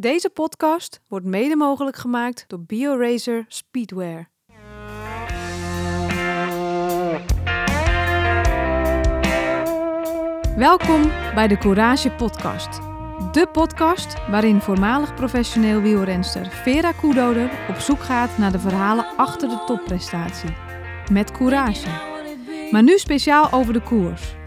[0.00, 4.30] Deze podcast wordt mede mogelijk gemaakt door BioRacer Speedwear.
[10.56, 11.02] Welkom
[11.34, 12.80] bij de Courage Podcast.
[13.32, 19.48] De podcast waarin voormalig professioneel wielrenster Vera Koedoder op zoek gaat naar de verhalen achter
[19.48, 20.56] de topprestatie.
[21.12, 21.88] Met courage.
[22.70, 24.38] Maar nu speciaal over de koers.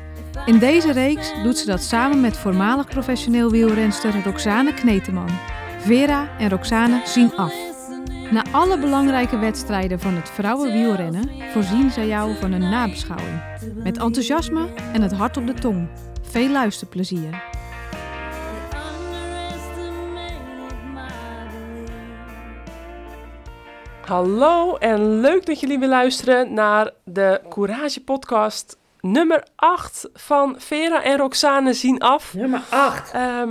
[0.45, 5.29] In deze reeks doet ze dat samen met voormalig professioneel wielrenster Roxane Kneteman.
[5.79, 7.53] Vera en Roxane zien af.
[8.31, 13.41] Na alle belangrijke wedstrijden van het vrouwenwielrennen voorzien zij jou van een nabeschouwing.
[13.83, 15.87] Met enthousiasme en het hart op de tong.
[16.21, 17.43] Veel luisterplezier.
[24.05, 31.03] Hallo en leuk dat jullie weer luisteren naar de Courage Podcast nummer 8 van Vera
[31.03, 32.33] en Roxane zien af.
[32.33, 33.11] Nummer 8.
[33.11, 33.49] Ehm,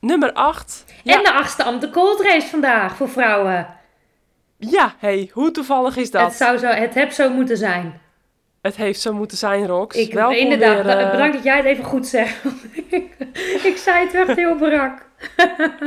[0.00, 0.84] nummer 8.
[1.04, 3.66] En de achtste am de cold race vandaag voor vrouwen.
[4.56, 6.22] Ja, hey, hoe toevallig is dat?
[6.22, 8.00] Het, zou zo, het heb zo moeten zijn.
[8.62, 9.96] Het heeft zo moeten zijn, Rox.
[9.96, 12.44] Ik, Welkom inderdaad, weer, eh, bedankt dat jij het even goed zegt.
[13.70, 15.06] ik zei het echt heel brak.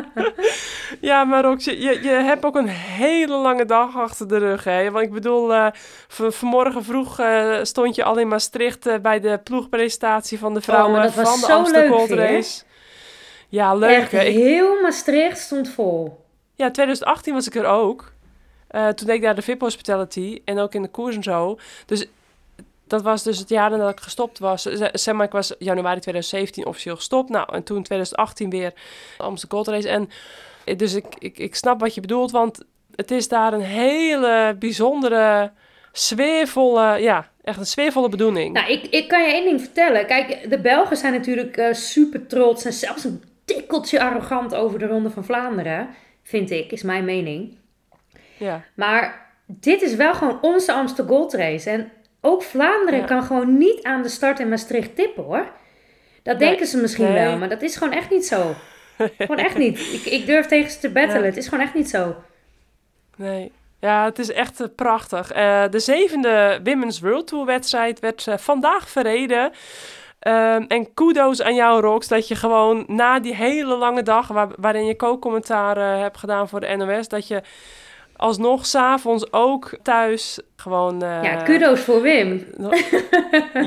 [1.02, 4.92] Ja, maar Rox, je, je, hebt ook een hele lange dag achter de rug, hè?
[4.92, 5.54] Want ik bedoel,
[6.08, 11.04] v- vanmorgen vroeg eh, stond je al in Maastricht bij de ploegpresentatie van de vrouwen
[11.06, 12.10] Oh, van de Amsterdam Gold?
[12.10, 12.64] Race.
[13.50, 14.22] Ja, leuk, Echt, hè?
[14.24, 16.26] Ik- heel Maastricht stond vol.
[16.56, 18.12] Ja, 2018 was ik er ook.
[18.70, 21.58] Toen deed ik daar de VIP Hospitality en ook in de koers en zo.
[21.86, 22.06] Dus
[22.92, 24.62] dat was dus het jaar nadat ik gestopt was.
[24.92, 27.30] Zeg maar, ik was januari 2017 officieel gestopt.
[27.30, 28.74] Nou, en toen 2018 weer
[29.18, 29.90] de Amsterdam Gold Race.
[29.90, 30.10] En
[30.64, 32.64] eh, dus ik, ik, ik snap wat je bedoelt, want
[32.96, 35.52] het is daar een hele bijzondere,
[35.92, 38.54] sfeervolle, ja, echt een sfeervolle bedoeling.
[38.54, 40.06] Nou, ik, ik kan je één ding vertellen.
[40.06, 44.88] Kijk, de Belgen zijn natuurlijk eh, super trots en zelfs een tikkeltje arrogant over de
[44.88, 45.90] Ronde van Vlaanderen.
[46.24, 47.58] Vind ik, is mijn mening.
[48.38, 51.70] Ja, Maar dit is wel gewoon onze Amsterdam Gold Race.
[51.70, 53.06] En ook Vlaanderen Ja.
[53.06, 55.46] kan gewoon niet aan de start in Maastricht tippen hoor.
[56.24, 56.48] Dat Nee.
[56.50, 57.26] denken ze misschien Nee.
[57.26, 58.54] wel, maar dat is gewoon echt niet zo.
[59.18, 59.80] gewoon echt niet.
[59.80, 61.20] Ik, ik durf tegen ze te battelen.
[61.22, 61.28] Ja.
[61.28, 62.16] Het is gewoon echt niet zo.
[63.16, 63.52] Nee.
[63.80, 65.32] Ja, het is echt eh, prachtig.
[65.32, 69.52] Eh, de zevende Women's World Tour wedstrijd werd eh, vandaag verreden.
[70.20, 74.28] Ehm, en kudo's aan jou, Rox, dat je gewoon na die hele lange dag...
[74.28, 77.08] Waar, waarin je co-commentaar hebt gedaan voor de NOS...
[77.08, 77.42] dat je
[78.22, 81.04] alsnog s'avonds ook thuis gewoon...
[81.04, 82.46] eh, ja, kudo's voor Wim.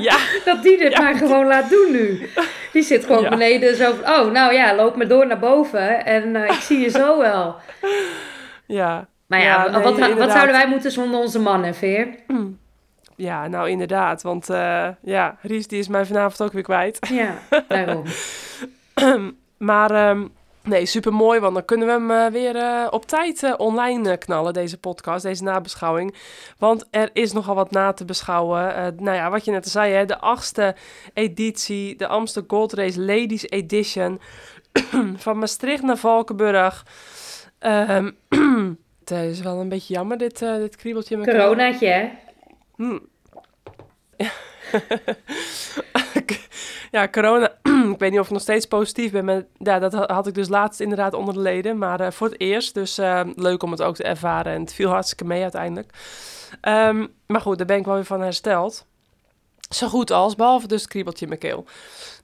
[0.07, 1.01] Ja, Dat die dit Ja.
[1.01, 2.29] maar gewoon laat doen nu.
[2.73, 3.29] Die zit gewoon Ja.
[3.29, 4.13] beneden zo van...
[4.13, 6.05] Oh, nou ja, loop maar door naar boven.
[6.05, 7.55] En eh, ik zie je zo wel.
[8.79, 9.07] ja.
[9.27, 12.07] Maar ja, Ja, wat, nee, wat, zouden wij moeten zonder onze mannen, Veer?
[13.17, 14.21] Ja, nou inderdaad.
[14.21, 16.99] Want eh, ja, Ries die is mij vanavond ook weer kwijt.
[17.11, 17.33] Ja,
[17.67, 18.03] daarom.
[19.57, 20.25] Maar ehm,
[20.65, 24.17] nee, super mooi, want dan kunnen we hem eh, weer eh, op tijd eh, online
[24.17, 26.15] knallen, deze podcast, deze nabeschouwing.
[26.57, 28.95] Want er is nogal wat na te beschouwen.
[28.99, 30.75] Nou ja, wat je net zei, hè, de achtste
[31.13, 34.19] editie, de Amsterdam Gold Race Ladies Edition.
[35.15, 36.85] van Maastricht naar Valkenburg.
[37.59, 38.11] Ehm,
[38.99, 41.33] het is wel een beetje jammer, dit, dit kriebeltje keel.
[41.33, 42.09] Coronaatje, hè?
[42.75, 42.99] Hm.
[46.95, 47.51] ja, corona.
[47.93, 49.25] ik weet niet of ik nog steeds positief ben.
[49.25, 51.77] Maar ja, dat ha- had ik dus laatst inderdaad onder de leden.
[51.77, 52.73] Maar eh, voor het eerst.
[52.73, 54.53] Dus eh, leuk om het ook te ervaren.
[54.53, 55.93] En het viel hartstikke mee uiteindelijk.
[56.61, 58.85] Ehm, maar goed, daar ben ik wel weer van hersteld.
[59.69, 61.65] Zo goed als, behalve dus kriebeltje in mijn keel.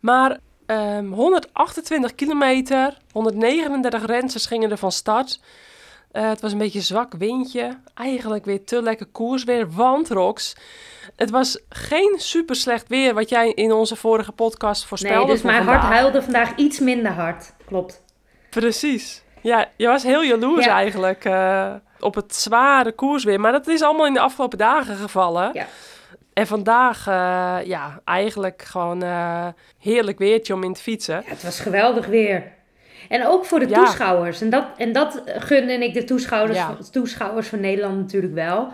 [0.01, 5.39] Maar ehm, 128 kilometer, 139 rensters gingen er van start.
[6.11, 7.77] Eh, het was een beetje zwak windje.
[7.93, 9.71] Eigenlijk weer te lekker koers weer.
[9.71, 10.55] Want, Rox,
[11.21, 15.41] het was geen super slecht weer wat jij in onze vorige podcast voorspelde Nee, dus
[15.41, 15.81] voor mijn vandaag.
[15.81, 17.53] hart huilde vandaag iets minder hard.
[17.65, 18.03] Klopt.
[18.49, 19.23] Precies.
[19.41, 20.73] Ja, je was heel jaloers Ja.
[20.75, 23.39] eigenlijk eh, op het zware koersweer.
[23.39, 25.49] Maar dat is allemaal in de afgelopen dagen gevallen.
[25.53, 25.65] Ja.
[26.33, 29.47] En vandaag, eh, ja, eigenlijk gewoon eh,
[29.79, 31.15] heerlijk weertje om in te fietsen.
[31.25, 32.43] Ja, het was geweldig weer.
[33.09, 33.77] En ook voor de Ja.
[33.83, 34.41] toeschouwers.
[34.41, 36.77] En dat, en dat gunde ik de toeschouwers, Ja.
[36.91, 38.73] toeschouwers van Nederland natuurlijk wel.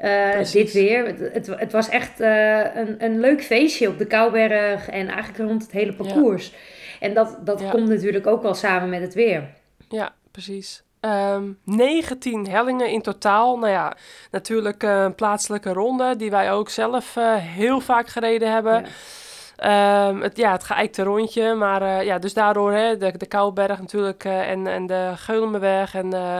[0.00, 1.06] Eh, dit weer.
[1.32, 5.62] Het, het, was echt eh, een, een leuk feestje op de Kouberg en eigenlijk rond
[5.62, 6.52] het hele parcours.
[7.00, 7.70] En dat, dat Ja.
[7.70, 9.42] komt natuurlijk ook wel samen met het weer.
[9.88, 10.82] Ja, precies.
[11.00, 13.58] Ehm 19 hellingen in totaal.
[13.58, 13.96] Nou ja,
[14.30, 18.84] natuurlijk eh, een plaatselijke ronde die wij ook zelf heel vaak gereden hebben.
[18.84, 20.08] Ja.
[20.08, 21.54] Ehm, het, ja, het geëikte rondje.
[21.54, 25.94] Maar ja, dus daardoor hè, de, de Kouberg natuurlijk en, en de Geulenberg.
[25.94, 26.38] En eh,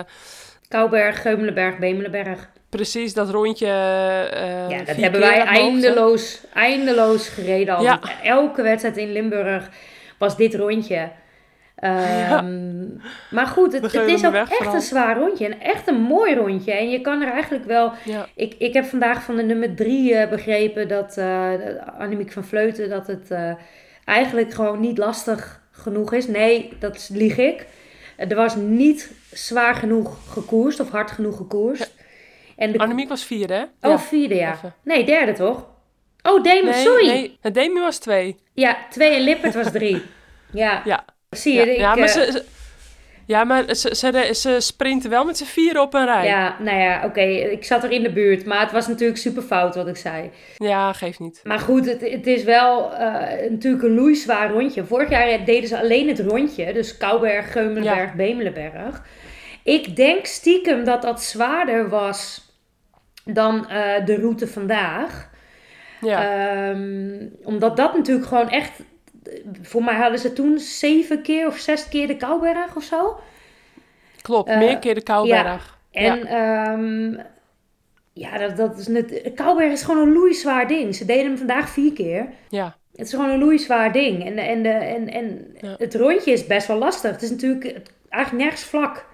[0.69, 2.49] Kouberg, Geumelenberg, Bemelenberg.
[2.71, 3.67] Precies dat rondje.
[3.67, 7.83] eh, Ja, dat hebben wij eindeloos, eindeloos gereden al.
[7.83, 8.01] Ja.
[8.23, 9.71] Elke wedstrijd in Limburg
[10.19, 11.11] was dit rondje.
[11.77, 12.87] Ehm,
[13.31, 14.75] Maar goed, het, is ook echt vooral.
[14.75, 15.47] een zwaar rondje.
[15.47, 16.73] En echt een mooi rondje.
[16.73, 17.93] En je kan er eigenlijk wel...
[18.05, 18.27] Ja.
[18.35, 21.53] Ik, ik heb vandaag van de nummer drie eh, begrepen dat eh
[21.99, 22.89] Annemiek van Vleuten...
[22.89, 23.31] dat het
[24.05, 26.27] eigenlijk gewoon niet lastig genoeg is.
[26.27, 27.67] Nee, dat lieg ik.
[28.17, 31.95] Er was niet zwaar genoeg gekoerst of hard genoeg gekoerst.
[32.61, 33.89] En de Annemiek was vierde, hè?
[33.91, 34.53] Oh, vierde ja.
[34.53, 34.75] even.
[34.85, 35.67] Nee, derde toch?
[36.23, 37.07] Oh, Demi, Nee, sorry.
[37.07, 38.37] nee, het Demi was twee.
[38.55, 40.03] Ja, twee en Lippert was drie.
[40.53, 41.05] Ja, Ja.
[41.31, 41.71] zie Ja, je.
[41.73, 42.45] ik, ja, maar, eh, ze, ze-
[43.27, 46.25] ja, maar ze, ze, ze sprinten wel met z'n vieren op een rij.
[46.25, 49.19] Ja, ja, nou ja, oké, ik zat er in de buurt, maar het was natuurlijk
[49.19, 50.31] super fout wat ik zei.
[50.93, 51.41] geeft niet.
[51.45, 54.85] Maar goed, het, het is wel eh, natuurlijk een loeizwaar rondje.
[54.85, 59.03] Vorig jaar deden ze alleen het rondje, dus Kouberg, Geumelenberg, Bemelenberg.
[59.63, 62.49] Ik denk stiekem dat dat zwaarder was
[63.33, 65.31] dan eh, de route vandaag.
[66.01, 66.23] Ja,
[66.71, 68.71] Ehm, omdat dat natuurlijk gewoon echt.
[69.63, 73.21] Voor mij hadden ze toen zeven keer of zes keer de Kouberg of zo.
[74.23, 74.49] klopt.
[74.49, 75.79] eh, Meer keer de Kouberg.
[75.91, 76.77] En ja,
[78.13, 79.31] ja dat, dat is net.
[79.35, 80.95] Kouberg is gewoon een loeizwaar ding.
[80.95, 82.29] Ze deden hem vandaag vier keer.
[82.49, 84.25] Ja, Het is gewoon een loeizwaar ding.
[84.27, 85.75] En, en, de, en, en Ja.
[85.79, 87.11] het rondje is best wel lastig.
[87.11, 87.65] Het is natuurlijk
[88.09, 89.07] eigenlijk nergens vlak.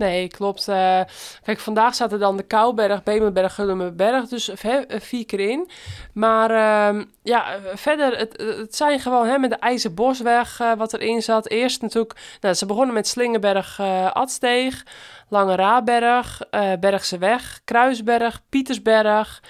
[0.00, 0.68] Nee, klopt.
[0.68, 1.00] Eh,
[1.42, 5.70] kijk, vandaag zaten dan de Kouberg, Bemelberg, Gullenberg, dus eh, vier keer in.
[6.12, 11.22] Maar ehm, ja, eh, verder, het, het zijn gewoon hè, met de IJzerbosweg wat erin
[11.22, 11.48] zat.
[11.48, 13.80] Eerst natuurlijk, nou, ze begonnen met Slingenberg,
[14.12, 14.84] Adsteeg,
[15.28, 19.42] Lange Raaberg, eh Bergse Weg, Kruisberg, Pietersberg.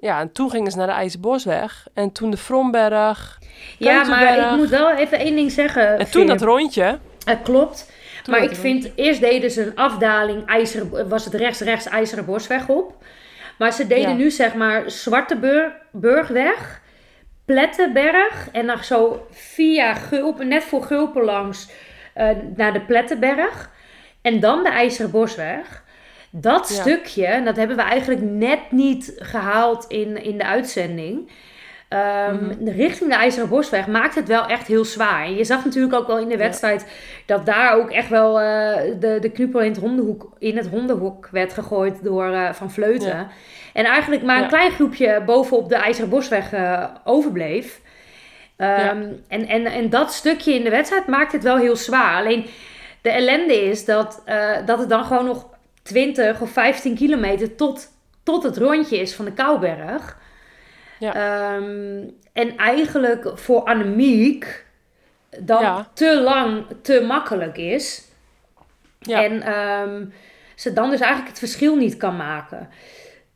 [0.00, 1.86] Ja, en toen gingen ze naar de IJzerbosweg.
[1.94, 3.38] En toen de Vromberg.
[3.78, 5.98] Ja, maar ik moet wel even één ding zeggen.
[5.98, 6.98] En toen dat rondje.
[7.24, 7.86] Het klopt.
[8.28, 13.04] Maar ik vind, eerst deden ze een afdaling, ijzeren, was het rechts-rechts IJzeren Bosweg op.
[13.58, 14.16] Maar ze deden Ja.
[14.16, 16.80] nu zeg maar Zwarte Bur- Burgweg,
[17.44, 21.68] Plettenberg en dan zo via Gulpen, net voor Gulpen langs,
[22.14, 23.70] eh, naar de Plettenberg.
[24.22, 25.82] En dan de IJzeren Bosweg.
[26.30, 26.80] Dat Ja.
[26.80, 31.30] stukje, dat hebben we eigenlijk net niet gehaald in, in de uitzending.
[31.88, 32.68] Mhm.
[32.68, 35.24] Richting de IJzeren Bosweg maakt het wel echt heel zwaar.
[35.24, 36.38] En je zag natuurlijk ook wel in de Ja.
[36.38, 36.86] wedstrijd
[37.26, 41.28] dat daar ook echt wel eh, de, de knuppel in het, hondenhoek, in het hondenhoek
[41.32, 43.08] werd gegooid door eh, Van Vleuten.
[43.08, 43.28] Ja.
[43.72, 44.48] En eigenlijk maar een Ja.
[44.48, 47.80] klein groepje bovenop de IJzeren Bosweg eh, overbleef.
[48.56, 52.16] Ehm, en, en, en dat stukje in de wedstrijd maakt het wel heel zwaar.
[52.16, 52.46] Alleen
[53.02, 54.22] de ellende is dat,
[54.66, 55.46] dat het dan gewoon nog
[55.82, 57.86] 20 of 15 kilometer tot,
[58.22, 60.16] tot het rondje is van de Kouberg.
[60.98, 61.14] Ja.
[61.14, 64.64] Ehm, en eigenlijk voor Annemiek
[65.40, 65.88] dan Ja.
[65.94, 68.04] te lang, te makkelijk is.
[69.00, 69.24] Ja.
[69.24, 70.04] En ehm,
[70.54, 72.68] ze dan dus eigenlijk het verschil niet kan maken.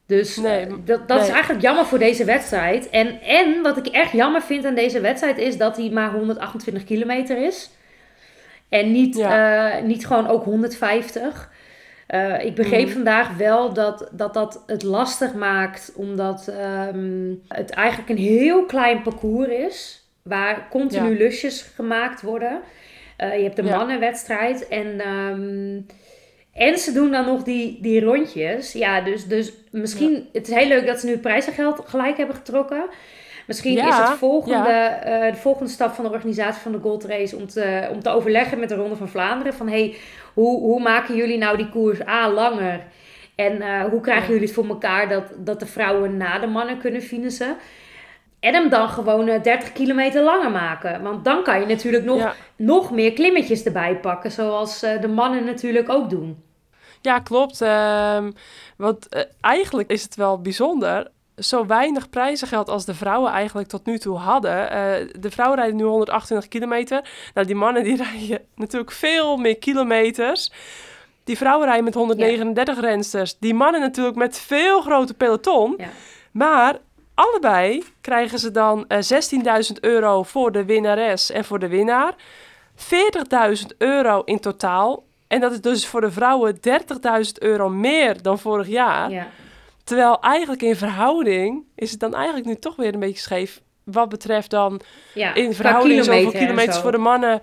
[0.06, 1.32] Dus Nee, eh, dat, dat is nee.
[1.34, 2.90] eigenlijk jammer voor deze wedstrijd.
[2.90, 6.84] En, en wat ik echt jammer vind aan deze wedstrijd is dat hij maar 128
[6.84, 7.70] kilometer is.
[8.68, 9.70] En niet, Ja.
[9.70, 11.50] eh, niet gewoon ook 150.
[12.12, 12.92] Eh, ik begreep Mhm.
[12.92, 19.02] vandaag wel dat, dat dat het lastig maakt, omdat ehm, het eigenlijk een heel klein
[19.02, 21.16] parcours is, waar continu Ja.
[21.18, 22.60] lusjes gemaakt worden.
[23.16, 23.76] Eh, je hebt Ja.
[23.76, 25.80] mannenwedstrijd en, ehm,
[26.52, 28.72] en ze doen dan nog die, die rondjes.
[28.72, 32.36] Ja, dus, dus misschien, het is heel leuk dat ze nu het prijzengeld gelijk hebben
[32.36, 32.84] getrokken.
[33.46, 37.04] Misschien Ja, is het volgende, eh, de volgende stap van de organisatie van de Gold
[37.04, 39.54] Race om te, om te overleggen met de Ronde van Vlaanderen.
[39.54, 39.96] Van hey,
[40.34, 42.84] hoe, hoe maken jullie nou die koers A langer?
[43.34, 46.79] En eh, hoe krijgen jullie het voor elkaar dat, dat de vrouwen na de mannen
[46.79, 47.56] kunnen finishen?
[48.41, 51.03] En hem dan gewoon eh, 30 kilometer langer maken.
[51.03, 52.34] Want dan kan je natuurlijk nog, Ja.
[52.56, 54.31] nog meer klimmetjes erbij pakken.
[54.31, 56.43] Zoals eh, de mannen natuurlijk ook doen.
[57.01, 57.60] Ja, klopt.
[57.60, 58.31] Ehm,
[58.77, 61.10] want eh, eigenlijk is het wel bijzonder.
[61.36, 64.70] Zo weinig prijzengeld als de vrouwen eigenlijk tot nu toe hadden.
[64.70, 67.10] Eh, de vrouwen rijden nu 128 kilometer.
[67.34, 70.53] Nou, die mannen die rijden natuurlijk veel meer kilometers.
[71.24, 73.39] Die vrouwen rijden met 139 rensters.
[73.39, 75.74] Die mannen natuurlijk met veel groter peloton.
[75.79, 75.89] Ja.
[76.31, 76.79] Maar
[77.15, 78.98] allebei krijgen ze dan eh
[79.69, 82.15] 16.000 euro voor de winnares en voor de winnaar.
[82.77, 85.05] 40.000 euro in totaal.
[85.29, 86.62] En dat is dus voor de vrouwen 30.000
[87.39, 89.10] euro meer dan vorig jaar.
[89.10, 89.27] Ja.
[89.84, 93.60] Terwijl eigenlijk in verhouding is het dan eigenlijk nu toch weer een beetje scheef.
[93.84, 94.81] Wat betreft dan
[95.15, 96.82] Ja, in verhouding zoveel kilometers zo.
[96.82, 97.41] voor de mannen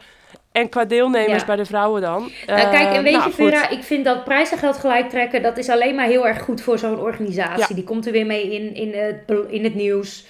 [0.51, 1.45] en qua deelnemers Ja.
[1.45, 2.31] bij de vrouwen dan.
[2.47, 3.33] Nou, kijk, en Eh, weet nou, je, goed.
[3.33, 6.77] Vera, ik vind dat prijzengeld gelijk trekken, dat is alleen maar heel erg goed voor
[6.79, 7.65] zo'n organisatie.
[7.69, 7.75] Ja.
[7.75, 10.25] Die komt er weer mee in, in, het, in het nieuws.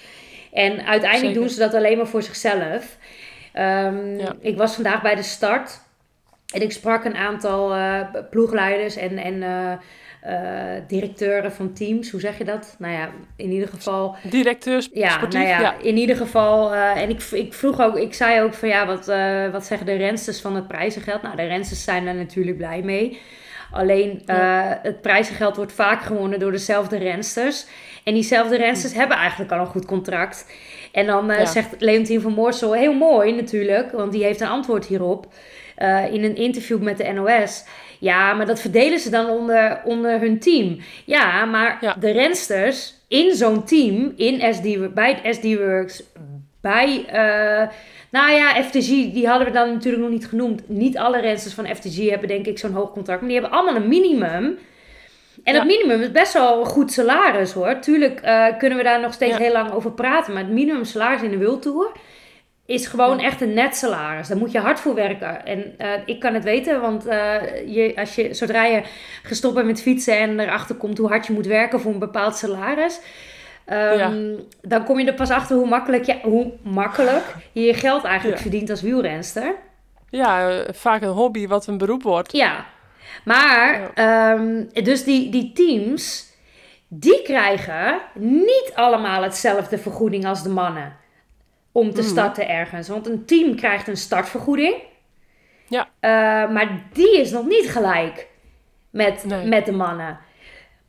[0.52, 1.40] En uiteindelijk Zeker.
[1.40, 2.96] doen ze dat alleen maar voor zichzelf.
[3.52, 4.32] Ehm, Ja.
[4.40, 5.80] Ik was vandaag bij de start
[6.54, 8.00] en ik sprak een aantal eh,
[8.30, 9.72] ploegleiders en, en eh,
[10.86, 12.74] directeuren van teams, hoe zeg je dat?
[12.78, 14.16] Nou ja, in ieder geval.
[14.22, 14.88] Directeurs.
[14.92, 16.74] Ja, nou ja, in ieder geval.
[16.74, 19.06] en ik, ik vroeg ook, ik zei ook van ja, wat,
[19.52, 21.22] wat zeggen de rensters van het prijzengeld?
[21.22, 23.20] Nou, de rensters zijn daar natuurlijk blij mee.
[23.72, 24.22] Alleen
[24.82, 27.66] het prijzengeld wordt vaak gewonnen door dezelfde rensters.
[28.04, 30.46] En diezelfde rensters hebben eigenlijk al een goed contract.
[30.92, 34.86] En dan uh, zegt Leontien van Moorsel, heel mooi natuurlijk, want die heeft een antwoord
[34.86, 35.26] hierop.
[35.78, 37.64] Uh, in een interview met de NOS.
[38.00, 40.78] Ja, maar dat verdelen ze dan onder, onder hun team.
[41.04, 46.02] Ja, maar de rensters in zo'n team, in SD, bij SD Works,
[46.60, 47.68] bij, uh,
[48.10, 50.68] nou ja, FTG, die hadden we dan natuurlijk nog niet genoemd.
[50.68, 53.82] Niet alle rensters van FTG hebben denk ik zo'n hoog contract, maar die hebben allemaal
[53.82, 54.58] een minimum.
[55.44, 57.78] En het minimum is best wel een goed salaris hoor.
[57.78, 60.32] Tuurlijk uh, kunnen we daar nog steeds heel lang over praten.
[60.32, 61.92] Maar het minimum salaris in de Wildtour
[62.70, 64.28] is gewoon echt een net salaris.
[64.28, 65.46] Daar moet je hard voor werken.
[65.46, 67.12] En uh, ik kan het weten, want uh,
[67.66, 68.82] je, als je, zodra je
[69.22, 72.36] gestopt bent met fietsen en erachter komt hoe hard je moet werken voor een bepaald
[72.36, 73.00] salaris.
[73.72, 78.04] Um, dan kom je er pas achter hoe makkelijk, ja, hoe makkelijk je je geld
[78.04, 79.54] eigenlijk verdient als wielrenster.
[80.08, 82.32] Ja, vaak een hobby wat een beroep wordt.
[82.32, 82.66] Ja,
[83.24, 83.90] maar,
[84.34, 86.32] um, dus die, die teams,
[86.88, 90.96] die krijgen niet allemaal hetzelfde vergoeding als de mannen.
[91.72, 92.10] Om te mhm.
[92.10, 92.88] starten ergens.
[92.88, 94.74] Want een team krijgt een startvergoeding.
[95.68, 95.88] Ja.
[96.00, 98.26] Uh, maar die is nog niet gelijk
[98.90, 100.18] met, met de mannen.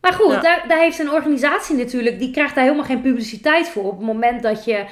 [0.01, 3.83] Maar goed, daar, daar heeft een organisatie natuurlijk, die krijgt daar helemaal geen publiciteit voor.
[3.83, 4.85] Op het moment dat je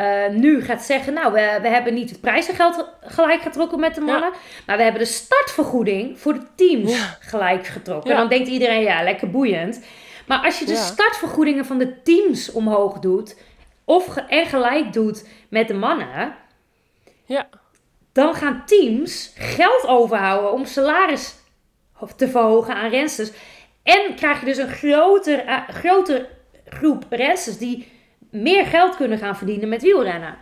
[0.00, 4.00] uh, nu gaat zeggen, nou, we, we hebben niet het prijzengeld gelijk getrokken met de
[4.00, 4.30] mannen,
[4.66, 8.10] maar we hebben de startvergoeding voor de teams gelijk getrokken.
[8.10, 8.16] Ja.
[8.16, 9.84] Dan denkt iedereen, ja, lekker boeiend.
[10.26, 13.36] Maar als je de startvergoedingen van de teams omhoog doet,
[13.84, 16.34] of en gelijk doet met de mannen,
[17.24, 17.48] ja.
[18.12, 21.34] dan gaan teams geld overhouden om salaris
[22.16, 23.30] te verhogen aan rensters.
[23.82, 26.28] En krijg je dus een groter, uh, groter
[26.66, 27.88] groep rensters die
[28.30, 30.36] meer geld kunnen gaan verdienen met wielrennen.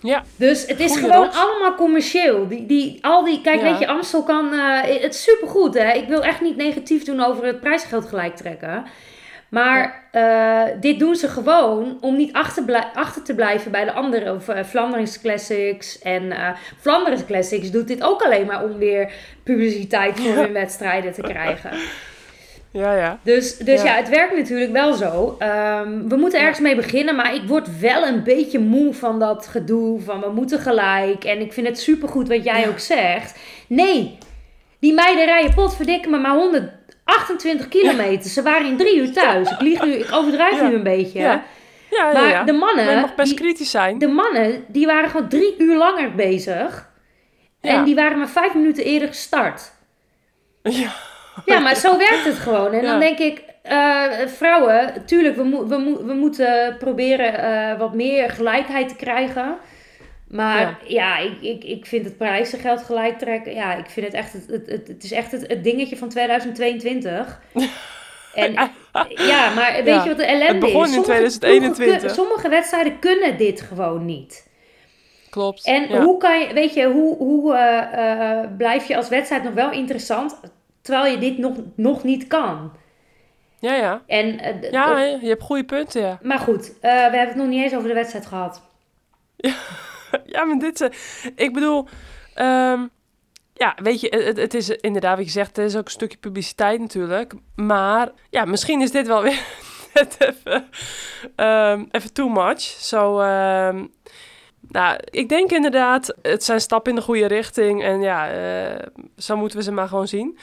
[0.00, 0.24] Ja.
[0.36, 2.48] Dus het is gewoon allemaal commercieel.
[2.48, 4.54] Die, die, al die, kijk, weet je, Amstel kan.
[4.54, 5.92] Uh, het is supergoed, hè?
[5.92, 8.84] Ik wil echt niet negatief doen over het prijsgeld gelijk trekken.
[9.50, 14.34] Maar uh, dit doen ze gewoon om niet achter, achter te blijven bij de andere.
[14.34, 15.98] Of uh, Flanders Classics.
[15.98, 16.48] En uh,
[16.80, 19.12] Flanders Classics doet dit ook alleen maar om weer
[19.42, 21.70] publiciteit voor hun wedstrijden te krijgen.
[22.70, 23.18] Ja, ja.
[23.22, 23.94] Dus, dus ja.
[23.94, 25.38] het werkt natuurlijk wel zo.
[25.42, 29.46] Um, we moeten ergens mee beginnen, maar ik word wel een beetje moe van dat
[29.46, 31.24] gedoe van we moeten gelijk.
[31.24, 33.38] En ik vind het supergoed wat jij ook zegt.
[33.66, 34.18] Nee,
[34.78, 36.36] die meiden rijden potverdikke me maar
[37.06, 38.30] 128 kilometer.
[38.30, 39.50] Ze waren in drie uur thuis.
[39.50, 41.18] Ik, lieg nu, ik overdrijf nu een beetje.
[41.18, 41.44] Ja.
[41.90, 43.00] Ja, maar de mannen...
[43.00, 43.98] Mag best kritisch zijn.
[43.98, 46.90] De mannen, die waren gewoon drie uur langer bezig.
[47.60, 49.62] En die waren maar vijf minuten eerder gestart.
[50.62, 50.92] Ja.
[51.44, 52.72] Ja, maar zo werkt het gewoon.
[52.72, 57.94] En dan denk ik, uh, vrouwen, tuurlijk, we, mo we, we moeten proberen uh, wat
[57.94, 59.56] meer gelijkheid te krijgen.
[60.28, 63.54] Maar ja, ja ik, ik, ik vind het prijzengeld gelijk trekken.
[63.54, 66.08] Ja, ik vind het echt, het, het, het, het is echt het, het dingetje van
[66.08, 67.40] 2022.
[68.36, 68.52] En
[69.08, 70.96] ja, maar weet je wat de ellende het begon is?
[70.96, 72.14] in 2021.
[72.14, 74.46] sommige wedstrijden kunnen dit gewoon niet.
[75.30, 75.64] Klopt.
[75.64, 79.70] En hoe kan je, weet je, hoe, hoe uh, blijf je als wedstrijd nog wel
[79.70, 80.40] interessant?
[80.82, 82.72] Terwijl je dit nog, nog niet kan.
[83.58, 84.02] Ja, ja.
[84.06, 86.18] En, uh, ja, je hebt goede punten, ja.
[86.22, 88.62] Maar goed, we hebben het nog niet eens over de wedstrijd gehad.
[89.36, 89.54] Ja,
[90.46, 90.80] maar dit...
[90.80, 90.88] Uh,
[91.34, 91.88] ik bedoel...
[92.36, 92.90] Um,
[93.56, 96.18] ja, weet je, het, het, is inderdaad, wat je zegt, het is ook een stukje
[96.18, 97.32] publiciteit natuurlijk.
[97.54, 99.44] Maar ja, misschien is dit wel weer
[99.94, 100.68] net even,
[101.36, 102.60] um, even too much.
[102.60, 103.92] Zo, um,
[104.68, 107.82] nou, ik denk inderdaad, het zijn stappen in de goede richting.
[107.82, 110.38] En ja, uh, zo moeten we ze maar gewoon zien.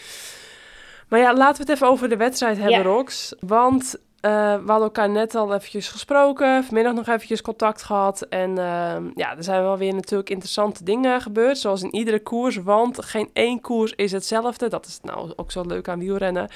[1.08, 2.84] Maar ja, laten we het even over de wedstrijd hebben, ja.
[2.84, 3.34] Rox.
[3.40, 3.96] Want
[4.32, 8.22] we hadden elkaar net al eventjes gesproken, vanmiddag nog eventjes contact gehad.
[8.22, 12.56] En uh, ja, er zijn wel weer natuurlijk interessante dingen gebeurd, zoals in iedere koers.
[12.56, 14.68] Want geen één koers is hetzelfde.
[14.68, 16.50] Dat is nou ook zo leuk aan wielrennen.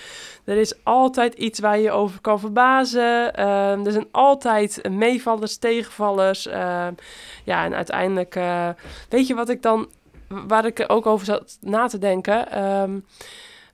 [0.44, 3.40] Er is altijd iets waar je over kan verbazen.
[3.40, 6.44] Uh, er zijn altijd meevallers, tegenvallers.
[7.44, 8.70] ja, en uiteindelijk, uh,
[9.10, 9.88] weet je wat ik dan,
[10.28, 12.48] waar ik ook over zat na te denken...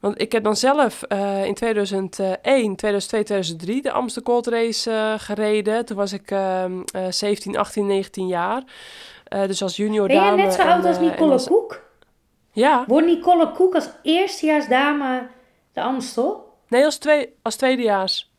[0.03, 5.13] want ik heb dan zelf uh, in 2001, 2002, 2003 de Amsterdam Gold Race uh,
[5.17, 5.85] gereden.
[5.85, 6.65] Toen was ik uh,
[7.09, 8.63] 17, 18, 19 jaar.
[9.29, 10.29] Uh, dus als junior ben dame.
[10.29, 11.47] Ben je net zo oud als Nicole als...
[11.47, 11.81] Koek?
[12.51, 12.83] Ja.
[12.87, 15.27] Wordt Nicole Koek als eerstejaarsdame
[15.73, 16.53] de Amstel?
[16.67, 18.31] Nee, als, twee, als tweedejaars.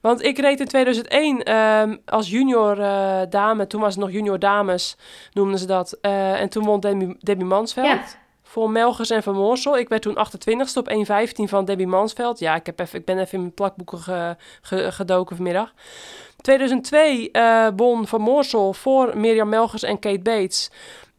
[0.00, 3.66] Want ik reed in 2001 um, als junior uh, dame.
[3.66, 4.96] Toen was het nog junior dames,
[5.32, 5.98] noemden ze dat.
[6.02, 7.86] Uh, en toen won Debbie, Debbie Mansveld.
[7.86, 9.78] Ja voor Melgers en Van Moorsel.
[9.78, 12.38] Ik werd toen 28ste op 1.15 van Debbie Mansveld.
[12.38, 15.72] Ja, ik, heb even, ik ben even in mijn plakboeken ge, ge, gedoken vanmiddag.
[16.40, 20.70] 2002 uh, won Van Moorsel voor Mirjam Melgers en Kate Bates.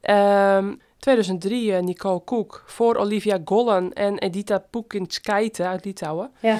[0.01, 6.31] Um, 2003 uh, Nicole Koek voor Olivia Gollen en Edita Pukinskaite uit Litouwen.
[6.39, 6.57] Ja.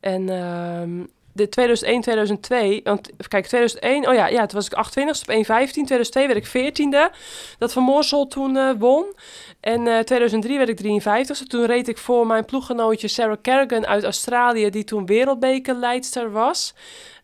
[0.00, 5.22] En um, de 2001, 2002, want kijk, 2001, oh ja, ja, toen was ik 28
[5.22, 5.70] op 1,15.
[5.72, 7.16] 2002 werd ik 14e,
[7.58, 9.14] dat Van Moorsel toen uh, won.
[9.60, 14.04] En uh, 2003 werd ik 53 Toen reed ik voor mijn ploeggenootje Sarah Kerrigan uit
[14.04, 16.74] Australië, die toen wereldbekerleidster was.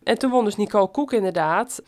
[0.03, 1.81] En toen won dus Nicole Koek inderdaad.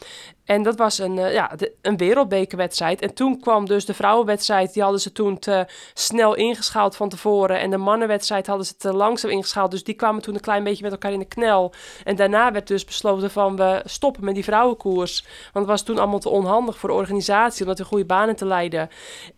[0.52, 3.02] En dat was een, uh, ja, een wereldbekerwedstrijd.
[3.02, 7.60] En toen kwam dus de vrouwenwedstrijd, die hadden ze toen te snel ingeschaald van tevoren.
[7.60, 9.72] En de mannenwedstrijd hadden ze te langzaam ingeschaald.
[9.72, 11.74] Dus die kwamen toen een klein beetje met elkaar in de knel.
[12.04, 15.22] En daarna werd dus besloten van we stoppen met die vrouwenkoers.
[15.22, 18.36] Want het was toen allemaal te onhandig voor de organisatie om dat in goede banen
[18.36, 18.90] te leiden.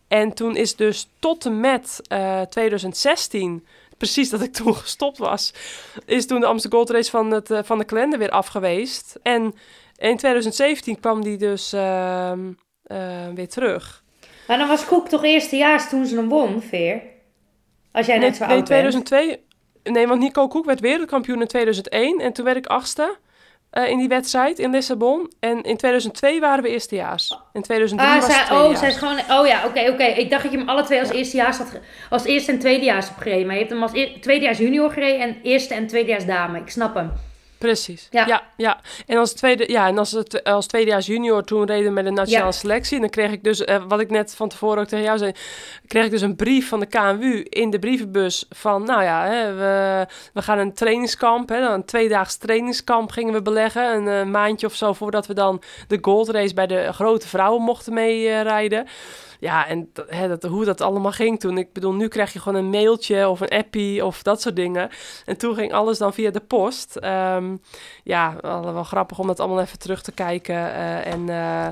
[0.07, 3.65] En toen is dus tot en met uh, 2016
[3.97, 5.53] precies dat ik toen gestopt was,
[6.05, 9.19] is toen de Amsterdam Gold Race van, het, uh, van de kalender weer afgeweest.
[9.21, 9.53] En
[9.97, 12.31] in 2017 kwam die dus uh,
[12.87, 14.03] uh, weer terug.
[14.47, 17.01] Maar dan was Koek toch eerstejaars toen ze hem won, Veer?
[17.91, 19.95] Als jij net nee, zo nee, oud 2002, bent.
[19.95, 23.17] Nee, want Nico Koek werd wereldkampioen in 2001 en toen werd ik achtste.
[23.73, 25.31] Uh, in die wedstrijd in Lissabon.
[25.39, 27.37] En in 2002 waren we eerstejaars.
[27.53, 29.19] In 2003 ah, was zij, het Oh, zij is gewoon...
[29.19, 29.93] Oh ja, oké, okay, oké.
[29.93, 30.13] Okay.
[30.13, 31.15] Ik dacht dat je hem alle twee als ja.
[31.15, 31.79] eerstejaars had...
[32.09, 33.45] Als eerste en tweedejaars hebt gereden.
[33.45, 36.59] Maar je hebt hem als e tweedejaars junior gereden en eerste en tweedejaars dame.
[36.59, 37.11] Ik snap hem.
[37.63, 38.07] Precies.
[38.11, 38.25] Ja.
[38.25, 38.79] ja, ja.
[39.05, 42.45] En als tweede, ja, en als, het, als tweedejaars junior toen reden met de nationale
[42.45, 42.51] ja.
[42.51, 42.95] selectie.
[42.95, 45.31] En dan kreeg ik dus, uh, wat ik net van tevoren ook tegen jou zei,
[45.87, 49.53] kreeg ik dus een brief van de KNWU in de brievenbus van, nou ja, hè,
[49.53, 53.95] we, we gaan een trainingskamp, hè, een tweedaags trainingskamp gingen we beleggen.
[53.95, 57.61] Een uh, maandje of zo voordat we dan de Gold Race bij de grote vrouwen
[57.61, 58.83] mochten meerijden.
[58.83, 58.91] Uh,
[59.43, 61.57] ja, en hè, dat, hoe dat allemaal ging toen.
[61.57, 64.89] Ik bedoel, nu krijg je gewoon een mailtje of een appie of dat soort dingen.
[65.25, 66.99] En toen ging alles dan via de post.
[67.03, 67.61] Um,
[68.03, 70.55] ja, wel, wel, grappig om dat allemaal even terug te kijken.
[70.55, 71.67] Uh, en uh,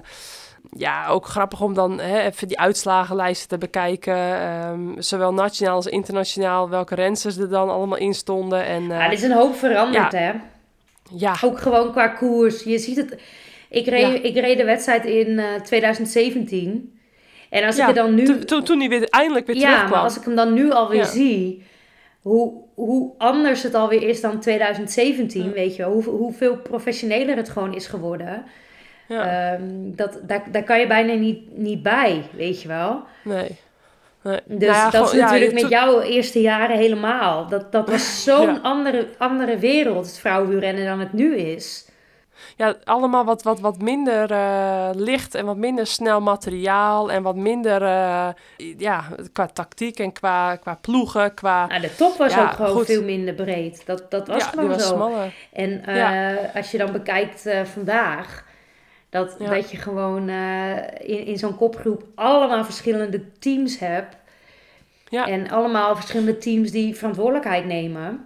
[0.78, 4.48] ja, ook grappig om dan hè, even die uitslagenlijsten te bekijken.
[4.70, 6.70] Um, zowel nationaal als internationaal.
[6.70, 8.66] Welke rensters er dan allemaal in stonden.
[8.66, 10.18] En, uh, ja, er is een hoop veranderd, ja.
[10.18, 10.32] hè?
[11.14, 11.36] Ja.
[11.42, 12.64] Ook gewoon qua koers.
[12.64, 13.22] Je ziet het...
[13.70, 14.30] Ik reed, ja.
[14.30, 17.00] ik reed de wedstrijd in 2017...
[17.52, 18.24] En als ja, ik er dan nu...
[18.26, 19.90] Toen, toen, toen hij weer, eindelijk weer ja, terugkwam.
[19.92, 21.06] maar als ik hem dan nu alweer Ja.
[21.06, 21.64] zie...
[22.22, 25.52] Hoe, hoe anders het alweer is dan 2017, Ja.
[25.52, 25.92] weet je wel.
[25.92, 28.44] Hoe, hoeveel professioneler het gewoon is geworden.
[29.08, 29.62] Ja, Ehm,
[29.96, 33.04] dat, daar, daar kan je bijna niet, niet bij, weet je wel.
[33.24, 33.60] nee.
[34.24, 34.40] nee.
[34.46, 37.48] Dus Nou ja, dat is ja, natuurlijk met jouw eerste jaren helemaal.
[37.48, 38.60] Dat, dat was zo'n Ja.
[38.62, 41.88] andere, andere wereld, het vrouwenwielrennen, dan het nu is.
[42.62, 47.12] Ja, allemaal wat, wat, wat minder eh, licht en wat minder snel materiaal.
[47.12, 48.30] En wat minder, eh,
[48.78, 51.68] ja, qua tactiek en qua, qua ploegen, qua...
[51.68, 52.86] Nou, de top was Ja, ook gewoon goed.
[52.86, 53.86] veel minder breed.
[53.86, 54.94] Dat, dat was ja, gewoon was zo.
[54.94, 55.34] smaller.
[55.54, 58.46] En eh, als je dan bekijkt vandaag,
[59.10, 60.30] dat, dat je gewoon
[61.00, 64.16] in, in zo'n kopgroep allemaal verschillende teams hebt.
[65.10, 65.28] Ja.
[65.28, 68.26] En allemaal verschillende teams die verantwoordelijkheid nemen.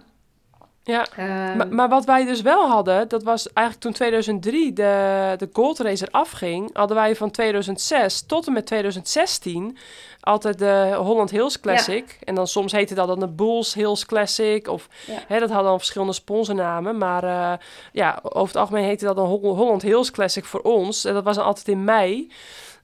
[0.86, 1.06] Ja.
[1.16, 5.48] Ehm, Maar, maar wat wij dus wel hadden, dat was eigenlijk toen 2003 de, de
[5.52, 9.76] Gold Race er afging, hadden wij van 2006 tot en met 2016
[10.20, 12.18] altijd de Holland Hills Classic.
[12.24, 14.68] En dan soms heette dat dan de Bulls Hills Classic.
[14.68, 15.12] Of Ja.
[15.28, 16.98] hè, dat hadden dan verschillende sponsornamen.
[16.98, 17.52] Maar eh,
[17.92, 21.04] ja, over het algemeen heette dat dan Hol- Holland Hills Classic voor ons.
[21.04, 22.32] En dat was dan altijd in mei.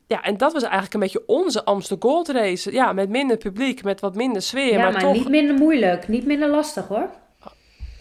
[0.06, 2.72] Ja, en dat was eigenlijk een beetje onze Amsterdam Gold Race.
[2.72, 4.72] Ja, met minder publiek, met wat minder sfeer.
[4.72, 7.08] ja, maar, maar, toch niet minder moeilijk, niet minder lastig hoor.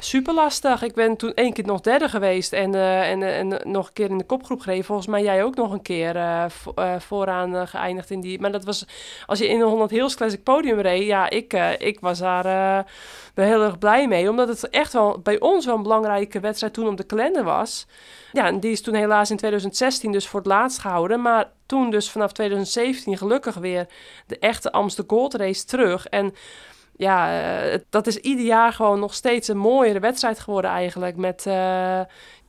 [0.04, 0.84] Super lastig.
[0.84, 3.94] Ik ben toen één keer nog derde geweest en, eh, en, eh, en nog een
[3.94, 4.86] keer in de kopgroep gereden.
[4.86, 8.40] Volgens mij jij ook nog een keer eh, vo- vooraan geëindigd in die.
[8.40, 8.86] Maar dat was
[9.26, 11.06] als je in een 100 Hills Classic podium reed.
[11.06, 12.44] Ja, ik, ik was daar
[13.34, 14.30] wel heel erg blij mee.
[14.30, 17.88] Omdat het echt wel bij ons wel een belangrijke wedstrijd toen op de kalender was.
[18.32, 21.22] Ja, en die is toen helaas in 2016 dus voor het laatst gehouden.
[21.22, 23.88] Maar toen dus vanaf 2017 gelukkig weer
[24.28, 26.08] de echte Amsterdam Gold Race terug.
[26.08, 26.34] En
[27.02, 31.16] ja, eh, het- dat is ieder jaar gewoon nog steeds een mooiere wedstrijd geworden eigenlijk.
[31.16, 32.02] Met eh,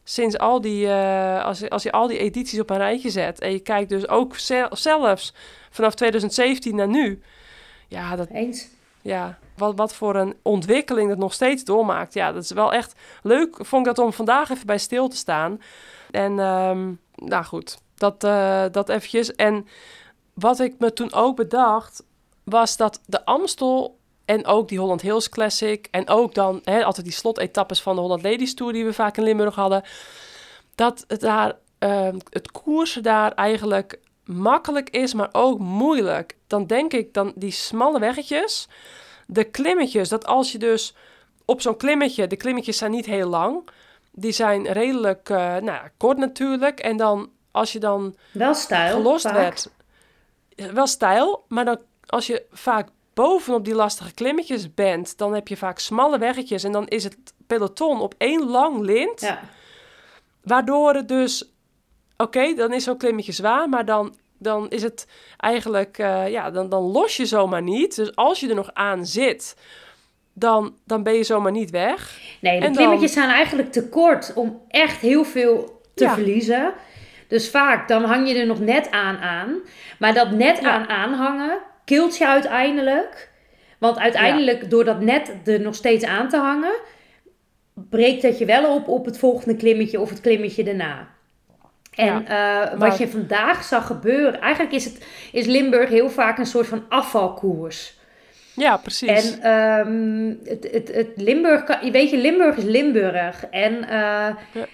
[0.04, 3.40] sinds al die, eh, als, je, als je al die edities op een rijtje zet
[3.40, 5.34] en je kijkt dus ook zel- zelfs
[5.70, 7.22] vanaf 2017 naar nu.
[7.88, 8.68] Ja, dat, Eens?
[9.02, 12.14] ja wat, wat voor een ontwikkeling dat nog steeds doormaakt.
[12.14, 13.56] Ja, dat is wel echt leuk.
[13.60, 15.60] Vond ik dat om vandaag even bij stil te staan.
[16.10, 19.34] En ehm, nou goed, dat, eh, dat eventjes.
[19.34, 19.66] En
[20.34, 22.04] wat ik me toen ook bedacht,
[22.44, 27.06] was dat de Amstel en ook die Holland Hills Classic en ook dan hè, altijd
[27.06, 29.82] die slotetappes van de Holland Ladies Tour die we vaak in Limburg hadden,
[30.74, 36.36] dat het daar, ehm, het koersen daar eigenlijk makkelijk is, maar ook moeilijk.
[36.46, 38.68] Dan denk ik dan die smalle weggetjes,
[39.26, 40.94] de klimmetjes, dat als je dus
[41.44, 43.68] op zo'n klimmetje, de klimmetjes zijn niet heel lang,
[44.12, 46.80] die zijn redelijk uh, nou ja, kort natuurlijk.
[46.80, 49.34] En dan als je dan wel stijl, gelost vaak.
[49.34, 49.70] werd,
[50.72, 55.56] wel stijl, maar dan als je vaak bovenop die lastige klimmetjes bent, dan heb je
[55.56, 59.20] vaak smalle weggetjes en dan is het peloton op één lang lint.
[59.20, 59.40] Ja.
[60.42, 61.52] Waardoor het dus,
[62.16, 66.68] oké, dan is zo'n klimmetje zwaar, maar dan, dan is het eigenlijk, uh, ja, dan,
[66.68, 67.96] dan los je zomaar niet.
[67.96, 69.56] Dus als je er nog aan zit,
[70.32, 72.20] dan, dan ben je zomaar niet weg.
[72.40, 76.14] Nee, de En klimmetjes zijn eigenlijk te kort om echt heel veel te Ja.
[76.14, 76.72] verliezen.
[77.28, 79.58] Dus vaak, dan hang je er nog net aan aan.
[79.98, 80.70] Maar dat net Ja.
[80.70, 83.30] aan aanhangen, kilt je uiteindelijk.
[83.78, 86.74] Want uiteindelijk, door dat net er nog steeds aan te hangen...
[87.74, 91.08] breekt dat je wel op op het volgende klimmetje of het klimmetje daarna.
[91.94, 94.40] En eh, wat maar- je vandaag zag gebeuren...
[94.40, 98.00] Eigenlijk is, het, is Limburg heel vaak een soort van afvalkoers.
[98.54, 99.08] Ja, precies.
[99.38, 103.46] En ehm, het, het, het Limburg, kan- weet je, Limburg is Limburg.
[103.50, 104.66] En eh, ja,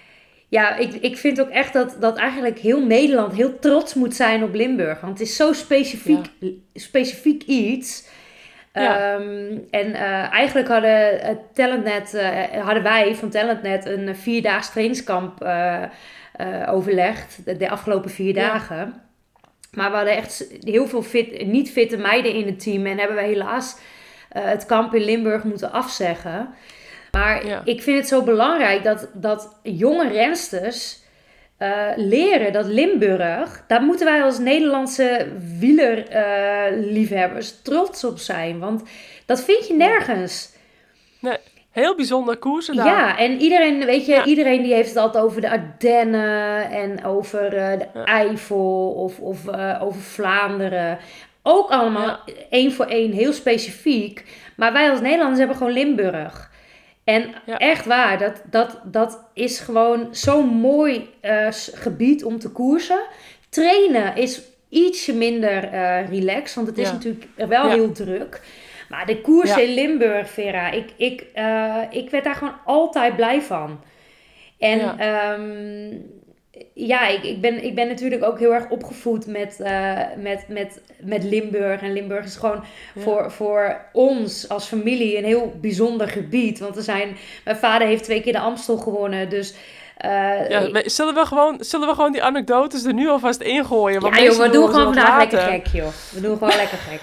[0.49, 4.53] ik, ik vind ook echt dat, dat eigenlijk heel Nederland heel trots moet zijn op
[4.53, 5.01] Limburg.
[5.01, 6.25] Want het is zo specifiek,
[6.73, 8.07] specifiek iets.
[8.73, 9.13] Ja.
[9.13, 15.47] Ehm, en eh, eigenlijk hadden, eh, Talentnet, eh, hadden wij van Talentnet een vierdaags trainingskamp
[16.67, 17.45] overlegd.
[17.45, 18.47] De, de afgelopen vier Ja.
[18.47, 19.01] dagen.
[19.71, 22.85] Maar we hadden echt heel veel fit, niet fitte meiden in het team.
[22.85, 23.77] En hebben we helaas
[24.29, 26.49] het kamp in Limburg moeten afzeggen.
[27.11, 27.61] Maar Ja.
[27.63, 30.97] ik vind het zo belangrijk dat, dat jonge rensters
[31.57, 33.63] eh, leren dat Limburg...
[33.67, 35.27] Daar moeten wij als Nederlandse
[35.59, 38.59] wielerliefhebbers trots op zijn.
[38.59, 38.83] Want
[39.25, 40.51] dat vind je nergens.
[41.19, 41.37] Nee,
[41.71, 42.85] heel bijzonder koersen daar.
[42.85, 44.25] Ja, en iedereen, weet je, Ja.
[44.25, 48.03] iedereen die heeft het altijd over de Ardennen en over eh, de Ja.
[48.05, 50.97] Eifel of, of eh, over Vlaanderen.
[51.43, 52.19] Ook allemaal
[52.49, 54.23] één voor één, heel specifiek.
[54.55, 56.48] Maar wij als Nederlanders hebben gewoon Limburg.
[57.13, 57.57] En Ja.
[57.57, 62.99] echt waar, dat, dat, dat is gewoon zo'n mooi eh, gebied om te koersen.
[63.49, 66.93] Trainen is ietsje minder eh relaxed, want het is Ja.
[66.93, 67.73] natuurlijk wel Ja.
[67.73, 68.41] heel druk.
[68.89, 73.41] Maar de koers in Limburg, Vera, ik, ik, eh, ik werd daar gewoon altijd blij
[73.41, 73.81] van.
[74.57, 75.37] En Ja.
[76.73, 80.81] Ja, ik, ik, ben, ik ben natuurlijk ook heel erg opgevoed met, eh, met, met,
[80.99, 81.81] met Limburg.
[81.81, 82.63] En Limburg is gewoon
[82.95, 83.01] Ja.
[83.01, 86.59] voor, voor ons als familie een heel bijzonder gebied.
[86.59, 89.53] Want er zijn, mijn vader heeft twee keer de Amstel gewonnen, dus...
[89.97, 94.01] eh, Ja, zullen, we gewoon, zullen we gewoon die anekdotes er nu alvast ingooien?
[94.01, 95.39] Want ja, joh, we doen gewoon vandaag later.
[95.39, 95.87] lekker gek, joh.
[96.13, 97.01] We doen gewoon lekker gek.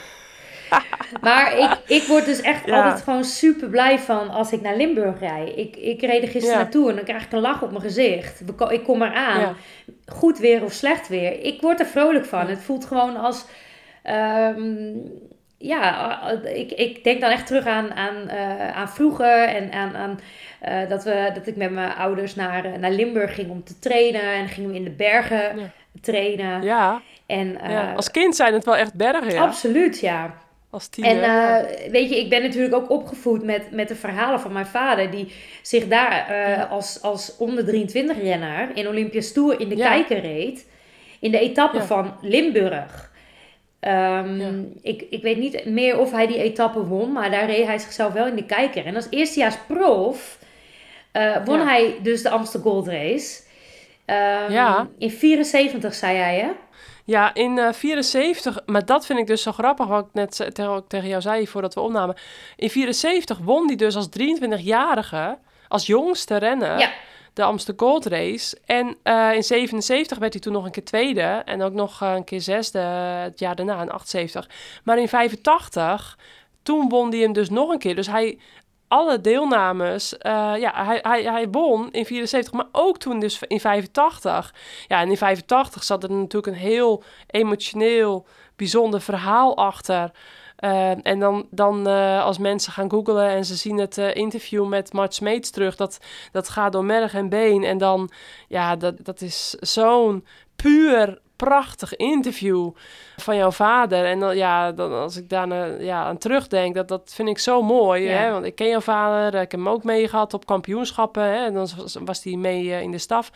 [1.20, 2.82] Maar ik, ik word dus echt Ja.
[2.84, 5.56] altijd gewoon super blij van als ik naar Limburg rijd.
[5.56, 6.62] Ik, ik reed er gisteren Ja.
[6.62, 8.42] naartoe en dan krijg ik een lach op mijn gezicht.
[8.68, 9.40] Ik kom eraan.
[9.40, 9.54] Ja.
[10.06, 11.40] Goed weer of slecht weer.
[11.44, 12.46] Ik word er vrolijk van.
[12.46, 13.44] Het voelt gewoon als...
[14.02, 14.94] ehm,
[15.58, 16.20] ja,
[16.54, 20.20] ik, ik denk dan echt terug aan, aan, eh, aan vroeger en aan, aan
[20.60, 23.78] eh, dat, we, dat ik met mijn ouders naar, eh, naar Limburg ging om te
[23.78, 24.22] trainen.
[24.22, 26.62] En gingen we in de bergen trainen.
[26.62, 29.42] Ja, En, ja, als kind zijn het wel echt bergen, ja.
[29.42, 30.34] Absoluut, ja.
[30.70, 31.22] Als tiener.
[31.22, 34.66] En eh, weet je, ik ben natuurlijk ook opgevoed met, met de verhalen van mijn
[34.66, 39.76] vader, die zich daar eh, als, als onder 23 renner in Olympisch Tour in de
[39.76, 39.88] Ja.
[39.88, 40.66] kijker reed.
[41.20, 41.84] In de etappe Ja.
[41.84, 43.12] van Limburg.
[43.80, 44.50] Ehm, Ja.
[44.82, 48.12] ik, ik weet niet meer of hij die etappe won, maar daar reed hij zichzelf
[48.12, 48.86] wel in de kijker.
[48.86, 50.38] En als eerstejaars prof
[51.12, 53.42] eh, won hij dus de Amsterdam Gold Race.
[54.04, 54.88] Ehm, Ja.
[54.98, 56.48] In 74 zei hij, hè?
[57.06, 60.70] Ja, in eh 74, maar dat vind ik dus zo grappig, wat ik net tegen,
[60.72, 62.16] ook tegen jou zei voordat we opnamen.
[62.56, 65.38] In 74 won hij dus als 23-jarige,
[65.68, 66.90] als jongste renner, Ja.
[67.32, 68.58] de Amsterdam Gold Race.
[68.64, 72.12] En eh, in 77 werd hij toen nog een keer tweede en ook nog eh,
[72.14, 74.48] een keer zesde het jaar daarna, in 78.
[74.84, 76.18] Maar in 85,
[76.62, 77.94] toen won hij hem dus nog een keer.
[77.94, 78.38] Dus hij,
[78.88, 83.60] alle deelnames, eh, ja, hij, hij, hij won in 74, maar ook toen dus in
[83.60, 84.54] 85.
[84.88, 90.10] Ja, en in 85 zat er natuurlijk een heel emotioneel, bijzonder verhaal achter.
[90.56, 94.92] Eh, en dan, dan eh, als mensen gaan googlen en ze zien het interview met
[94.92, 95.98] Mart Smeets terug, dat,
[96.32, 97.64] dat gaat door merg en been.
[97.64, 98.10] En dan,
[98.48, 102.70] ja, dat, dat is zo'n puur prachtig interview
[103.16, 104.04] van jouw vader.
[104.04, 107.62] En dan, ja, dan, als ik daar ja, aan terugdenk, dat, dat vind ik zo
[107.62, 108.02] mooi.
[108.02, 108.16] Ja.
[108.16, 108.30] Hè?
[108.30, 111.22] Want ik ken jouw vader, ik heb hem ook meegehad op kampioenschappen.
[111.22, 111.44] Hè?
[111.44, 111.68] En dan
[112.04, 113.30] was, hij mee eh, in de staf.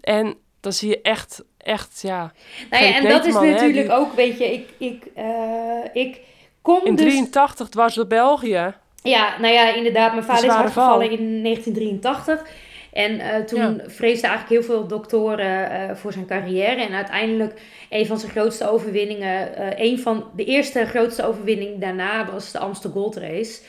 [0.00, 2.32] En dan zie je echt, echt, ja...
[2.70, 6.20] Nou ja, en dat is hè, natuurlijk die- ook, weet je, ik, ik, eh, ik
[6.62, 7.04] kom In dus...
[7.04, 8.74] 83 dwars door België.
[9.02, 11.18] Ja, nou ja, inderdaad, mijn vader is zware uitgevallen val.
[11.18, 12.66] in 1983.
[12.92, 16.82] En uh, toen vreesden eigenlijk heel veel doktoren uh, voor zijn carrière.
[16.82, 22.30] En uiteindelijk een van zijn grootste overwinningen, uh, een van de eerste grootste overwinning daarna
[22.30, 23.60] was de Amsterdam Gold Race.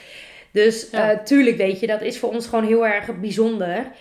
[0.51, 1.17] Dus ja.
[1.23, 3.91] tuurlijk weet je, dat is voor ons gewoon heel erg bijzonder.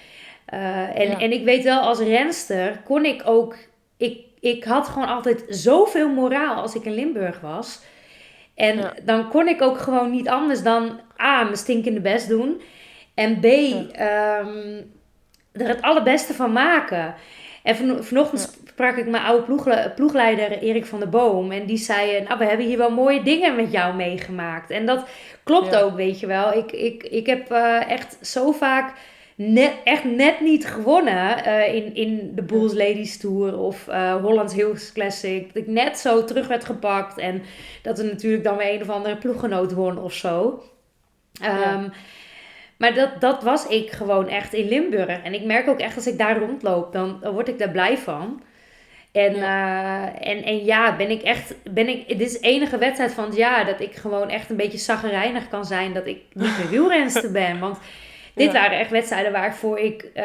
[0.46, 3.56] en, en ik weet wel, als renster kon ik ook,
[3.96, 7.80] ik, ik had gewoon altijd zoveel moraal als ik in Limburg was.
[8.54, 12.60] En dan kon ik ook gewoon niet anders dan A, mijn stinkende best doen.
[13.14, 14.82] En B, ehm,
[15.58, 17.14] er het allerbeste van maken.
[17.62, 21.52] En van, vanochtend sprak ik mijn oude ploeg, ploegleider Erik van der Boom.
[21.52, 24.70] En die zei, nou, we hebben hier wel mooie dingen met jou meegemaakt.
[24.70, 25.08] En dat
[25.44, 26.52] klopt ook, weet je wel.
[26.52, 28.92] Ik, ik, ik heb uh, echt zo vaak
[29.34, 34.54] net, echt net niet gewonnen uh, in, in de Bulls Ladies Tour of uh, Hollands
[34.54, 35.46] Hills Classic.
[35.46, 37.42] Dat ik net zo terug werd gepakt en
[37.82, 40.62] dat er natuurlijk dan weer een of andere ploeggenoot won of zo.
[41.42, 41.92] Um,
[42.78, 45.22] maar dat, dat was ik gewoon echt in Limburg.
[45.22, 47.98] En ik merk ook echt als ik daar rondloop, dan, dan word ik daar blij
[47.98, 48.42] van.
[49.12, 50.06] En ja.
[50.06, 51.54] Uh, en, en ja, ben ik echt.
[51.70, 54.56] Ben ik, dit is de enige wedstrijd van het jaar dat ik gewoon echt een
[54.56, 57.58] beetje zaggerijnig kan zijn dat ik niet meer wielrenster ben.
[57.58, 57.78] Want
[58.34, 60.24] dit waren echt wedstrijden waarvoor ik, uh,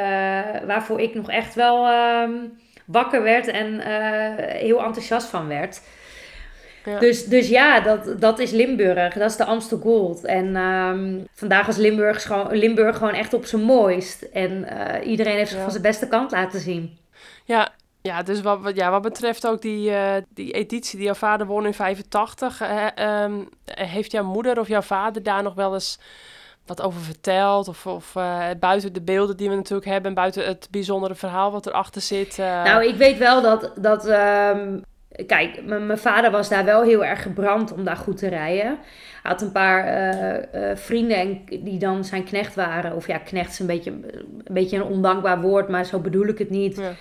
[0.66, 2.30] waarvoor ik nog echt wel uh,
[2.86, 5.82] wakker werd en uh, heel enthousiast van werd.
[7.00, 9.14] Dus, dus ja, dat, dat is Limburg.
[9.14, 10.26] Dat is de Amstel Gold.
[10.26, 14.22] En um, vandaag was Limburg gewoon, Limburg gewoon echt op zijn mooist.
[14.22, 16.98] En uh, iedereen heeft zich van zijn beste kant laten zien.
[17.46, 17.70] Ja,
[18.02, 21.66] ja dus wat, ja, wat betreft ook die, uh, die editie die jouw vader won
[21.66, 22.62] in 85.
[22.62, 22.86] Uh,
[23.24, 26.00] um, heeft jouw moeder of jouw vader daar nog wel eens
[26.66, 27.68] wat over verteld?
[27.68, 31.66] Of, of uh, buiten de beelden die we natuurlijk hebben, buiten het bijzondere verhaal wat
[31.66, 32.38] erachter zit?
[32.38, 34.84] Nou, ik weet wel dat, dat um,
[35.28, 38.66] Kijk, mijn vader was daar wel heel erg gebrand om daar goed te rijden.
[38.66, 42.96] Hij had een paar uh, uh, vrienden die dan zijn knecht waren.
[42.96, 46.38] Of ja, knecht is een beetje een, beetje een ondankbaar woord, maar zo bedoel ik
[46.38, 46.78] het niet.
[46.78, 46.92] Ja.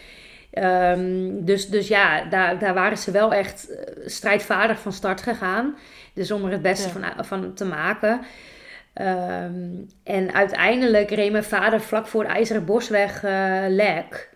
[0.93, 5.77] Um, dus, dus ja, daar, daar waren ze wel echt eh, strijdvaardig van start gegaan.
[6.15, 8.21] Dus om er het beste van, van te maken.
[9.01, 14.31] Um, en uiteindelijk reed mijn vader vlak voor de IJzeren Bosweg uh, lek.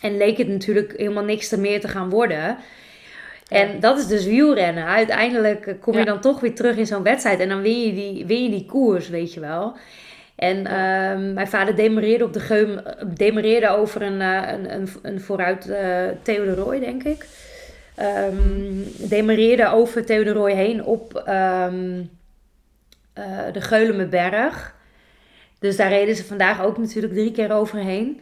[0.00, 2.56] En leek het natuurlijk helemaal niks te meer te gaan worden.
[3.48, 4.84] En dat is dus wielrennen.
[4.84, 7.40] Uiteindelijk kom je dan toch weer terug in zo'n wedstrijd.
[7.40, 9.76] En dan win je die, win je die koers, weet je wel.
[10.36, 12.80] En uh, mijn vader demereerde op de geum,
[13.14, 17.26] demereerde over een, uh, een, een, een, vooruit uh, Theodor denk ik.
[18.00, 22.10] Um, demereerde over Theodor heen op um,
[23.18, 24.74] uh, de Geulemenberg.
[25.58, 28.20] Dus daar reden ze vandaag ook natuurlijk drie keer overheen.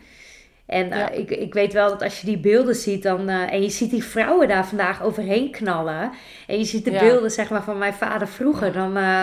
[0.66, 3.62] En uh, ik, ik weet wel dat als je die beelden ziet dan, uh, en
[3.62, 6.12] je ziet die vrouwen daar vandaag overheen knallen.
[6.46, 8.72] En je ziet de beelden zeg maar, van mijn vader vroeger.
[8.72, 9.22] Dan, uh,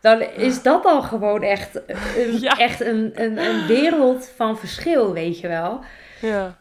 [0.00, 1.80] dan is dat al gewoon echt,
[2.16, 5.80] een, echt een, een, een wereld van verschil, weet je wel.
[6.20, 6.56] Ja.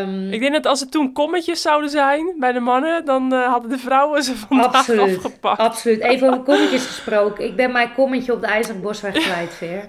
[0.00, 3.48] Um, ik denk dat als het toen kommetjes zouden zijn bij de mannen, dan uh,
[3.48, 5.60] hadden de vrouwen ze vandaag absoluut, afgepakt.
[5.60, 6.00] Absoluut.
[6.00, 7.44] Even over kommetjes gesproken.
[7.44, 9.88] Ik ben mijn kommetje op de IJzeren Bosweg kwijt, Veer.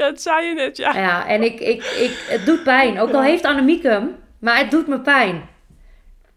[0.00, 0.94] Dat zei je net, ja.
[0.94, 3.00] Ja, en ik, ik, ik, het doet pijn.
[3.00, 5.48] Ook al heeft Annemiek hem, maar het doet me pijn.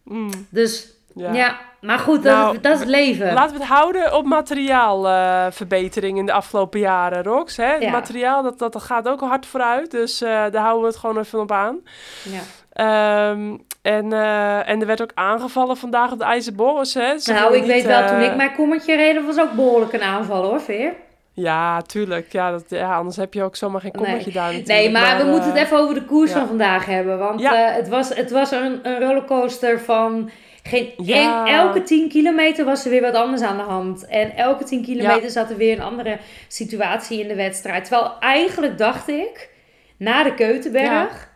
[0.03, 0.29] Mm.
[0.49, 1.33] Dus ja.
[1.33, 1.59] ja.
[1.81, 3.33] maar goed, dat, nou, dat, is het leven.
[3.33, 7.57] Laten we het houden op materiaalverbetering uh, in de afgelopen jaren, Rox.
[7.57, 7.73] Hè?
[7.73, 7.91] Ja.
[7.91, 9.91] Materiaal, dat, dat, dat gaat ook hard vooruit.
[9.91, 11.79] Dus uh, daar houden we het gewoon even op aan.
[12.23, 13.29] Ja.
[13.29, 16.93] Um, en, uh, en er werd ook aangevallen vandaag op de IJzerborrels.
[16.93, 17.13] Hè?
[17.25, 20.61] nou, ik weet wel, toen ik mijn kommetje reed, was ook behoorlijk een aanval hoor,
[20.61, 20.93] Veer.
[21.33, 22.31] Ja, tuurlijk.
[22.31, 24.33] Ja, dat, ja, anders heb je ook zomaar geen kommetje nee.
[24.33, 27.17] daar Nee, maar, we moeten het even over de koers van vandaag hebben.
[27.17, 27.69] Want ja.
[27.69, 30.29] uh, het, was, het was een, een rollercoaster van...
[30.65, 31.47] Geen, ja.
[31.47, 34.05] elke 10 kilometer was er weer wat anders aan de hand.
[34.05, 36.17] En elke 10 kilometer zat er weer een andere
[36.47, 37.85] situatie in de wedstrijd.
[37.85, 39.49] Terwijl eigenlijk dacht ik,
[39.97, 41.31] na de Keutenberg...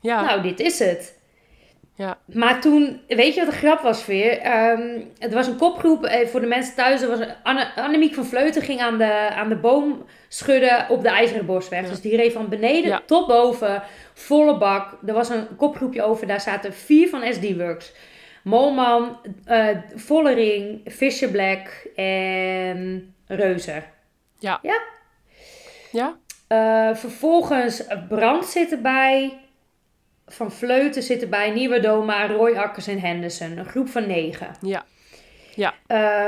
[0.00, 0.22] Ja.
[0.22, 1.13] Nou, dit is het.
[1.96, 2.18] Ja.
[2.26, 4.60] Maar toen, weet je wat de grap was weer?
[4.70, 7.02] Um, het was een kopgroep eh, voor de mensen thuis.
[7.02, 11.08] Er was Anne, Annemiek van Vleuten ging aan de, aan de boom schudden op de
[11.08, 11.88] IJzeren Bosweg.
[11.88, 13.82] Dus die reed van beneden tot boven,
[14.14, 14.98] volle bak.
[15.06, 17.92] Er was een kopgroepje over, daar zaten vier van SD Works.
[18.42, 23.84] Molman, uh, Vollering, Fisher Black en Reuzer.
[24.38, 24.58] Ja.
[24.62, 24.82] Ja?
[25.92, 26.16] Ja.
[26.48, 29.38] Uh, vervolgens Brand zit erbij.
[30.26, 33.58] Van Vleuten zitten bij Nieuwe Doma, Roy Akkers en Henderson.
[33.58, 34.48] Een groep van negen.
[34.60, 34.84] Ja.
[35.54, 35.74] ja.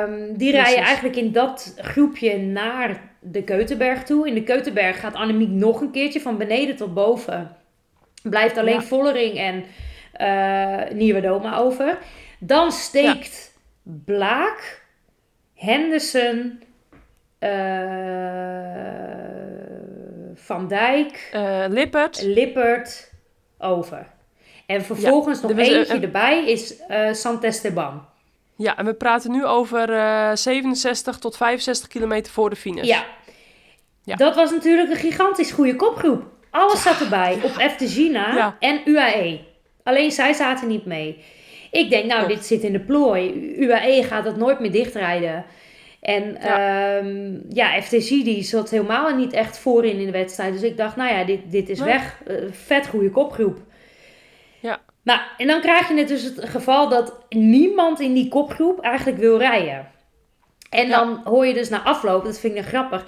[0.03, 4.29] Um, die rijden eigenlijk in dat groepje naar de Keutenberg toe.
[4.29, 7.57] In de Keutenberg gaat Annemiek nog een keertje van beneden tot boven.
[8.23, 8.83] Blijft alleen ja.
[8.83, 9.65] Vollering en
[10.21, 11.99] uh, Nieuwe Doma over.
[12.39, 13.93] Dan steekt ja.
[14.05, 14.83] Blaak,
[15.55, 16.63] Henderson,
[17.41, 17.51] uh,
[20.35, 22.23] Van Dijk, eh, Lippert.
[22.23, 23.13] Lippert,
[23.59, 24.07] over.
[24.66, 28.07] En vervolgens Ja, nog eh, eentje eh, erbij is eh Santesteban.
[28.57, 32.87] Ja, en we praten nu over eh 67 tot 65 kilometer voor de finish.
[32.87, 33.05] Ja.
[34.05, 34.16] Ja.
[34.16, 36.23] Dat was natuurlijk een gigantisch goede kopgroep.
[36.51, 37.38] Alles zat erbij.
[37.42, 38.57] Op FTGina Ja.
[38.59, 39.40] en UAE.
[39.83, 41.25] Alleen zij zaten niet mee.
[41.71, 42.35] Ik denk, nou, Klopt.
[42.35, 43.55] dit zit in de plooi.
[43.59, 45.45] UAE gaat dat nooit meer dichtrijden.
[46.07, 47.03] En ja,
[47.49, 50.53] ja FTG die zat helemaal niet echt voorin in de wedstrijd.
[50.53, 51.88] Dus ik dacht, nou ja, dit, dit is Nee.
[51.88, 52.21] weg.
[52.27, 53.59] Eh, vet goede kopgroep.
[54.61, 54.79] Ja.
[55.03, 59.19] Nou, en dan krijg je het dus het geval dat niemand in die kopgroep eigenlijk
[59.19, 59.88] wil rijden.
[60.71, 60.99] En Ja.
[60.99, 63.05] dan hoor je dus na afloop, dat vind ik grappig,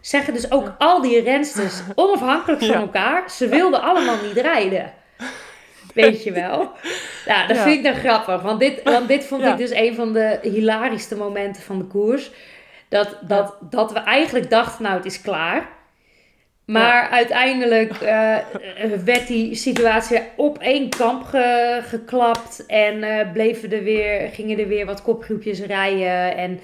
[0.00, 2.80] zeggen dus ook al die rensters onafhankelijk van Ja.
[2.80, 4.92] elkaar, ze wilden allemaal niet rijden.
[5.94, 6.70] Weet je wel?
[7.26, 7.62] Ja, dat Ja.
[7.62, 8.42] vind ik dan grappig.
[8.42, 9.52] Want dit, want dit vond Ja.
[9.52, 12.30] ik dus een van de hilarischste momenten van de koers.
[12.88, 15.68] Dat, dat, dat we eigenlijk dachten, nou het is klaar.
[16.64, 18.36] Maar uiteindelijk eh,
[19.04, 22.66] werd die situatie op één kamp ge- geklapt.
[22.66, 26.36] En eh, bleven er weer, gingen er weer wat kopgroepjes rijden.
[26.36, 26.60] En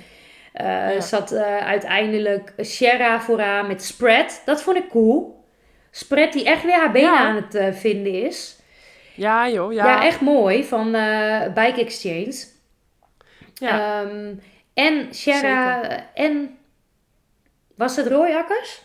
[0.53, 1.01] eh, Ja.
[1.01, 4.43] zat uiteindelijk Sierra vooraan met Spread.
[4.45, 5.45] Dat vond ik cool.
[5.91, 7.19] Spread die echt weer haar benen Ja.
[7.19, 8.58] aan het vinden is.
[9.19, 9.73] Ja, joh.
[9.73, 10.65] Ja, Ja, echt mooi.
[10.65, 12.45] Van eh, Bike Exchange.
[13.55, 14.03] Ja.
[14.03, 14.35] Ehm,
[14.75, 15.83] en Sierra
[16.15, 16.59] en...
[17.75, 18.83] Was het Roy Akkers?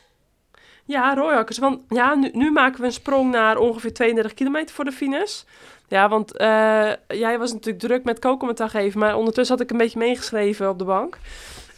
[0.86, 1.58] Ja, Royakkers.
[1.58, 5.41] Want ja, nu, nu maken we een sprong naar ongeveer 32 kilometer voor de finish.
[5.88, 9.78] Ja, want eh, jij was natuurlijk druk met co-commentaar geven, maar ondertussen had ik een
[9.78, 11.17] beetje meegeschreven op de bank.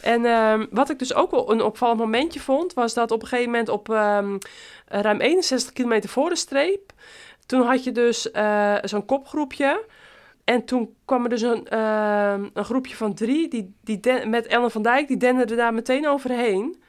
[0.02, 3.28] En ehm, wat ik dus ook wel een opvallend momentje vond, was dat op een
[3.28, 4.38] gegeven moment op ehm,
[4.86, 6.92] ruim 61 kilometer voor de streep,
[7.46, 9.86] toen had je dus eh, zo'n kopgroepje.
[10.44, 14.48] En toen kwam er dus een, ehm, een groepje van drie, die, die den- met
[14.48, 16.84] Ellen van Dijk, die denderde daar meteen overheen.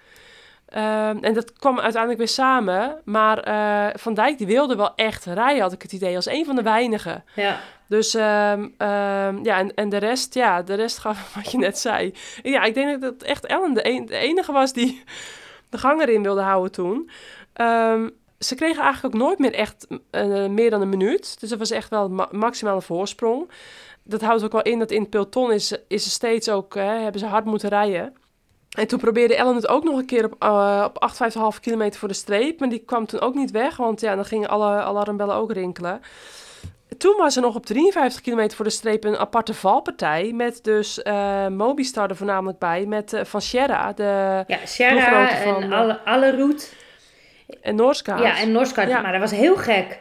[0.67, 3.01] Ehm, en dat kwam uiteindelijk weer samen.
[3.05, 6.45] Maar eh, Van Dijk die wilde wel echt rijden, had ik het idee, als een
[6.45, 7.25] van de weinigen.
[7.35, 7.61] Ja.
[7.89, 8.69] Dus ehm,
[9.43, 12.15] ja, en, en de rest, ja, de rest gaf wat je net zei.
[12.43, 15.03] Ja, ik denk dat echt Ellen de, een- de enige was die
[15.71, 17.11] de gang erin wilde houden toen.
[17.53, 21.41] Ehm, ze kregen eigenlijk ook nooit meer echt eh, meer dan een minuut.
[21.41, 23.51] Dus dat was echt wel ma- maximale voorsprong.
[24.03, 26.83] Dat houdt ook wel in dat in het peloton is, is ze steeds ook, hè,
[27.01, 28.15] hebben ze hard moeten rijden.
[28.71, 30.99] En toen probeerde Ellen het ook nog een keer op, eh op
[31.55, 32.61] 58,5 kilometer voor de streep.
[32.61, 36.01] Maar die kwam toen ook niet weg, want ja, dan gingen alle alarmbellen ook rinkelen.
[36.99, 40.33] Toen was er nog op 53 kilometer voor de streep een aparte valpartij.
[40.35, 42.87] Met dus eh Mobistar er voornamelijk bij.
[42.87, 46.67] Met Van Sierra de, Ja, Sierra en eh, alle, Alleroute.
[47.63, 48.23] En Noorskaart.
[48.23, 48.89] Ja, en Norsgaard.
[48.89, 49.01] Ja.
[49.01, 49.99] Maar dat was heel gek.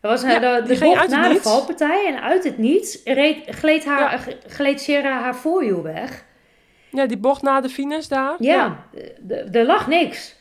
[0.00, 4.28] Er was Ja, de, bocht na de valpartij en uit het niets reed, gleed, haar,
[4.28, 4.34] Ja.
[4.46, 6.24] gleed Sierra haar voorwiel weg.
[6.90, 8.34] Ja, die bocht na de finish daar.
[8.38, 8.84] Ja,
[9.52, 10.34] er lag niks.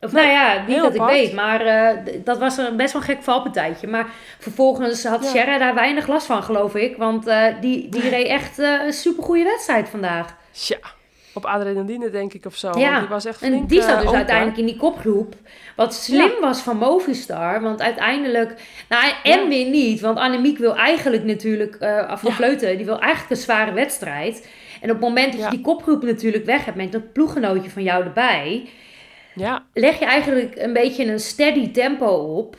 [0.00, 3.08] Of nou ja, niet dat ik weet, maar eh, dat was een best wel een
[3.08, 3.86] gek valpartijtje.
[3.86, 4.06] Maar
[4.38, 5.28] vervolgens had Ja.
[5.30, 6.96] Sierra daar weinig last van, geloof ik.
[6.96, 10.36] Want eh, die, die reed echt eh, een supergoeie wedstrijd vandaag.
[10.52, 10.76] Tja,
[11.34, 12.78] op adrenaline denk ik of zo.
[12.78, 14.16] Ja, die was echt En flink, die zat eh, dus open.
[14.18, 15.34] uiteindelijk in die kopgroep.
[15.76, 17.60] Wat slim was van Movistar.
[17.60, 18.54] Want uiteindelijk...
[18.88, 19.48] Nou, en Ja.
[19.48, 20.00] weer niet.
[20.00, 21.74] Want Annemiek wil eigenlijk natuurlijk...
[21.74, 22.32] eh van.
[22.32, 24.48] Vleuten, die wil eigenlijk een zware wedstrijd.
[24.80, 26.76] En op het moment dat je die kopgroep natuurlijk weg hebt...
[26.76, 28.68] met een ploeggenootje van jou erbij...
[29.34, 32.56] Ja, leg je eigenlijk een beetje een steady tempo op.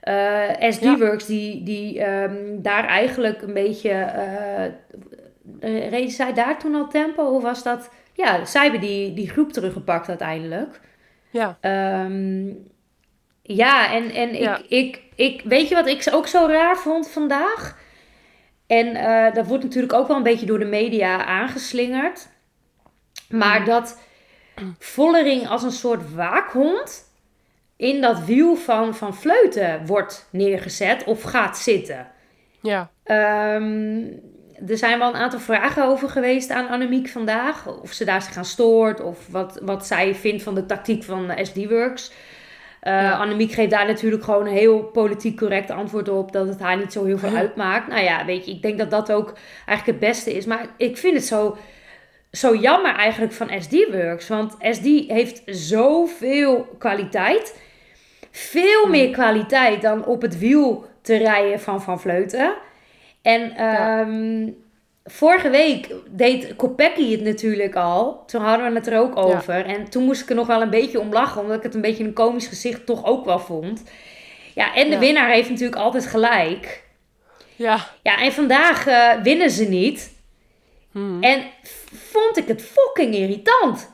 [0.00, 0.98] Eh SD Ja.
[0.98, 3.90] Works die, die ehm, daar eigenlijk een beetje...
[3.90, 4.64] eh
[5.60, 7.22] eh, reden zij daar toen al tempo?
[7.22, 7.90] Of was dat...
[8.14, 10.80] Ja, zij hebben die, die groep teruggepakt uiteindelijk.
[11.30, 12.46] ja, Ehm,
[13.42, 14.56] ja, en, en Ja.
[14.58, 17.78] Ik, ik, ik, weet je wat ik ook zo raar vond vandaag?
[18.66, 22.28] En eh, dat wordt natuurlijk ook wel een beetje door de media aangeslingerd.
[23.28, 23.64] Maar Mm.
[23.66, 23.98] dat
[24.78, 27.12] Vollering als een soort waakhond
[27.76, 32.06] in dat wiel van, van Fleuten wordt neergezet of gaat zitten.
[32.62, 32.90] ja.
[33.04, 34.02] Ehm,
[34.68, 37.66] er zijn wel een aantal vragen over geweest aan Annemiek vandaag.
[37.82, 39.00] Of ze daar zich aan stoort.
[39.00, 42.12] Of wat, wat zij vindt van de tactiek van eh, SD Works.
[42.80, 43.12] Eh Ja.
[43.12, 46.32] Annemiek geeft daar natuurlijk gewoon een heel politiek correct antwoord op.
[46.32, 47.88] Dat het haar niet zo heel veel uitmaakt.
[47.88, 49.32] Nou ja, weet je, ik denk dat dat ook
[49.66, 50.44] eigenlijk het beste is.
[50.46, 51.56] Maar ik vind het zo,
[52.32, 54.28] zo jammer eigenlijk van SD Works.
[54.28, 57.60] Want SD heeft zoveel kwaliteit.
[58.30, 58.90] Veel Hmm.
[58.90, 62.54] meer kwaliteit dan op het wiel te rijden van Van Vleuten.
[63.24, 64.00] En Ja.
[64.00, 64.48] ehm,
[65.04, 68.22] vorige week deed Kopecky het natuurlijk al.
[68.26, 69.66] Toen hadden we het er ook over.
[69.66, 71.40] En toen moest ik er nog wel een beetje om lachen.
[71.40, 73.82] Omdat ik het een beetje een komisch gezicht toch ook wel vond.
[74.54, 74.98] Ja, en de Ja.
[74.98, 76.82] winnaar heeft natuurlijk altijd gelijk.
[77.56, 77.78] Ja.
[78.02, 80.12] Ja, en vandaag eh, winnen ze niet.
[80.92, 81.22] Hmm.
[81.22, 81.42] En
[81.92, 83.90] vond ik het fucking irritant.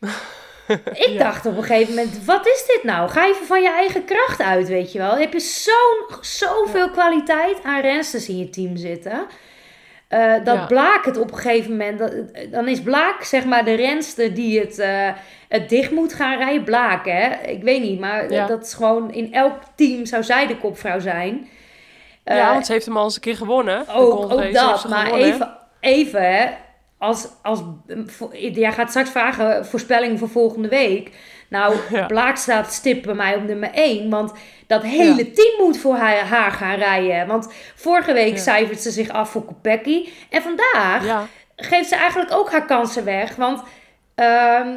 [1.08, 3.08] Ik dacht op een gegeven moment, wat is dit nou?
[3.08, 5.10] Ga even van je eigen kracht uit, weet je wel.
[5.10, 9.26] Dan heb je zo'n, zoveel kwaliteit aan rensters in je team zitten.
[10.08, 10.66] Eh, dat Ja.
[10.66, 11.98] Blaak het op een gegeven moment...
[11.98, 12.12] dat-
[12.50, 15.08] dan is Blaak zeg maar de renster die het, eh,
[15.48, 16.64] het dicht moet gaan rijden.
[16.64, 17.28] Blaak, hè?
[17.46, 19.12] Ik weet niet, maar dat is gewoon...
[19.12, 21.48] In elk team zou zij de kopvrouw zijn.
[22.24, 23.84] Eh, ja, want ze heeft hem al eens een keer gewonnen.
[23.94, 25.32] Ook, dat, maar gewonnen.
[25.32, 26.46] even, even hè.
[26.98, 27.60] Als, als,
[28.32, 31.10] jij gaat straks vragen voorspelling voor volgende week.
[31.48, 32.06] Nou, Ja.
[32.06, 34.10] Blaak staat stip bij mij op nummer 1.
[34.10, 34.32] Want
[34.66, 37.26] dat hele team moet voor haar, haar gaan rijden.
[37.26, 38.40] Want vorige week Ja.
[38.42, 40.08] cijfert ze zich af voor Kopecky.
[40.30, 43.36] En vandaag geeft ze eigenlijk ook haar kansen weg.
[43.36, 43.62] Want
[44.14, 44.74] ehm,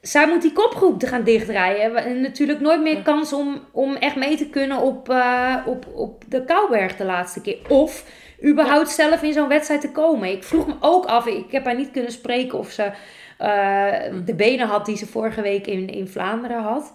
[0.00, 1.96] zij moet die kopgroep te gaan dichtrijden.
[2.04, 6.24] En natuurlijk nooit meer kans om, om echt mee te kunnen op, eh, op, op
[6.28, 7.58] de Kouberg de laatste keer.
[7.68, 8.04] Of
[8.44, 10.30] überhaupt zelf in zo'n wedstrijd te komen.
[10.30, 12.90] Ik vroeg me ook af, ik heb haar niet kunnen spreken of ze
[13.38, 13.92] eh,
[14.24, 16.92] de benen had die ze vorige week in, in Vlaanderen had.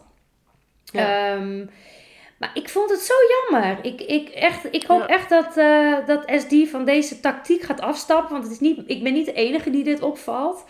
[0.85, 1.31] Ja.
[1.33, 1.57] Ehm,
[2.39, 3.13] maar ik vond het zo
[3.51, 3.77] jammer.
[3.81, 5.07] Ik, ik, echt, ik hoop Ja.
[5.07, 8.31] echt dat, eh, dat SD van deze tactiek gaat afstappen.
[8.31, 10.65] Want het is niet, ik ben niet de enige die dit opvalt.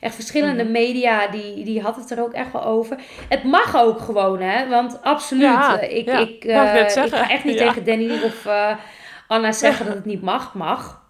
[0.00, 0.72] Echt verschillende Mhm.
[0.72, 2.96] media die, die had het er ook echt wel over.
[3.28, 4.68] Het mag ook gewoon, hè?
[4.68, 5.42] Want absoluut.
[5.42, 6.18] Ja, eh, ik, ja.
[6.18, 8.46] ik, Wou ik ga echt niet tegen Danny of
[9.28, 10.54] Anna zeggen dat het niet mag.
[10.54, 11.02] Mag.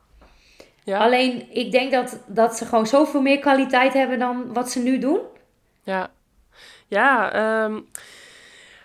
[0.85, 4.79] ja, Alleen ik denk dat, dat ze gewoon zoveel meer kwaliteit hebben dan wat ze
[4.79, 5.21] nu doen.
[5.83, 6.11] ja.
[6.91, 7.81] Ja, ehm,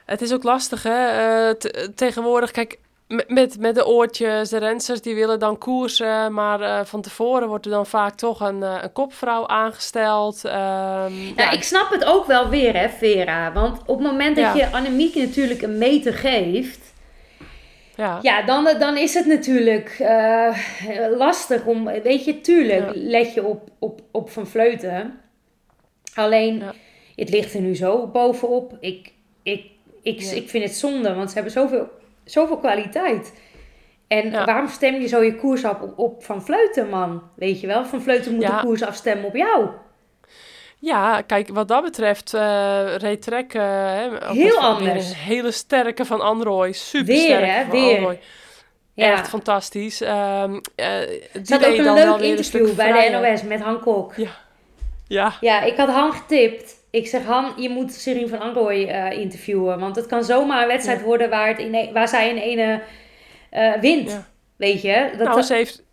[0.05, 1.07] het is ook lastig, hè.
[1.07, 2.79] eh, te- tegenwoordig, kijk,
[3.27, 6.33] met- met, de oortjes, de rensters, die willen dan koersen.
[6.33, 10.45] Maar eh, van tevoren wordt er dan vaak toch een, eh, een kopvrouw aangesteld.
[10.45, 13.51] ehm, Nou, ja, ik snap het ook wel weer, hè, Vera.
[13.51, 14.53] Want op het moment dat Ja.
[14.53, 16.82] je Annemiek natuurlijk een meter geeft...
[17.95, 20.57] ja, Ja, dan, dan is het natuurlijk eh,
[21.17, 21.83] lastig om...
[22.03, 22.91] Weet je, tuurlijk Ja.
[22.95, 25.19] let je op, op, op Van Vleuten.
[26.15, 26.73] Alleen, Ja.
[27.15, 28.77] het ligt er nu zo bovenop.
[28.79, 29.11] Ik,
[29.43, 29.65] ik,
[30.01, 30.31] ik, Ja.
[30.35, 31.89] ik vind het zonde, want ze hebben zoveel,
[32.23, 33.33] zoveel kwaliteit.
[34.07, 34.45] En Ja.
[34.45, 37.21] waarom stem je zo je koers af op, op Van Vleuten, man?
[37.35, 39.67] Weet je wel, Van Vleuten moet de koers afstemmen op jou.
[40.83, 45.09] Ja, kijk, wat dat betreft, eh Trek, eh, hè, ook Heel anders.
[45.09, 47.95] Een hele sterke van Androy, super Weer, sterke hè, van weer.
[47.97, 48.19] Androy.
[48.93, 49.11] Ja.
[49.11, 50.01] Echt fantastisch.
[50.01, 50.89] Ehm eh,
[51.41, 53.17] die ook een dan leuk interview bij de.
[53.17, 54.13] NOS met Han Kok.
[55.07, 56.75] Ja, Ja, ik had Han getipt.
[56.89, 59.79] Ik zeg, Han, je moet Serien van Androoy eh, interviewen.
[59.79, 61.05] Want het kan zomaar een wedstrijd Ja.
[61.05, 62.81] worden waar, het in waar zij in ene
[63.49, 64.09] eh, wint.
[64.11, 64.27] Ja.
[64.55, 65.09] Weet je?
[65.17, 65.83] Dat nou, ze heeft,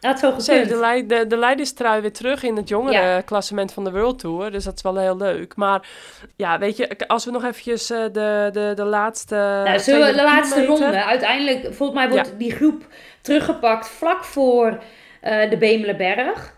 [0.00, 0.68] had zo ze heeft gekund.
[0.68, 4.50] de, leid, de, de leiderstrui weer terug in het jongere klassement van de World Tour.
[4.50, 5.56] Dus dat is wel heel leuk.
[5.56, 5.88] Maar
[6.36, 9.34] ja, weet je, als we nog eventjes eh, de, de, de laatste...
[9.34, 11.04] Nou, zullen we de 200 laatste kilometer- ronde.
[11.04, 12.86] Uiteindelijk, volgens mij wordt die groep
[13.22, 14.78] teruggepakt vlak voor
[15.20, 16.56] eh, de Bemelenberg.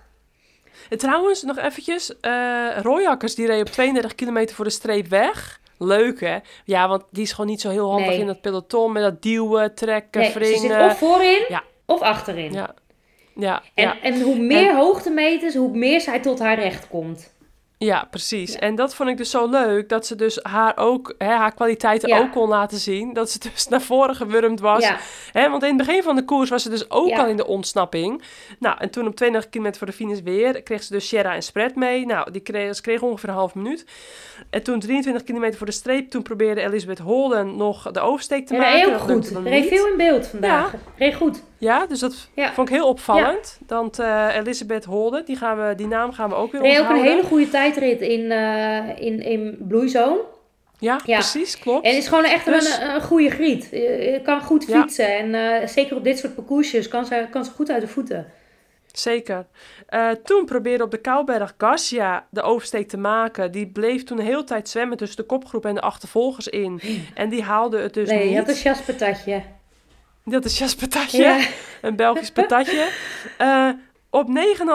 [0.88, 2.20] En trouwens, nog eventjes.
[2.20, 5.60] eh Royakkers, die reed op 32 kilometer voor de streep weg.
[5.78, 6.38] Leuk, hè?
[6.64, 8.18] Ja, want die is gewoon niet zo heel handig Nee.
[8.18, 8.92] in dat peloton.
[8.92, 11.62] Met dat duwen, trekken, Nee, ze zit of voorin Ja.
[11.86, 12.52] of achterin.
[12.52, 12.74] Ja,
[13.34, 14.00] ja, En, ja.
[14.02, 17.38] en hoe meer hoogtemeters, hoe meer zij tot haar recht komt.
[17.78, 18.54] ja, precies.
[18.54, 19.88] En dat vond ik dus zo leuk.
[19.88, 22.18] Dat ze dus haar ook, hè, haar kwaliteiten Ja.
[22.18, 23.12] ook kon laten zien.
[23.12, 24.82] Dat ze dus naar voren gewurmd was.
[24.82, 24.96] Ja.
[25.32, 27.46] Hè, want in het begin van de koers was ze dus ook al in de
[27.46, 28.22] ontsnapping.
[28.58, 31.42] Nou, en toen op 32 kilometer voor de finish weer, kreeg ze dus Sierra en
[31.42, 32.06] Spread mee.
[32.06, 33.84] Nou, die kreeg, ze kreeg ongeveer een half minuut.
[34.50, 38.54] En toen 23 kilometer voor de streep, toen probeerde Elizabeth Holden nog de oversteek te
[38.54, 38.90] maken.
[38.90, 39.32] Dat goed.
[39.44, 40.74] Reed veel in beeld vandaag.
[40.96, 41.42] Reed goed.
[41.60, 42.52] Ja, dus dat Ja.
[42.52, 43.58] vond ik heel opvallend.
[43.66, 46.76] Want eh, Elizabeth Holden, die, gaan we, die naam gaan we ook weer Reed ook
[46.76, 47.12] een onthouden.
[47.16, 50.20] hele goede tijdrit in, eh in, in Blue Zone.
[50.78, 51.18] Ja, Ja.
[51.18, 51.84] precies, klopt.
[51.86, 53.68] En is gewoon echt Dus- een, een goede griet.
[53.70, 54.80] Je kan goed Ja.
[54.80, 55.16] fietsen.
[55.18, 58.26] En eh, zeker op dit soort parcoursjes kan ze, kan ze goed uit de voeten.
[58.92, 59.46] Zeker.
[59.86, 63.52] Eh, toen probeerde op de Kouberg Garcia de oversteek te maken.
[63.52, 66.80] Die bleef toen de hele tijd zwemmen tussen de kopgroep en de achtervolgers in.
[67.14, 68.30] En die haalde het dus nee, niet.
[68.32, 69.42] je had een chaspatatje.
[70.24, 71.38] Dat is Jas Patatje, Ja.
[71.82, 72.88] een Belgisch patatje.
[73.36, 73.68] Eh,
[74.10, 74.28] op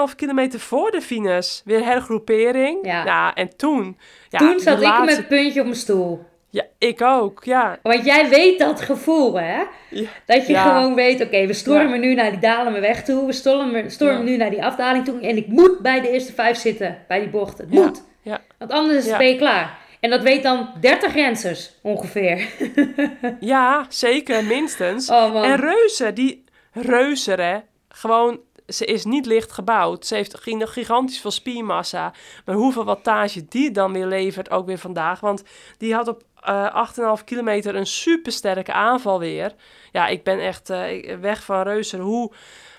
[0.09, 2.79] 9,5 kilometer voor de finish weer hergroepering.
[2.85, 3.33] Ja.
[3.33, 3.97] en toen...
[4.29, 6.25] Ja, Toen zat ik met het puntje op mijn stoel.
[6.49, 7.79] Ja, ik ook, ja.
[7.83, 9.63] Want jij weet dat gevoel, hè?
[9.89, 10.07] Ja.
[10.25, 10.63] Dat je Ja.
[10.63, 13.25] gewoon weet, oké, we stormen nu naar die dalende weg toe.
[13.25, 15.19] We stormen, stormen nu naar die afdaling toe.
[15.19, 17.65] En ik moet bij de eerste vijf zitten, bij die bochten.
[17.65, 18.03] Het moet.
[18.21, 18.41] Ja.
[18.57, 19.77] Want anders ben je klaar.
[20.05, 22.47] En dat weet dan 30 rensers ongeveer.
[23.39, 25.09] Ja, zeker, minstens.
[25.09, 25.45] Oh.
[25.45, 27.57] En Reuze, die Reuze, hè,
[27.89, 30.05] gewoon, ze is niet licht gebouwd.
[30.05, 32.13] Ze heeft gi- gigantisch veel spiermassa.
[32.45, 35.19] Maar hoeveel wattage die dan weer levert, ook weer vandaag.
[35.19, 35.43] Want
[35.77, 36.87] die had op eh
[37.17, 39.53] 8,5 kilometer een supersterke aanval weer.
[39.91, 41.97] Ja, ik ben echt eh, weg van Reuze.
[41.97, 42.31] Hoe,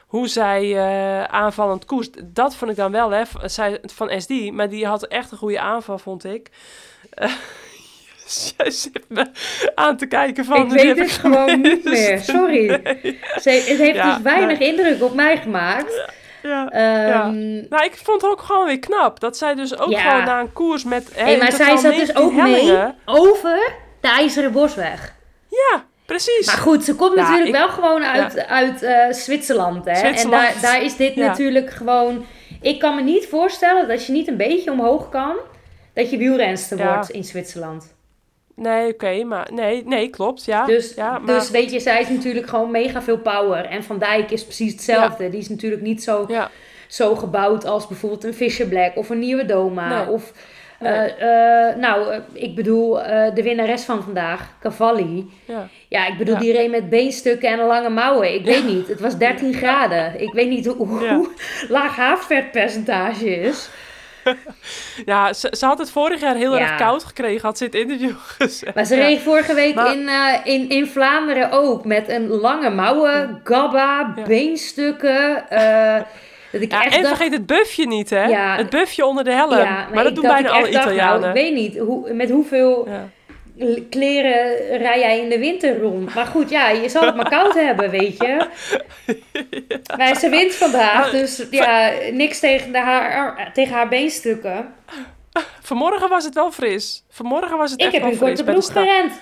[0.06, 2.08] hoe zij eh, aanvallend koers.
[2.24, 4.30] Dat vond ik dan wel, hè, zij, van SD.
[4.52, 6.50] Maar die had echt een goede aanval, vond ik.
[8.56, 9.26] Jij zit me
[9.74, 10.66] aan te kijken van...
[10.66, 12.18] ik weet het gewoon niet meer.
[12.18, 12.68] Sorry.
[13.40, 16.04] Ze, het heeft Ja, dus weinig indruk op mij gemaakt.
[16.42, 16.68] Ja.
[16.70, 19.20] Ehm, Nou, ik vond het ook gewoon weer knap.
[19.20, 21.10] Dat zij dus ook gewoon na een koers met...
[21.14, 25.14] hey, maar zij zat dus 19 ook mee over de IJzeren Bosweg.
[25.48, 26.46] Ja, precies.
[26.46, 29.84] Maar goed, ze komt Ja, natuurlijk ik- wel gewoon uit, uit eh, Zwitserland.
[29.84, 29.94] Hè?
[29.96, 30.44] Zwitserland.
[30.46, 31.26] En daar, daar is dit Ja.
[31.26, 32.24] natuurlijk gewoon...
[32.60, 35.34] Ik kan me niet voorstellen dat je niet een beetje omhoog kan...
[35.96, 36.94] dat je wielrenster Ja.
[36.94, 37.94] wordt in Zwitserland.
[38.54, 39.48] Nee, oké, maar...
[39.52, 40.64] Nee, nee, klopt, ja.
[40.66, 43.64] Dus, ja, maar, dus weet je, zij is natuurlijk gewoon mega veel power.
[43.64, 45.28] En Van Dijk is precies hetzelfde.
[45.28, 46.26] Die is natuurlijk niet zo,
[46.88, 50.04] zo gebouwd als bijvoorbeeld een Fischer Black of een Nieuwe Doma.
[50.04, 50.12] Nee.
[50.14, 50.32] Of,
[50.80, 50.92] Nee.
[50.92, 52.92] eh, eh, nou, eh, ik bedoel,
[53.34, 55.30] de winnares van vandaag, Cavalli.
[55.44, 55.68] ja.
[55.88, 58.34] Ja, ik bedoel, die reed met beenstukken en lange mouwen.
[58.34, 60.20] Ik weet niet, het was 13 graden.
[60.20, 61.28] Ik weet niet hoe, hoe
[61.68, 63.68] laag haar vetpercentage is.
[65.06, 66.60] Ja, ze, ze had het vorig jaar heel Ja.
[66.60, 68.74] erg koud gekregen, had ze in het interview gezegd.
[68.74, 69.02] Maar ze Ja.
[69.02, 74.12] reed vorige week Maar- in, eh, in, in Vlaanderen ook met een lange mouwen, gabba,
[74.16, 74.22] Ja.
[74.22, 75.48] beenstukken.
[75.50, 75.94] eh,
[76.52, 78.32] dat ik Ja, echt en dacht, vergeet het buffje niet, hè?
[78.34, 79.66] Het buffje onder de helm.
[79.94, 81.28] maar, dat doen bijna alle nou, Italianen.
[81.28, 82.88] ik weet niet, hoe, met hoeveel
[83.90, 86.14] kleren rij jij in de winter rond.
[86.14, 88.46] Maar goed, ja, je zal het maar koud hebben, weet je.
[89.96, 94.74] Maar ze wint vandaag, dus ja, niks tegen, de haar, tegen haar beenstukken.
[95.60, 97.04] Vanmorgen was het wel fris.
[97.10, 98.88] Vanmorgen was het Ik echt heb wel fris korte bij de broek start.
[98.88, 99.12] gerend.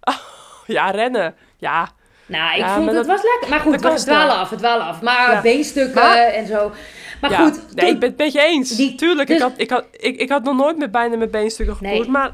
[0.66, 1.34] Ja, rennen.
[1.58, 1.88] Ja,
[2.26, 3.48] Nou, ik Ja, vond het dat- was lekker.
[3.48, 5.00] Maar goed, we kan dwalen af, het dwalen af.
[5.00, 5.40] Maar Ja.
[5.40, 6.72] beenstukken Maar- en zo.
[7.20, 7.36] Maar ja.
[7.38, 8.76] goed, nee, ik ben het met je eens.
[8.76, 11.30] Die- Tuurlijk, dus- ik, had, ik, had, ik, ik had nog nooit met bijna met
[11.30, 11.98] beenstukken gekoerd.
[11.98, 12.08] Nee.
[12.08, 12.30] Maar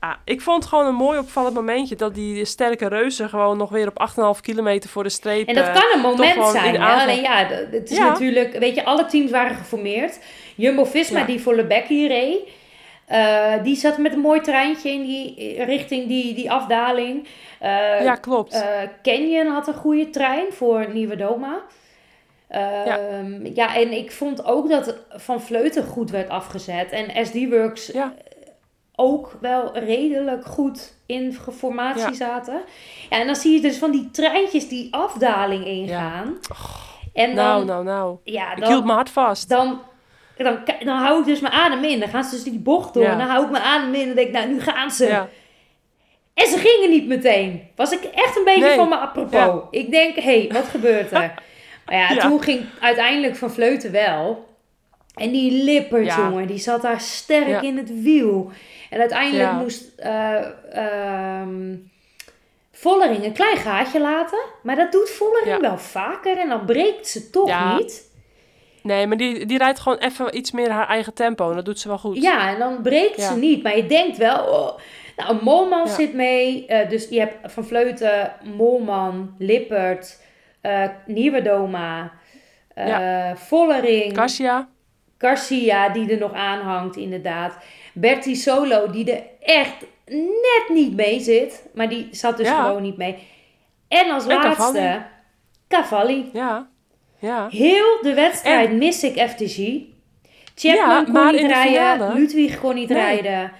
[0.00, 1.96] ah, ik vond het gewoon een mooi opvallend momentje...
[1.96, 5.48] dat die sterke reuzen gewoon nog weer op 8,5 kilometer voor de streep...
[5.48, 6.78] En dat eh, kan een moment zijn.
[6.78, 7.00] aanval.
[7.02, 8.08] Alleen ja, het is Ja.
[8.08, 10.18] natuurlijk, weet je, alle teams waren geformeerd.
[10.56, 11.24] Jumbo-Visma Ja.
[11.24, 12.38] die voor Lebecki reed.
[13.06, 17.26] eh, die zat met een mooi treintje in die richting die, die afdaling.
[17.58, 18.64] Eh, Ja, klopt.
[19.02, 21.60] Canyon had een goede trein voor Nieuwe Doma.
[22.48, 23.74] Ehm, ja.
[23.76, 26.90] en ik vond ook dat Van Vleuten goed werd afgezet.
[26.90, 28.14] En SD Works ja,
[29.00, 32.12] ook wel redelijk goed in formatie Ja.
[32.12, 32.60] zaten.
[33.10, 36.38] Ja, en dan zie je dus van die treintjes die afdaling ingaan.
[37.12, 38.16] En dan, nou, nou, nou.
[38.24, 39.48] ja, Ik dan, hield mijn hart vast.
[39.48, 39.80] dan,
[40.36, 42.00] dan, dan hou ik dus mijn adem in.
[42.00, 43.04] Dan gaan ze dus die bocht door.
[43.04, 45.06] En dan hou ik mijn adem in en denk ik, nou, nu gaan ze.
[46.34, 47.68] En ze gingen niet meteen.
[47.76, 48.76] Was ik echt een beetje Nee.
[48.76, 49.62] van me apropos.
[49.70, 51.34] Ik denk, hé, hey, wat gebeurt er?
[51.86, 52.28] Maar Ja.
[52.28, 54.48] toen ging uiteindelijk Van Vleuten wel.
[55.14, 56.16] En die Lippert, Ja.
[56.28, 57.60] jongen, die zat daar sterk Ja.
[57.60, 58.50] in het wiel.
[58.90, 59.58] En uiteindelijk Ja.
[59.58, 61.76] moest ehm,
[62.72, 64.38] Vollering een klein gaatje laten.
[64.62, 65.60] Maar dat doet Vollering Ja.
[65.60, 66.38] wel vaker.
[66.38, 67.76] En dan breekt ze toch Ja.
[67.76, 68.08] niet.
[68.82, 71.48] nee, maar die, die rijdt gewoon even iets meer haar eigen tempo.
[71.50, 72.22] En dat doet ze wel goed.
[72.22, 73.32] Ja, en dan breekt Ja.
[73.32, 73.62] ze niet.
[73.62, 74.36] Maar je denkt wel...
[74.44, 74.78] Oh,
[75.16, 75.94] nou, een Molman Ja.
[75.94, 76.66] zit mee.
[76.66, 80.22] eh, dus je hebt Van Vleuten, Molman, Lippert,
[80.60, 82.12] eh Nieuwe Doma,
[82.74, 84.68] eh, Vollering, Kasia.
[85.20, 87.56] Garcia die er nog aan hangt inderdaad.
[87.92, 91.62] Bertie Solo die er echt net niet mee zit.
[91.74, 92.64] Maar die zat dus Ja.
[92.64, 93.16] gewoon niet mee.
[93.88, 95.00] En als En laatste Cavalli.
[95.68, 96.30] Cavalli.
[96.32, 96.68] Ja.
[97.18, 97.48] Ja.
[97.50, 99.56] Heel de wedstrijd mis ik FTG.
[100.54, 102.14] Chapman Ja, kon niet rijden.
[102.14, 102.98] Ludwig kon niet Nee.
[102.98, 103.52] rijden.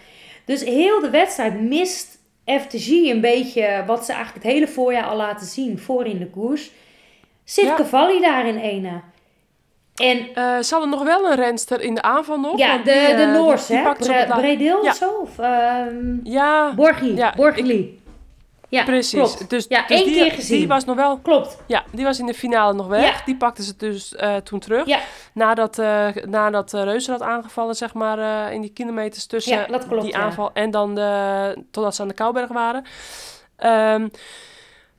[0.44, 5.16] Dus heel de wedstrijd mist FTG een beetje wat ze eigenlijk het hele voorjaar al
[5.16, 6.70] laten zien voor in de koers.
[7.44, 7.74] Zit Ja.
[7.74, 9.00] Cavalli daar in ene.
[10.00, 12.58] En Eh, ze hadden nog wel een renster in de aanval nog.
[12.58, 13.90] ja, de, die, de eh, die- Noors, die hè?
[13.90, 14.90] op Bre Bredil Ja.
[14.90, 15.10] of zo?
[15.10, 17.14] Of, ehm Ja, Borgli.
[17.16, 17.98] Ja, Borgli.
[18.68, 19.10] Ja, precies.
[19.34, 19.50] klopt.
[19.50, 20.58] Dus, Ja, dus één die, keer gezien.
[20.58, 21.18] Die was nog wel...
[21.18, 21.58] Klopt.
[21.66, 23.18] Ja, die was in de finale nog weg.
[23.18, 23.24] Ja.
[23.24, 24.86] Die pakte ze dus eh, toen terug.
[24.86, 24.98] Ja.
[25.34, 29.86] Nadat, eh nadat uh, Reuzen had aangevallen, zeg maar, in die kilometers tussen Ja, dat
[29.86, 30.18] klopt, die ja.
[30.18, 32.84] aanval en dan de, totdat ze aan de Kouberg waren.
[33.56, 34.08] Ehm,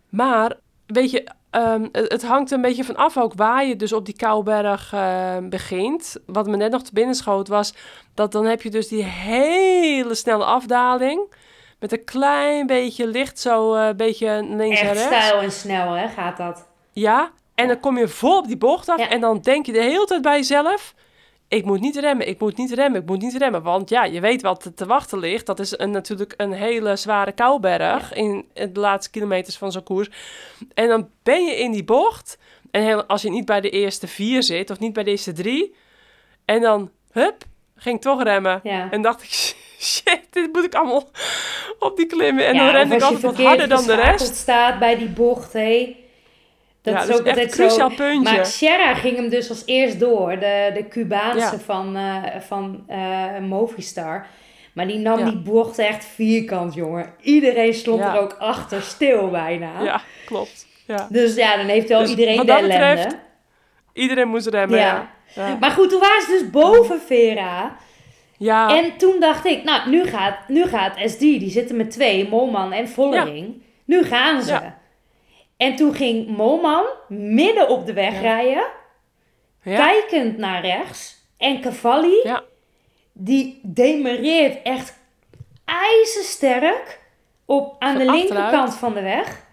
[0.09, 0.53] maar,
[0.87, 4.05] weet je, ehm, het, het hangt een beetje van af ook waar je dus op
[4.05, 6.15] die Kouberg eh, begint.
[6.25, 7.73] Wat me net nog te binnen schoot was,
[8.13, 11.33] dat dan heb je dus die hele snelle afdaling.
[11.79, 15.25] Met een klein beetje licht, zo een beetje links en Echt rechts.
[15.25, 16.67] stijl en snel, hè, gaat dat.
[16.91, 19.09] Ja, en dan kom je vol op die bocht af Ja.
[19.09, 20.93] en dan denk je de hele tijd bij jezelf...
[21.51, 23.61] Ik moet niet remmen, ik moet niet remmen, ik moet niet remmen.
[23.63, 25.45] Want ja, je weet wat er te wachten ligt.
[25.45, 30.09] Dat is een, natuurlijk een hele zware kouberg in de laatste kilometers van zo'n koers.
[30.73, 32.37] En dan ben je in die bocht.
[32.71, 35.33] En heel- als je niet bij de eerste vier zit of niet bij de eerste
[35.33, 35.75] drie.
[36.45, 37.43] En dan, hup,
[37.75, 38.59] ging ik toch remmen.
[38.63, 38.91] Ja.
[38.91, 39.29] En dacht ik,
[39.91, 41.09] shit, dit moet ik allemaal
[41.79, 42.45] op die klimmen.
[42.47, 44.35] En Ja, dan rende ik altijd wat harder dan de rest.
[44.35, 45.95] staat bij die bocht, hé.
[46.81, 47.55] Dat ja, is dat ook echt een zo.
[47.55, 48.35] cruciaal puntje.
[48.35, 51.59] Maar Sierra ging hem dus als eerst door, de, de Cubaanse Ja.
[51.59, 54.25] van, eh, van eh, Movistar.
[54.73, 55.25] Maar die nam Ja.
[55.25, 57.13] die bocht echt vierkant, jongen.
[57.21, 59.81] Iedereen stond er ook achter, stil bijna.
[59.83, 60.65] Ja, klopt.
[60.87, 61.07] Ja.
[61.09, 62.85] Dus ja, dan heeft wel Dus iedereen wat de dat ellende.
[62.93, 63.17] betreft,
[63.93, 64.79] Iedereen moest remmen.
[64.79, 65.09] Ja.
[65.59, 67.75] Maar goed, toen waren ze dus boven Vera.
[68.37, 72.27] Ja, En toen dacht ik, nou, nu gaat, nu gaat SD, die zitten met twee,
[72.29, 73.61] Molman en Vollering.
[73.85, 74.59] Nu gaan ze.
[75.61, 75.67] Ja.
[75.67, 78.19] En toen ging Molman midden op de weg Ja.
[78.21, 78.63] rijden,
[79.63, 79.75] ja.
[79.85, 81.25] kijkend naar rechts.
[81.37, 82.43] En Cavalli, Ja.
[83.13, 84.99] die demereert echt
[85.65, 86.99] ijzersterk
[87.45, 88.73] op, aan de linkerkant achteruit.
[88.73, 89.45] van de weg.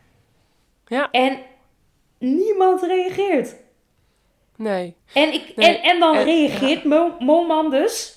[0.87, 1.09] Ja.
[1.11, 1.39] En
[2.19, 3.55] niemand reageert.
[4.57, 4.97] Nee.
[5.15, 8.17] En, ik, Nee, en, en dan en- reageert Mo- Molman dus.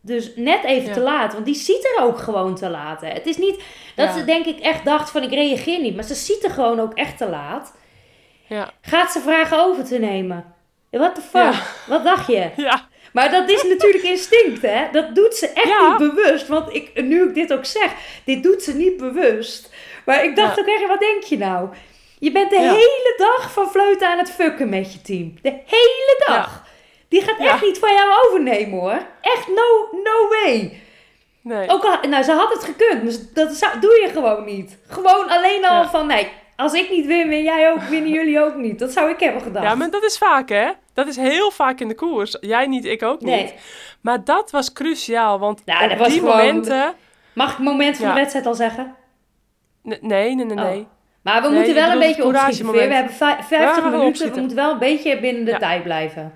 [0.00, 0.94] Dus net even Ja.
[0.94, 1.32] te laat.
[1.32, 3.00] Want die ziet er ook gewoon te laat.
[3.00, 3.08] Hè.
[3.08, 3.62] Het is niet
[3.96, 4.12] dat Ja.
[4.18, 5.94] ze denk ik echt dacht van ik reageer niet.
[5.94, 7.72] Maar ze ziet er gewoon ook echt te laat.
[8.46, 8.70] Ja.
[8.80, 10.54] Gaat ze vragen over te nemen.
[10.90, 11.52] What the fuck?
[11.52, 11.60] Ja.
[11.86, 12.50] Wat dacht je?
[12.56, 12.90] Ja.
[13.12, 14.84] Maar dat is natuurlijk instinct, hè?
[14.92, 15.88] Dat doet ze echt Ja.
[15.88, 16.48] niet bewust.
[16.48, 17.92] Want ik, nu ik dit ook zeg,
[18.24, 19.70] dit doet ze niet bewust.
[20.04, 21.68] Maar ik dacht ook echt, wat denk je nou?
[22.18, 25.34] Je bent de hele dag van fluiten aan het fucken met je team.
[25.42, 26.64] De hele dag.
[27.08, 29.06] Die gaat echt niet van jou overnemen, hoor.
[29.20, 30.80] Echt no, no way.
[31.42, 31.68] Nee.
[31.68, 33.02] Ook al, nou, ze had het gekund.
[33.02, 34.78] Dus dat zou- doe je gewoon niet.
[34.88, 35.88] Gewoon alleen al Ja.
[35.90, 38.78] van, nee, als ik niet win, win jij ook, winnen jullie ook niet.
[38.78, 39.66] Dat zou ik hebben gedacht.
[39.66, 40.70] Ja, maar dat is vaak, hè?
[40.94, 42.36] Dat is heel vaak in de koers.
[42.40, 43.34] Jij niet, ik ook niet.
[43.34, 43.54] Nee.
[44.00, 46.94] Maar dat was cruciaal, want Nou, op die gewoon- momenten...
[47.34, 48.12] Mag ik het moment van Ja.
[48.14, 48.94] de wedstrijd al zeggen?
[49.82, 50.78] Nee, nee, nee, nee.
[50.80, 50.86] Oh.
[51.22, 52.72] Maar we Nee, moeten wel een beetje opschieten.
[52.72, 54.32] We hebben vij- 50 Ja, we gaan minuten.
[54.32, 56.32] We moeten wel een beetje binnen de tijd blijven.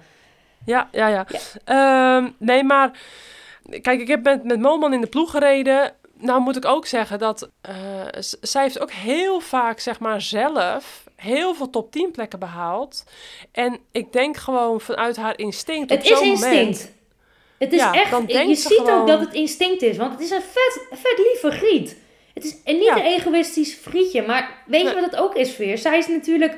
[0.64, 1.26] Ja, ja, ja.
[1.28, 1.38] Ja.
[2.16, 2.90] Ehm, nee, maar...
[3.82, 5.94] Kijk, ik heb met, met Moman in de ploeg gereden.
[6.18, 7.48] Nou moet ik ook zeggen dat...
[7.60, 7.74] eh,
[8.40, 11.04] zij heeft ook heel vaak, zeg maar, zelf...
[11.16, 13.04] heel veel top 10 plekken behaald.
[13.52, 16.54] En ik denk gewoon vanuit haar instinct Het op is zo'n instinct.
[16.56, 16.94] moment...
[17.58, 18.10] Het is Ja, echt.
[18.32, 19.96] Je ziet ook gewoon- dat het instinct is.
[19.96, 21.96] Want het is een vet, vet lieve griet.
[22.34, 22.96] Het is en niet Ja.
[22.96, 24.22] een egoïstisch frietje.
[24.26, 25.78] Maar weet je wat het ook is, Veer?
[25.78, 26.56] Zij is natuurlijk.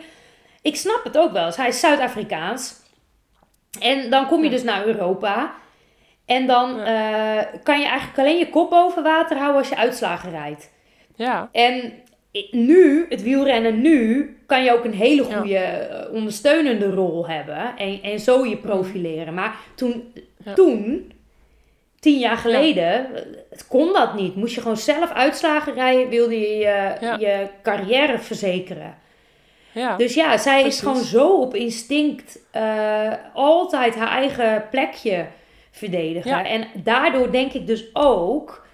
[0.63, 1.53] Ik snap het ook wel.
[1.53, 2.75] Zij is Zuid-Afrikaans.
[3.81, 5.55] En dan kom je dus naar Europa.
[6.29, 10.31] En dan eh, kan je eigenlijk alleen je kop boven water houden als je uitslagen
[10.31, 10.71] rijdt.
[11.15, 11.93] Ja, En
[12.51, 17.77] nu, het wielrennen nu, kan je ook een hele goede eh, ondersteunende rol hebben.
[17.77, 19.35] En, en zo je profileren.
[19.35, 20.13] Maar toen,
[20.45, 20.55] Ja.
[20.55, 21.13] toen,
[22.01, 24.35] tien jaar geleden, eh, het kon dat niet.
[24.37, 28.95] Moest je gewoon zelf uitslagen rijden, wilde je je, je carrière verzekeren.
[29.73, 29.97] ja.
[29.97, 30.79] Dus ja, zij Precies.
[30.79, 32.39] is gewoon zo op instinct
[33.35, 35.27] altijd haar eigen plekje
[35.79, 36.31] verdedigen.
[36.31, 36.45] Ja.
[36.45, 38.67] En daardoor denk ik dus ook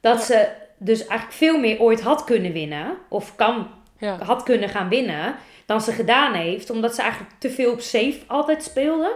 [0.00, 0.24] dat Ja.
[0.24, 2.96] ze dus eigenlijk veel meer ooit had kunnen winnen.
[3.08, 3.68] Of kan,
[3.98, 4.18] ja.
[4.24, 5.34] had kunnen gaan winnen
[5.66, 6.70] dan ze gedaan heeft.
[6.70, 9.12] Omdat ze eigenlijk te veel op safe altijd speelde.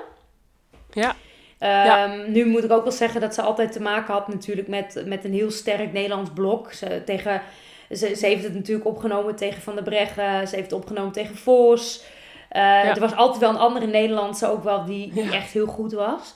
[0.91, 1.15] Ja.
[1.59, 5.03] Ehm, Nu moet ik ook wel zeggen dat ze altijd te maken had natuurlijk met,
[5.07, 6.73] met een heel sterk Nederlands blok.
[6.73, 7.43] Ze, tegen,
[7.91, 10.49] ze, ze heeft het natuurlijk opgenomen tegen Van der Breggen.
[10.49, 12.05] Ze heeft het opgenomen tegen Vos.
[12.49, 15.33] Eh, Er was altijd wel een andere Nederlandse ook wel die, die Ja.
[15.33, 16.35] echt heel goed was.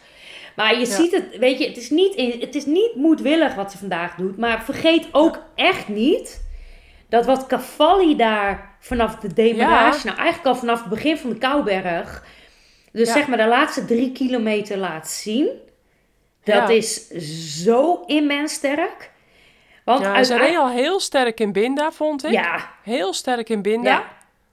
[0.58, 0.94] Maar je Ja.
[0.94, 4.36] ziet het, weet je, het is, niet het is niet moedwillig wat ze vandaag doet.
[4.36, 6.46] Maar vergeet ook echt niet
[7.08, 11.38] dat wat Cavalli daar vanaf de demarage, nou eigenlijk al vanaf het begin van de
[11.38, 12.24] Kouberg,
[12.92, 15.48] dus zeg maar de laatste drie kilometer laat zien.
[16.44, 17.08] Dat is
[17.64, 19.10] zo immens sterk.
[19.84, 20.50] Want ja, ze uiteindelijk...
[20.56, 22.30] reed al heel sterk in Binda, vond ik.
[22.30, 23.90] Ja, Heel sterk in Binda.
[23.90, 24.04] ja,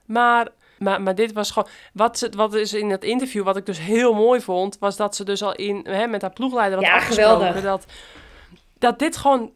[0.04, 0.48] Maar,
[0.78, 1.68] maar, maar dit was gewoon...
[1.92, 4.76] Wat, ze, wat is in het interview, wat ik dus heel mooi vond...
[4.78, 7.46] was dat ze dus al in, hè, met haar ploegleider had Ja, afgesproken...
[7.46, 7.62] geweldig.
[7.62, 7.84] Dat,
[8.78, 9.50] dat dit gewoon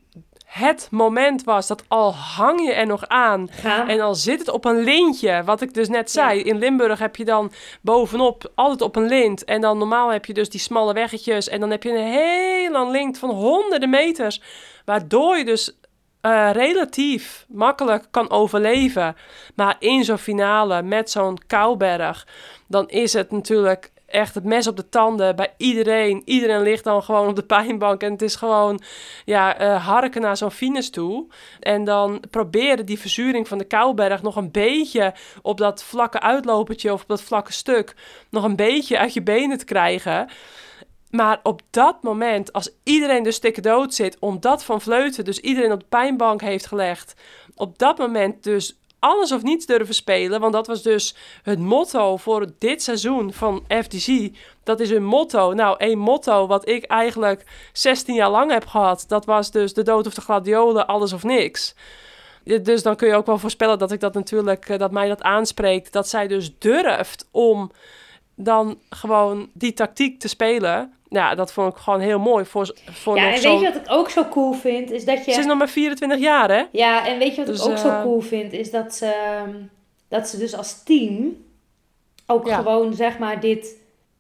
[0.44, 1.66] het moment was.
[1.66, 3.50] Dat al hang je er nog aan...
[3.86, 6.38] En al zit het op een lintje, wat ik dus net zei.
[6.38, 6.44] Ja.
[6.44, 9.44] In Limburg heb je dan bovenop altijd op een lint.
[9.44, 11.48] En dan normaal heb je dus die smalle weggetjes.
[11.48, 14.42] En dan heb je een heel lang lint van honderden meters.
[14.84, 15.76] Waardoor je dus
[16.20, 19.16] eh, relatief makkelijk kan overleven.
[19.54, 22.26] Maar in zo'n finale met zo'n kouberg,
[22.66, 26.22] dan is het natuurlijk echt het mes op de tanden bij iedereen.
[26.24, 28.80] Iedereen ligt dan gewoon op de pijnbank en het is gewoon
[29.24, 31.26] ja, eh, harken naar zo'n finish toe.
[31.60, 36.92] En dan proberen die verzuring van de kouberg nog een beetje op dat vlakke uitlopertje
[36.92, 37.94] of op dat vlakke stuk
[38.30, 40.28] nog een beetje uit je benen te krijgen.
[41.11, 45.72] Maar op dat moment, als iedereen dus stikken dood zit, omdat Van Vleuten dus iedereen
[45.72, 47.14] op de pijnbank heeft gelegd,
[47.54, 52.16] op dat moment dus alles of niets durven spelen, want dat was dus het motto
[52.16, 54.36] voor dit seizoen van FDC.
[54.62, 55.52] Dat is hun motto.
[55.52, 59.82] Nou, één motto wat ik eigenlijk 16 jaar lang heb gehad, dat was dus de
[59.82, 61.74] dood of de gladiolen, alles of niks.
[62.62, 65.22] Dus dan kun je ook wel voorspellen dat ik dat natuurlijk, eh, dat mij dat
[65.22, 65.92] aanspreekt.
[65.92, 67.70] Dat zij dus durft om
[68.45, 70.93] dan gewoon die tactiek te spelen.
[71.09, 72.45] Ja, dat vond ik gewoon heel mooi.
[72.45, 74.91] Voor, voor ja, en weet je wat ik ook zo cool vind?
[74.91, 75.32] Is dat je...
[75.32, 76.62] Ze is nog maar 24 jaar, hè?
[76.72, 78.53] Ja, en weet je wat Dus, ik ook zo eh, cool vind?
[78.53, 79.55] Is dat ze, ehm,
[80.09, 81.36] dat ze dus als team
[82.26, 82.57] ook Ja.
[82.57, 83.76] gewoon, zeg maar, dit,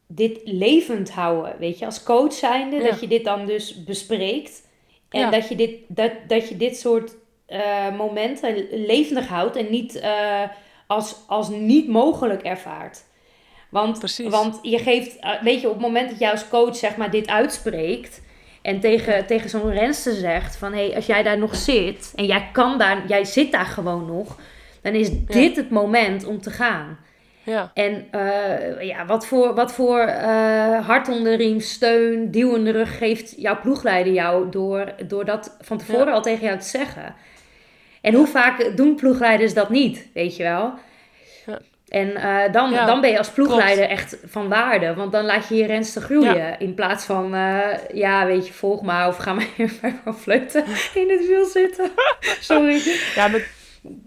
[0.06, 1.54] dit levend houden.
[1.58, 2.90] Weet je, als coach zijnde, Ja.
[2.90, 4.62] dat je dit dan dus bespreekt.
[5.08, 5.30] En Ja.
[5.30, 7.14] dat, je dit, dat, dat je dit soort
[7.46, 10.42] eh, momenten levendig houdt en niet eh,
[10.86, 13.04] als, als niet mogelijk ervaart.
[13.70, 14.28] Want, Precies.
[14.30, 17.28] want je geeft, eh, weet je, op het moment dat als coach zeg maar dit
[17.28, 18.22] uitspreekt
[18.62, 22.26] en tegen, tegen zo'n renster zegt van hé, hey, als jij daar nog zit en
[22.26, 24.36] jij kan daar, jij zit daar gewoon nog,
[24.82, 26.98] dan is dit het moment om te gaan.
[27.42, 32.54] Ja, En eh, ja, wat voor, wat voor eh, hart onder de riem, steun, duw
[32.54, 36.12] in de rug geeft jouw ploegleider jou door, door dat van tevoren Ja.
[36.12, 37.14] al tegen jou te zeggen.
[38.00, 40.72] En hoe vaak doen ploegleiders dat niet, weet je wel?
[41.90, 41.98] Ja.
[41.98, 44.94] En eh, dan, Ja, dan ben je als ploegleider echt van waarde.
[44.94, 46.58] Want dan laat je je renster groeien.
[46.58, 47.58] In plaats van, eh,
[47.92, 49.08] ja, weet je, volg maar.
[49.08, 50.64] Of ga maar even van fluiten
[50.94, 51.90] in het wiel zitten.
[52.40, 52.80] Sorry.
[53.14, 53.46] ja, met,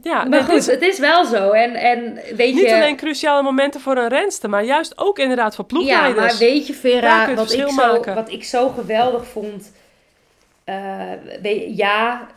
[0.01, 1.49] ja Maar goed, is het is wel zo.
[1.51, 2.75] En, en weet niet je...
[2.75, 6.39] alleen cruciale momenten voor een renster, maar juist ook inderdaad voor Ja, ploegleiders.
[6.39, 9.71] maar weet je, Vera, wat ik, zo, wat ik zo geweldig vond.
[10.63, 12.27] eh, ja,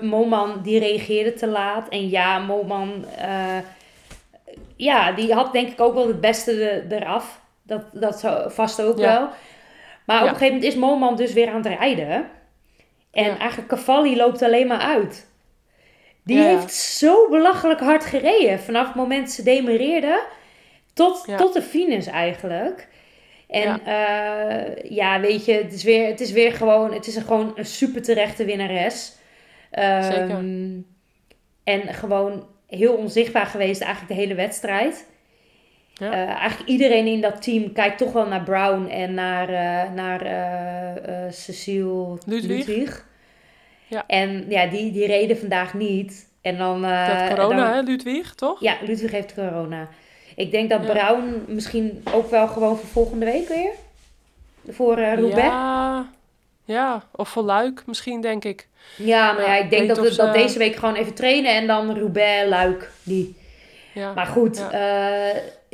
[0.00, 1.88] Moman die reageerde te laat.
[1.88, 3.04] En ja, Moman,
[4.76, 6.54] ja, die had denk ik ook wel het beste
[6.88, 7.40] de- eraf.
[7.62, 9.18] Dat, dat zou vast ook Ja.
[9.18, 9.28] wel.
[10.06, 12.28] Maar op een gegeven moment is Moman dus weer aan het rijden.
[13.12, 13.38] En Ja.
[13.38, 15.30] eigenlijk Cavalli loopt alleen maar uit.
[16.24, 18.60] Die heeft zo belachelijk hard gereden.
[18.60, 20.22] Vanaf het moment dat ze demereerde
[20.94, 22.88] tot, tot de finish eigenlijk.
[23.48, 24.64] En ja.
[24.82, 27.64] ja, weet je, het is weer, het is weer gewoon, het is een, gewoon een
[27.66, 29.16] super terechte winnares.
[29.70, 30.44] Ehm, Zeker.
[31.64, 35.06] En gewoon heel onzichtbaar geweest eigenlijk de hele wedstrijd.
[35.94, 36.12] Ja.
[36.12, 40.20] Eh, eigenlijk iedereen in dat team kijkt toch wel naar Brown en naar, eh, naar
[40.22, 42.66] eh, Cecile Ludwig.
[42.66, 43.06] Ludwig.
[43.86, 44.04] Ja.
[44.06, 46.28] En ja, die, die reden vandaag niet.
[46.40, 46.82] En dan...
[46.82, 48.60] Dat corona, dan- hè, Ludwig, toch?
[48.60, 49.88] ja, Ludwig heeft corona.
[50.36, 50.92] Ik denk dat Ja.
[50.92, 53.70] Brown misschien ook wel gewoon voor volgende week weer.
[54.68, 55.36] Voor Roubaix.
[55.42, 56.10] Ja.
[56.66, 58.68] Ja, ja, of voor Luik misschien, denk ik.
[58.98, 61.66] maar ja, Ja, ik denk dat, we, dat ze- deze week gewoon even trainen en
[61.66, 63.36] dan Roubaix, Luik, die.
[63.94, 65.26] Ja, Maar goed, eh,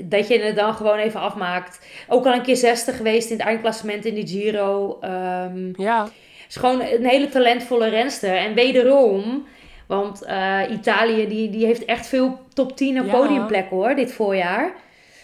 [0.05, 1.87] dat je het dan gewoon even afmaakt.
[2.09, 4.99] Ook al een keer 60 geweest in het eindklassement in de Giro.
[5.01, 6.09] Ehm, ja,
[6.49, 8.37] is gewoon een hele talentvolle renster.
[8.37, 9.47] En wederom,
[9.87, 13.13] want eh, Italië die, die heeft echt veel top 10 en Ja.
[13.13, 14.73] podiumplekken hoor, dit voorjaar.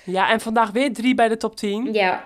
[0.05, 1.93] ja, en vandaag weer drie bij de top 10.
[1.93, 2.25] Ja,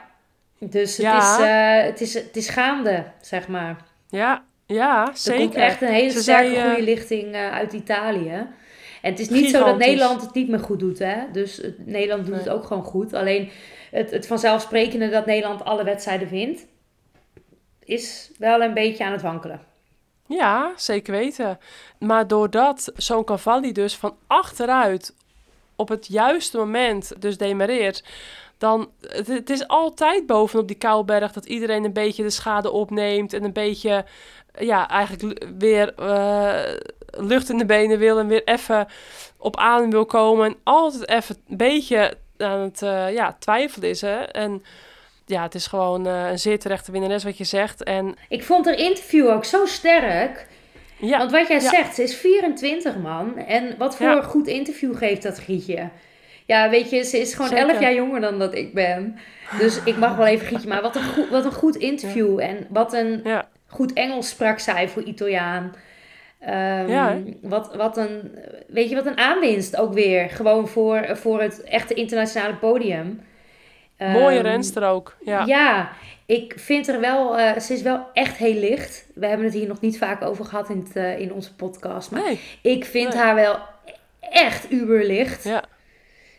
[0.70, 1.18] dus het, Ja.
[1.18, 3.76] Is, eh, het, is, het is gaande, zeg maar.
[4.08, 5.40] Ja, ja, Er zeker.
[5.40, 8.46] komt echt een hele Ze sterke zei, eh, goede lichting eh, uit Italië.
[9.02, 9.78] En het is niet zo dat.
[9.78, 11.16] Nederland het niet meer goed doet, hè.
[11.32, 12.44] Dus het- Nederland doet Nee.
[12.44, 13.14] het ook gewoon goed.
[13.14, 13.50] Alleen
[13.90, 16.66] het, het vanzelfsprekende dat Nederland alle wedstrijden wint...
[17.84, 19.60] is wel een beetje aan het wankelen.
[20.26, 21.58] Ja, zeker weten.
[21.98, 25.14] Maar doordat zo'n Cavalli dus van achteruit
[25.76, 28.04] op het juiste moment dus demareert,
[28.62, 33.32] dan het, het is altijd bovenop die Kouwberg dat iedereen een beetje de schade opneemt
[33.32, 34.04] en een beetje
[34.58, 36.74] ja, eigenlijk weer eh,
[37.10, 38.86] lucht in de benen wil en weer even
[39.36, 44.00] op adem wil komen en altijd even een beetje aan het eh, ja, twijfelen is.
[44.00, 44.16] Hè?
[44.22, 44.62] En
[45.26, 47.82] ja, het is gewoon eh, een zeer terechte winnares wat je zegt.
[47.82, 50.46] En Ik vond haar interview ook zo sterk.
[50.96, 51.68] ja, Want wat jij ja.
[51.68, 53.36] zegt, ze is 24 man.
[53.36, 54.22] En wat voor Ja.
[54.22, 55.90] goed interview geeft dat Gietje.
[56.46, 57.50] Ja, weet je, ze is gewoon.
[57.52, 59.16] 11 jaar jonger dan dat ik ben.
[59.58, 60.68] Dus ik mag wel even Gietje.
[60.68, 62.40] Maar wat een, goed, wat een goed interview.
[62.40, 63.48] En wat een ja.
[63.66, 65.74] goed Engels sprak zij voor Italiaan.
[66.40, 70.30] Ehm, Ja, wat, wat een, weet je, wat een aanwinst ook weer.
[70.30, 73.20] Gewoon voor, voor het echte internationale podium.
[73.98, 75.16] Mooie Ehm, renster ook.
[75.24, 75.44] Ja.
[75.46, 75.90] ja,
[76.26, 79.06] ik vind er wel, eh, ze is wel echt heel licht.
[79.14, 82.10] We hebben het hier nog niet vaak over gehad in, het, eh, in onze podcast.
[82.10, 82.40] Maar Nee.
[82.62, 83.22] ik vind Nee.
[83.22, 83.58] haar wel
[84.20, 85.44] echt uberlicht.
[85.44, 85.62] Ja.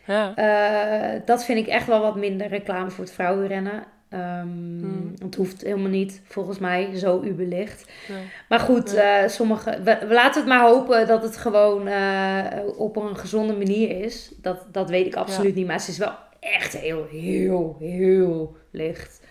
[0.06, 0.36] Ja.
[0.36, 3.84] Eh, dat vind ik echt wel wat minder reclame voor het vrouwenrennen.
[4.10, 5.14] Hmm.
[5.24, 7.92] Het hoeft helemaal niet, volgens mij, zo uberlicht.
[8.10, 8.24] Nee.
[8.50, 12.46] Maar goed, eh, sommige, we, we laten het maar hopen dat het gewoon eh,
[12.78, 14.32] op een gezonde manier is.
[14.42, 15.68] Dat, dat weet ik absoluut niet.
[15.68, 19.22] Maar ze is wel echt heel, heel, heel licht.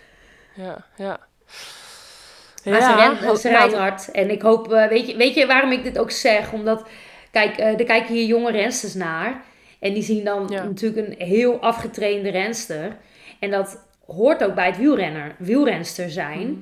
[0.55, 0.85] Ja.
[0.97, 1.20] Ja.
[2.64, 4.11] Maar ze, Ja, ze nou, rijdt hard.
[4.11, 6.53] En ik hoop, weet, je, weet je waarom ik dit ook zeg?
[6.53, 6.89] Omdat,
[7.31, 9.43] kijk, er kijken hier jonge rensters naar.
[9.83, 10.64] En die zien dan Ja.
[10.64, 12.97] natuurlijk een heel afgetrainde renster.
[13.39, 16.49] En dat hoort ook bij het wielrenner, wielrenster zijn.
[16.49, 16.59] Mhm.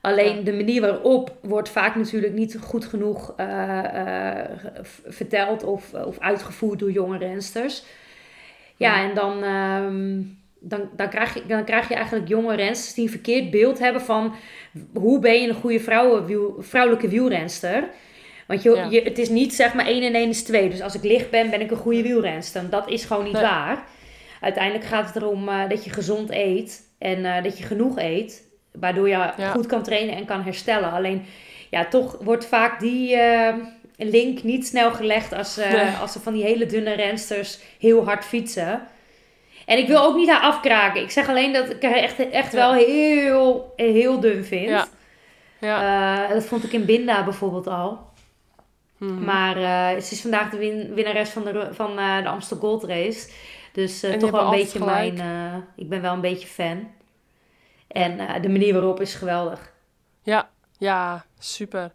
[0.00, 4.50] Alleen de manier waarop wordt vaak natuurlijk niet goed genoeg eh, eh,
[5.06, 7.84] verteld of, of uitgevoerd door jonge rensters.
[8.76, 9.08] Ja, Ja.
[9.08, 10.22] en dan, ehm,
[10.60, 14.02] dan, dan, krijg je, dan krijg je eigenlijk jonge rensters die een verkeerd beeld hebben
[14.02, 14.34] van
[14.94, 17.88] hoe ben je een goede vrouwenwiel, vrouwelijke wielrenster.
[18.46, 18.86] Want je, Ja.
[18.90, 20.68] je, het is niet zeg maar 1 en 1 is 2.
[20.70, 22.70] Dus als ik licht ben, ben ik een goede wielrenster.
[22.70, 23.42] Dat is gewoon niet Nee.
[23.42, 23.84] waar.
[24.40, 28.42] Uiteindelijk gaat het erom eh, dat je gezond eet en eh, dat je genoeg eet.
[28.72, 29.50] Waardoor je Ja.
[29.50, 30.92] goed kan trainen en kan herstellen.
[30.92, 31.24] Alleen,
[31.70, 33.54] ja, toch wordt vaak die eh,
[33.96, 35.86] link niet snel gelegd als, Nee.
[36.00, 38.82] als ze van die hele dunne rensters heel hard fietsen.
[39.66, 41.02] En ik wil ook niet haar afkraken.
[41.02, 42.58] Ik zeg alleen dat ik haar echt, echt Ja.
[42.58, 44.68] wel heel, heel dun vind.
[44.68, 44.86] Ja.
[45.60, 46.26] Ja.
[46.28, 48.12] Dat vond ik in Binda bijvoorbeeld al.
[49.04, 49.24] Mhm.
[49.24, 52.84] Maar eh, ze is vandaag de win- winnares van de, van, eh, de Amstel Gold
[52.84, 53.30] Race.
[53.72, 55.20] Dus eh, toch wel een beetje mijn...
[55.76, 56.90] ik ben wel een beetje fan.
[57.88, 59.72] En de manier waarop is geweldig.
[60.22, 60.48] Ja,
[60.78, 61.92] ja, super.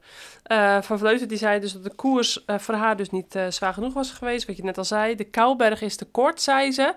[0.82, 4.12] Van Vleuten die zei dus dat de koers voor haar dus niet zwaar genoeg was
[4.12, 4.48] geweest.
[4.48, 5.16] Wat je net al zei.
[5.16, 6.94] De Kouberg is te kort, zei ze.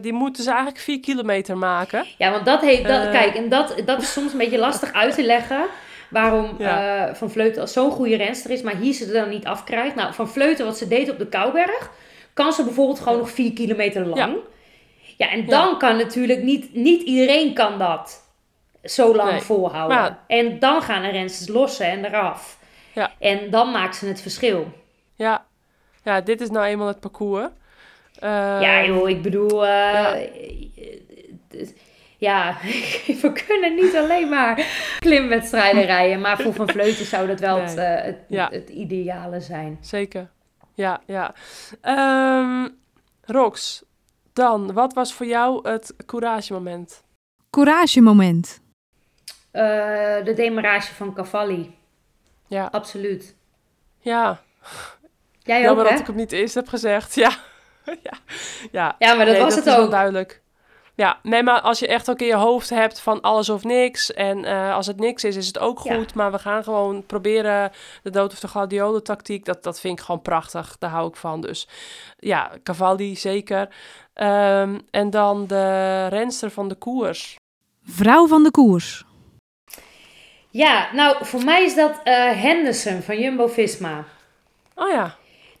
[0.00, 2.06] Die moeten ze eigenlijk vier kilometer maken.
[2.18, 2.86] Ja, want dat heeft...
[2.86, 3.10] Dat.
[3.10, 5.66] Kijk, en dat, dat is soms een beetje lastig uit te leggen...
[6.10, 7.06] waarom Ja.
[7.08, 8.62] eh, Van Vleuten als zo'n goede renster is...
[8.62, 9.94] maar hier ze er dan niet afkrijgt.
[9.94, 11.90] Nou, Van Vleuten, wat ze deed op de Kouberg...
[12.34, 14.36] kan ze bijvoorbeeld gewoon nog vier kilometer lang.
[15.16, 16.74] Ja, en dan kan natuurlijk niet...
[16.74, 18.24] Niet iedereen kan dat
[18.84, 19.40] zo lang Nee.
[19.40, 19.96] volhouden.
[19.96, 22.58] Maar- En dan gaan de rensters lossen en eraf.
[22.92, 23.10] Ja.
[23.18, 24.66] En dan maakt ze het verschil.
[25.14, 25.44] Ja,
[26.04, 27.48] ja dit is nou eenmaal het parcours.
[28.18, 28.30] Eh,
[28.60, 29.66] ja, joh, ik bedoel...
[29.66, 30.16] eh, ja.
[32.26, 32.56] Ja,
[33.22, 34.66] we kunnen niet alleen maar
[34.98, 36.20] klimwedstrijden rijden.
[36.20, 38.48] Maar voor Van Vleuten zou dat wel het, eh, het, Ja.
[38.50, 39.78] het ideale zijn.
[39.80, 40.30] Zeker.
[40.74, 41.34] Ja, ja.
[41.80, 42.68] Ehm
[43.24, 43.84] Rox,
[44.32, 47.02] dan, wat was voor jou het couragemoment?
[47.50, 48.60] Couragemoment.
[49.50, 49.62] Eh,
[50.24, 51.74] de demarage van Cavalli.
[52.46, 53.36] Ja, Absoluut.
[53.98, 54.40] ja.
[55.42, 55.90] Jij ook, Jammer hè?
[55.90, 57.14] dat ik hem niet eerst heb gezegd.
[57.24, 57.30] Ja,
[58.02, 58.12] ja.
[58.72, 58.96] ja.
[58.98, 59.90] Ja, maar dat Nee, was het is wel ook.
[59.90, 60.42] duidelijk.
[60.96, 64.12] Ja, nee, maar als je echt ook in je hoofd hebt van alles of niks.
[64.12, 65.94] En eh, als het niks is, is het ook Ja.
[65.94, 66.14] goed.
[66.14, 67.72] Maar we gaan gewoon proberen
[68.02, 69.44] de dood of de gladiolen tactiek.
[69.44, 70.76] Dat, dat vind ik gewoon prachtig.
[70.78, 71.40] Daar hou ik van.
[71.40, 71.68] Dus
[72.18, 73.68] ja, Cavalli zeker.
[74.14, 77.36] Ehm, en dan de renster van de koers.
[77.84, 79.04] Vrouw van de koers.
[80.50, 84.04] Ja, nou, voor mij is dat eh, Henderson van Jumbo-Visma.
[84.74, 85.16] Oh ja,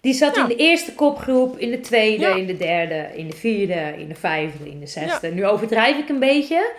[0.06, 0.42] Die zat Ja.
[0.42, 2.34] in de eerste kopgroep, in de tweede, Ja.
[2.34, 5.28] in de derde, in de vierde, in de vijfde, in de zesde.
[5.28, 6.72] Nu overdrijf ik een beetje.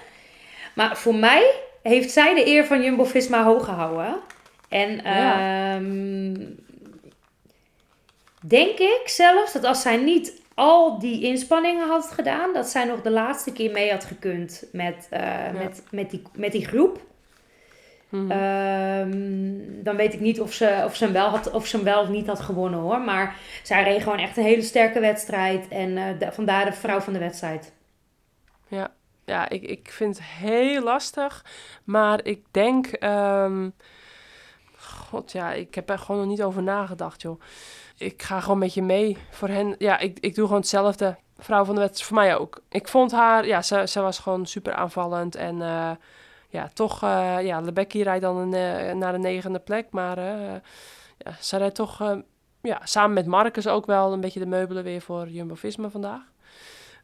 [0.76, 1.52] Maar voor mij
[1.82, 4.16] heeft zij de eer van Jumbo-Visma hoog gehouden.
[4.70, 6.46] En ehm,
[8.48, 13.02] denk ik zelfs dat als zij niet al die inspanningen had gedaan, dat zij nog
[13.02, 17.00] de laatste keer mee had gekund met, eh, met, met, die, met die groep.
[18.10, 18.32] Mhm.
[18.32, 19.57] Ehm,
[19.88, 22.02] dan weet ik niet of ze, of, ze hem wel had, of ze hem wel
[22.02, 23.00] of niet had gewonnen hoor.
[23.00, 25.68] Maar zij reed gewoon echt een hele sterke wedstrijd.
[25.68, 27.74] En eh, da- vandaar de vrouw van de wedstrijd.
[29.26, 31.46] Ja, ik, ik vind het heel lastig.
[31.84, 32.86] Maar ik denk.
[32.88, 33.70] ehm,
[34.78, 37.42] God, ja, ik heb er gewoon nog niet over nagedacht, joh.
[37.98, 39.76] Ik ga gewoon met je mee voor hen.
[39.78, 41.16] Ja, ik, ik doe gewoon hetzelfde.
[41.38, 42.62] Vrouw van de wedstrijd, voor mij ook.
[42.70, 45.36] Ik vond haar, ja, ze, ze was gewoon super aanvallend.
[45.36, 45.92] En eh,
[46.50, 49.88] ja, toch, eh ja, Lebecki rijdt dan een, eh, naar de negende plek.
[49.92, 50.54] Maar eh,
[51.18, 52.16] ja, ze rijdt toch, eh,
[52.62, 56.22] ja, samen met Marcus ook wel een beetje de meubelen weer voor Jumbo-Visma vandaag.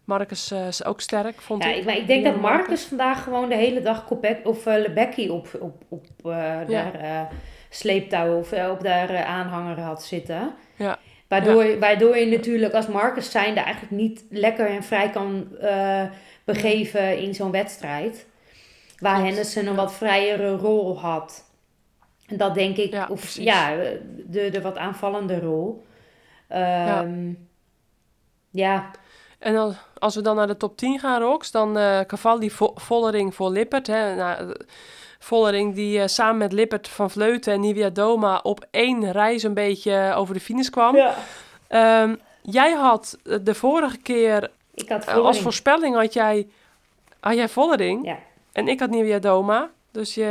[0.05, 1.75] Marcus eh, is ook sterk, vond Ja, ik.
[1.77, 5.47] ik, maar ik denk dat Marcus vandaag gewoon de hele dag Kopek, of Lebecki op,
[5.59, 6.31] op, op eh
[6.67, 6.91] Ja.
[6.91, 7.21] daar eh,
[7.69, 10.53] sleeptouw of op daar aanhanger had zitten.
[10.75, 10.99] Ja.
[11.27, 16.03] Waardoor, waardoor je natuurlijk als Marcus zijnde eigenlijk niet lekker en vrij kan eh,
[16.43, 18.27] begeven in zo'n wedstrijd.
[18.99, 21.43] Waar Klopt, Henderson een wat vrijere rol had.
[22.27, 23.43] En dat denk ik, Ja, of precies.
[23.43, 23.75] ja,
[24.25, 25.85] de, de wat aanvallende rol.
[26.47, 27.31] Ehm,
[28.49, 28.91] ja.
[29.39, 32.71] En dan, als we dan naar de top 10 gaan, Rox, dan eh Cavalli, Vo
[32.75, 33.87] Vollering voor Lippert.
[33.87, 34.15] Hè.
[34.15, 34.55] Nou, eh,
[35.19, 39.53] Vollering die eh, samen met Lippert van Vleuten en Nivia Doma op één reis een
[39.53, 40.95] beetje over de finish kwam.
[40.95, 41.15] ja.
[41.67, 46.47] Ehm, jij had eh, de vorige keer, Ik had eh, als voorspelling had jij,
[47.19, 48.17] had jij Vollering Ja.
[48.53, 48.89] En ik had
[49.21, 49.69] Doma.
[49.91, 50.23] Dus je,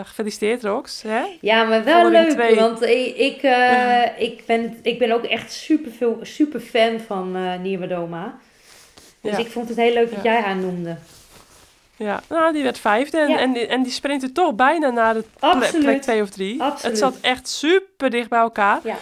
[0.00, 1.02] eh, gefeliciteerd Rox.
[1.02, 1.22] Hè?
[1.40, 2.54] Ja, maar wel leuk, twee.
[2.54, 7.36] want ik, ik, eh, ik, ben, ik ben ook echt super, veel, super fan van
[7.36, 8.38] eh Nieuwe Doma.
[9.20, 9.38] Dus Ja.
[9.38, 10.32] ik vond het heel leuk dat Ja.
[10.32, 10.96] jij haar noemde.
[11.96, 15.24] Ja, nou, die werd vijfde en, en, die- en die sprintte toch bijna naar de
[15.38, 16.62] ple- plek twee of drie.
[16.62, 16.82] Absoluut.
[16.82, 18.80] Het zat echt super dicht bij elkaar.
[18.84, 18.96] Ja.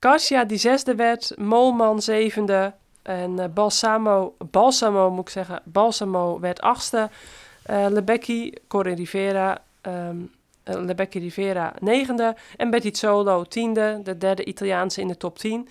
[0.00, 2.74] Garcia die zesde werd, Molman zevende
[3.04, 7.10] en eh, Balsamo, Balsamo moet ik zeggen, Balsamo werd achtste.
[7.70, 10.30] Uh, Lebecki, Corin Rivera, um,
[10.64, 12.36] Lebecki Rivera negende.
[12.56, 15.68] En Betty Solo tiende, de derde Italiaanse in de top 10.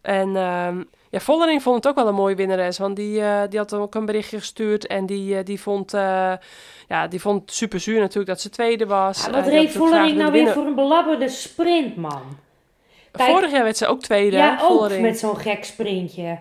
[0.00, 2.78] En um, ja, Vollering vond het ook wel een mooie winnares.
[2.78, 4.86] Want die, uh, die had ook een berichtje gestuurd.
[4.86, 6.32] En die, uh, die, vond, uh,
[6.88, 9.24] ja, die vond het super zuur natuurlijk dat ze tweede was.
[9.24, 12.22] Ja, wat reed Vollering nou weer voor een belabberde sprint, man?
[13.10, 14.36] Kijk, Vorig jaar werd ze ook tweede.
[14.36, 16.38] Ja, ook met zo'n gek sprintje.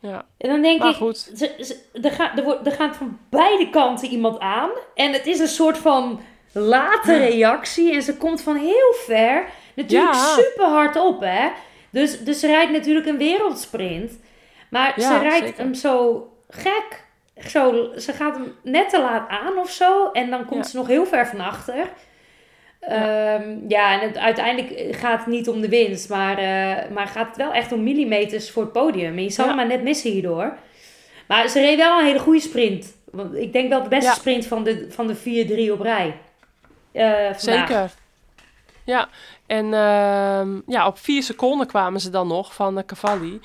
[0.00, 0.24] Ja.
[0.38, 1.18] En dan denk maar ik, goed.
[1.18, 4.70] Ze, ze, er, gaat, er, wordt, er gaat van beide kanten iemand aan.
[4.94, 6.20] En het is een soort van
[6.52, 7.92] late reactie.
[7.94, 9.44] En ze komt van heel ver.
[9.74, 10.34] Natuurlijk Ja.
[10.34, 11.48] super hard op, hè.
[11.90, 14.18] Dus, dus ze rijdt natuurlijk een wereldsprint.
[14.70, 15.62] Maar Ja, ze rijdt zeker.
[15.62, 17.04] hem zo gek.
[17.48, 20.10] Zo, ze gaat hem net te laat aan of zo.
[20.12, 20.70] En dan komt Ja.
[20.70, 21.88] ze nog heel ver van achter.
[22.88, 26.08] Ja, ja en het, uiteindelijk gaat het niet om de winst.
[26.08, 29.16] Maar, eh, maar gaat het wel echt om millimeters voor het podium.
[29.16, 29.50] En je zal Ja.
[29.50, 30.56] hem maar net missen hierdoor.
[31.28, 32.96] Maar ze reed wel een hele goede sprint.
[33.10, 34.14] Want ik denk wel de beste Ja.
[34.16, 36.16] sprint van de, van de 4-3 op rij.
[36.92, 37.40] Eh, vandaag.
[37.40, 37.90] Zeker.
[38.84, 39.08] Ja,
[39.46, 43.40] en ehm, ja, op vier seconden kwamen ze dan nog van de Cavalli.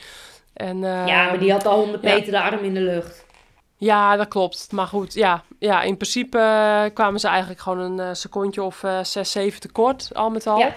[0.53, 2.13] En, Ja, maar die had al 100 ja.
[2.13, 3.24] meter de arm in de lucht.
[3.77, 4.71] Ja, dat klopt.
[4.71, 8.83] Maar goed, ja, ja in principe eh, kwamen ze eigenlijk gewoon een eh, secondje of
[8.83, 10.57] eh 6, 7 tekort, al met al.
[10.57, 10.73] Ja.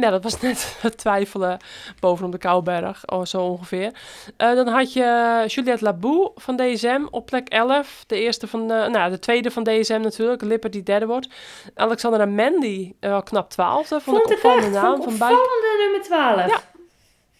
[0.00, 1.58] Ja, dat was net het twijfelen
[2.00, 3.92] bovenop de Kouberg, oh, zo ongeveer.
[4.36, 8.04] Dan had je Juliette Labou van DSM op plek 11.
[8.06, 11.28] De eerste van nou, de tweede van DSM natuurlijk, Lippert die derde wordt.
[11.74, 14.00] Alexandra Mandy, eh, knap twaalfde.
[14.00, 15.02] Vond, Vond ik opvallende naam.
[15.02, 16.50] Vond Van bij, opvallende nummer 12.
[16.50, 16.60] Ja.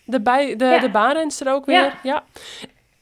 [0.04, 0.78] de, bij, de, Ja.
[0.78, 1.92] de baanrenster ook weer, Ja.
[2.02, 2.24] ja.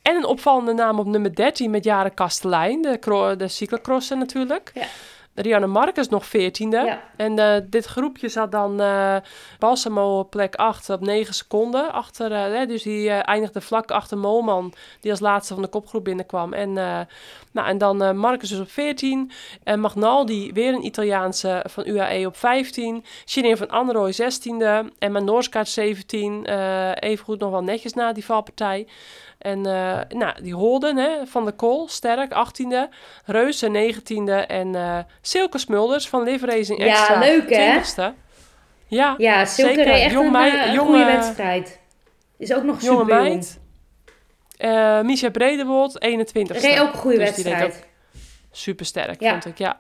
[0.09, 4.71] En een opvallende naam op nummer 13 met Jaren Kastelein, de, de cyclocrosser natuurlijk.
[4.75, 4.87] Ja.
[5.35, 6.69] Rianne Marcus nog 14e.
[6.69, 7.03] Ja.
[7.17, 9.17] En eh, dit groepje zat dan eh
[9.59, 11.93] Balsamo op plek 8 op 9 seconden.
[11.93, 16.05] Achter, eh, hè, dus die eindigde vlak achter Molman, die als laatste van de kopgroep
[16.05, 16.53] binnenkwam.
[16.53, 16.73] En,
[17.53, 19.31] nou, en dan Marcus dus op 14.
[19.65, 23.05] En Magnaldi, weer een Italiaanse van UAE op 15.
[23.27, 24.87] Shirin van Anrooy 16e.
[24.99, 26.47] En Manorskaart 17.
[26.47, 28.87] eh even goed nog wel netjes na die valpartij.
[29.39, 32.89] En eh, nou, die Holden hè, van de Kool, sterk, 18e.
[33.25, 34.47] Reuze 19e.
[34.47, 37.79] En eh Silke Smulders van Live Racing Ja, Extra, leuk, hè?
[37.81, 38.15] 20e.
[38.87, 39.93] Ja, Ja, Silke Zeker.
[39.93, 41.79] echt Jong een, mei- eh, jonge- goede wedstrijd.
[42.39, 43.61] Is ook nog jonge super meid.
[44.57, 46.59] Eh Misha Bredewold, 21e.
[46.59, 47.87] Reed ook een goede Dus wedstrijd.
[48.51, 49.31] Super sterk, Ja.
[49.31, 49.79] vond ik, ja.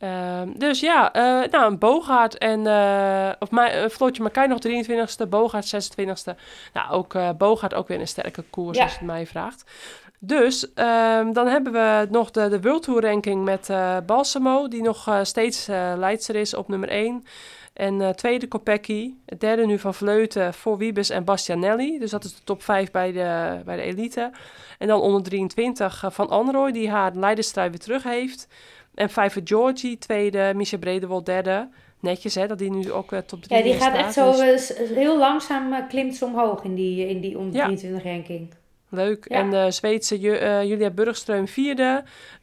[0.00, 4.58] Ehm, dus ja, eh, nou, een Bogaert en, eh of mij, uh, Floortje Makij nog
[4.58, 6.34] 23ste, Bogaert 26ste.
[6.72, 8.82] Nou, ook eh Bogaert ook weer een sterke koers, Ja.
[8.82, 9.70] als je het mij vraagt.
[10.18, 14.82] Dus ehm, dan hebben we nog de, de World Tour ranking met eh Balsamo, die
[14.82, 17.24] nog eh, steeds eh leidster is op nummer 1.
[17.72, 21.98] En eh, tweede Kopecky, het derde nu van Vleuten voor Wiebes en Bastianelli.
[21.98, 24.30] Dus dat is de top 5 bij de, bij de elite.
[24.78, 28.48] En dan onder 23 eh, van Anrooy, die haar leiderstrui weer terug heeft.
[28.94, 30.52] En Vijver Georgie, tweede.
[30.56, 31.68] Misha Bredewold, derde.
[32.00, 34.72] Netjes, hè, dat die nu ook eh, top 3 Ja, die gaat echt zo Dus
[34.74, 37.64] eh, heel langzaam eh, klimt ze omhoog in die, in die onder Ja.
[37.64, 38.54] 23 ranking.
[38.88, 39.24] leuk.
[39.28, 39.36] Ja.
[39.36, 42.02] En de Zweedse Ju- Julia Burgström, vierde.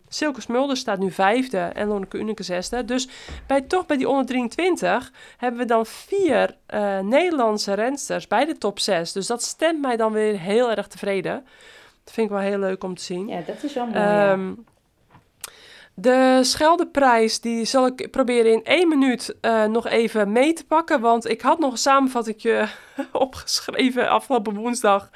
[0.10, 1.58] Silke Smulders staat nu vijfde.
[1.58, 2.86] En Lonneke Unike zesde.
[2.86, 3.08] Dus
[3.48, 6.56] bij, toch bij die onder 23 hebben we dan vier
[7.02, 9.12] Nederlandse rensters bij de top 6.
[9.12, 11.46] Dus dat stemt mij dan weer heel erg tevreden.
[12.04, 13.28] Dat vind ik wel heel leuk om te zien.
[13.28, 14.00] Ja, dat is wel mooi.
[14.00, 14.38] ja.
[16.00, 21.02] De Scheldeprijs, die zal ik proberen in één minuut eh, nog even mee te pakken.
[21.02, 22.68] Want ik had nog een samenvattingje
[23.12, 25.10] opgeschreven afgelopen woensdag.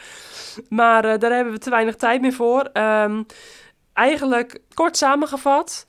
[0.69, 2.69] Maar eh, daar hebben we te weinig tijd meer voor.
[2.73, 3.23] Ehm,
[3.93, 5.85] eigenlijk kort samengevat.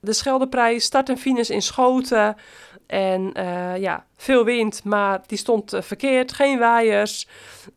[0.00, 2.36] De Scheldeprijs, start en finish in Schoten.
[2.86, 6.32] En eh, ja, veel wind, maar die stond eh, verkeerd.
[6.32, 7.28] Geen waaiers.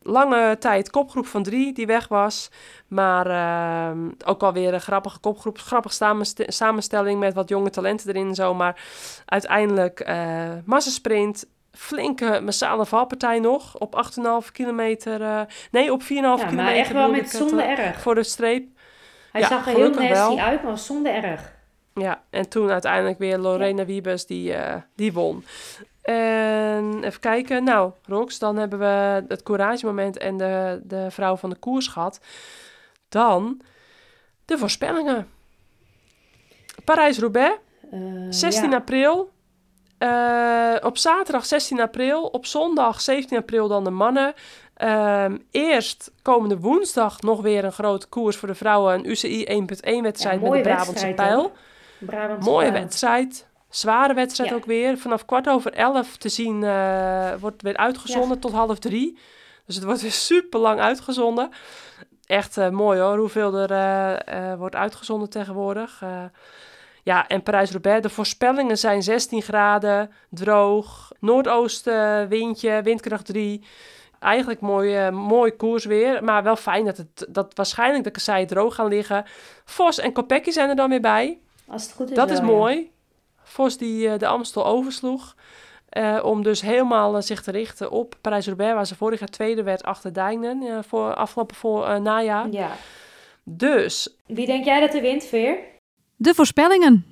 [0.01, 2.49] Lange tijd kopgroep van drie die weg was.
[2.87, 5.57] Maar ehm, ook alweer een grappige kopgroep.
[5.57, 8.53] Grappige samenst- samenstelling met wat jonge talenten erin en zo.
[8.53, 8.81] Maar
[9.25, 11.45] uiteindelijk eh massasprint.
[11.71, 13.77] Flinke massale valpartij nog.
[13.77, 13.95] Op
[14.45, 15.47] 8,5 kilometer.
[15.71, 16.55] nee, op 4,5 ja, kilometer.
[16.55, 18.01] maar echt wel met eh, erg.
[18.01, 18.67] Voor de streep.
[19.31, 20.39] Hij ja, zag er heel nasty wel.
[20.39, 21.57] uit, maar zonder erg.
[21.99, 25.43] Ja, en toen uiteindelijk weer Lorena Wiebes die, eh, die won.
[26.01, 27.63] En even kijken.
[27.63, 32.19] Nou, Rox, dan hebben we het couragemoment en de, de vrouw van de koers gehad.
[33.09, 33.61] Dan
[34.45, 35.27] de voorspellingen.
[36.83, 37.57] Parijs-Roubaix,
[37.91, 38.75] Eh, 16 ja.
[38.75, 39.31] april.
[39.97, 42.23] Eh, op zaterdag 16 april.
[42.25, 44.33] Op zondag 17 april dan de mannen.
[44.73, 48.93] Ehm, eerst komende woensdag nog weer een grote koers voor de vrouwen.
[48.93, 51.39] Een UCI 1.1 wedstrijd Ja, met de Brabantse pijl.
[51.39, 51.51] hoor.
[51.99, 53.47] Brabantse Mooie wedstrijd.
[53.69, 54.55] Zware wedstrijd Ja.
[54.55, 54.97] ook weer.
[54.97, 59.17] Vanaf kwart over elf te zien eh, wordt weer uitgezonden tot half drie.
[59.65, 61.49] Dus het wordt weer super lang uitgezonden.
[62.25, 63.71] echt eh, mooi hoor, hoeveel er
[64.21, 66.03] eh, wordt uitgezonden tegenwoordig.
[67.03, 73.63] Ja, en Parijs-Roubaix, de voorspellingen zijn 16 graden, droog, noordoosten windje, windkracht 3.
[74.19, 78.75] Eigenlijk mooi, mooi koers weer, maar wel fijn dat, het, dat waarschijnlijk de kasseien droog
[78.75, 79.25] gaan liggen.
[79.65, 81.39] Vos en Kopecky zijn er dan weer bij.
[81.69, 82.43] Als het goed is Dat is ja.
[82.43, 82.91] mooi.
[83.43, 85.35] Vos die eh, de Amstel oversloeg.
[85.89, 89.63] eh, om dus helemaal eh, zich te richten op Parijs-Roubaix, waar ze vorig jaar tweede
[89.63, 92.49] werd achter Dijnen, eh, voor afgelopen voor, eh, najaar.
[92.51, 92.71] Ja.
[93.43, 95.57] Dus Wie denk jij dat er wint, Veer?
[96.15, 97.05] De voorspellingen.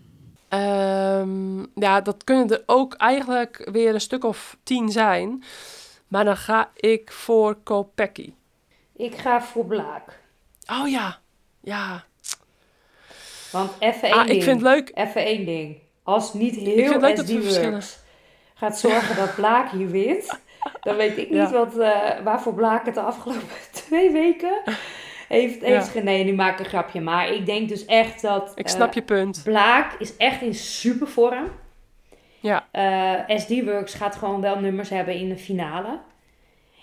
[0.47, 5.43] Ehm, ja, dat kunnen er ook eigenlijk weer een stuk of tien zijn.
[6.07, 8.33] Maar dan ga ik voor Kopecky.
[8.95, 10.19] Ik ga voor Blaak.
[10.81, 11.19] Oh ja,
[11.61, 12.03] ja.
[13.57, 14.37] Want even één Ah, ding.
[14.37, 14.91] ik vind het leuk.
[14.93, 15.77] Even één ding.
[16.03, 17.71] Als niet het heel leuk dat we SD verschillen.
[17.71, 17.99] Works
[18.55, 20.39] gaat zorgen dat Blaak hier wint,
[20.81, 21.51] dan weet ik niet Ja.
[21.51, 23.47] wat, eh, waarvoor Blaak het de afgelopen
[23.87, 24.61] twee weken
[25.27, 27.01] heeft, heeft ge- Nee, nu maak ik een grapje.
[27.01, 29.41] Maar ik denk dus echt dat Ik eh, snap je punt.
[29.43, 31.51] Blaak is echt in super vorm.
[32.39, 32.65] Ja.
[32.71, 35.99] Eh, SD Works gaat gewoon wel nummers hebben in de finale.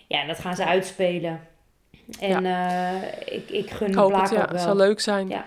[0.07, 1.41] Ja, en dat gaan ze uitspelen.
[2.21, 3.03] En eh,
[3.37, 4.43] ik, ik gun Ik Blaak het, ja.
[4.43, 4.61] ook wel.
[4.61, 5.29] zou leuk zijn.
[5.29, 5.47] Ja.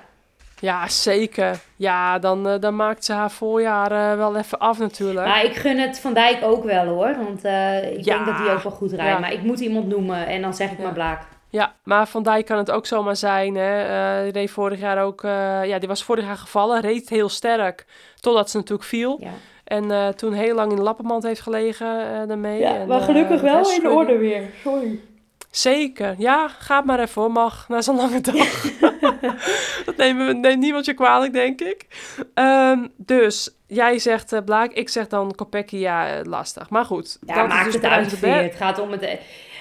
[0.59, 1.59] Ja, zeker.
[1.75, 5.27] Ja, dan, eh, dan maakt ze haar voorjaar eh, wel even af natuurlijk.
[5.27, 7.15] Maar ik gun het Van Dijk ook wel hoor.
[7.23, 8.13] Want eh, ik Ja.
[8.15, 9.11] denk dat hij ook wel goed rijdt.
[9.13, 9.19] Ja.
[9.19, 10.83] Maar ik moet iemand noemen en dan zeg ik Ja.
[10.83, 11.21] maar Blaak.
[11.49, 13.55] Ja, maar Van Dijk kan het ook zomaar zijn.
[13.55, 14.23] Hè.
[14.23, 15.21] Die reed vorig jaar ook...
[15.63, 16.81] ja, die was vorig jaar gevallen.
[16.81, 17.85] Reed heel sterk.
[18.19, 19.17] Totdat ze natuurlijk viel.
[19.19, 19.29] Ja,
[19.63, 21.87] En toen heel lang in de lappenmand heeft gelegen
[22.27, 22.63] daarmee.
[22.65, 24.43] En, maar gelukkig wel in orde weer.
[24.63, 24.99] Sorry.
[25.51, 26.15] Zeker.
[26.17, 27.31] Ja, ga maar even hoor.
[27.31, 27.65] Mag.
[27.67, 28.35] Na zo'n lange dag.
[29.85, 31.85] dat neemt, neemt niemand je kwalijk, denk ik.
[32.33, 34.71] Ehm, dus jij zegt eh, Blaak.
[34.71, 35.75] Ik zeg dan Kopecky.
[35.75, 36.69] Ja, eh, lastig.
[36.69, 37.17] Maar goed.
[37.25, 38.43] Ja, dat maakt dus het Parijs uit.
[38.43, 39.01] Het gaat om het...
[39.01, 39.13] eh,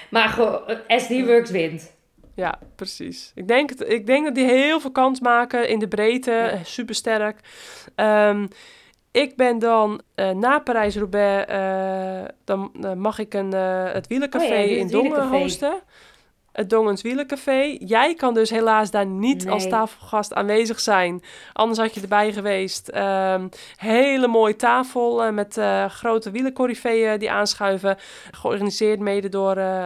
[0.09, 0.39] Maar
[0.87, 1.95] SD Works wint.
[2.35, 3.31] Ja, precies.
[3.35, 6.31] Ik denk, ik denk dat die heel veel kans maken in de breedte.
[6.31, 6.49] Ja.
[6.49, 7.39] Eh, Super sterk.
[9.11, 10.01] ik ben dan
[10.35, 13.51] na Parijs-Roubaix, eh, dan mag ik een,
[13.93, 15.81] het wielercafé Oh ja, in Dongen hosten.
[16.57, 17.77] Het Dongens Wielercafé.
[17.79, 21.23] Jij kan dus helaas daar niet als tafelgast aanwezig zijn.
[21.53, 22.87] Anders had je erbij geweest.
[22.87, 27.97] Ehm, hele mooie tafel eh, met eh, grote wielercorriveeën die aanschuiven.
[28.31, 29.85] Georganiseerd mede door eh,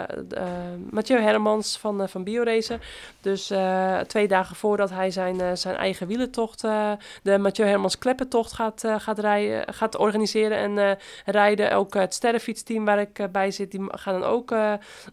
[0.90, 2.80] Mathieu Hermans van, van BioRacer.
[3.22, 3.54] Dus
[4.08, 6.92] twee dagen voordat hij zijn, zijn eigen wielertocht, eh,
[7.24, 11.72] de Mathieu Hermans Kleppentocht gaat, gaat, rijden, gaat organiseren en rijden.
[11.72, 14.54] Ook het sterrenfietsteam waar ik bij zit, die gaan dan ook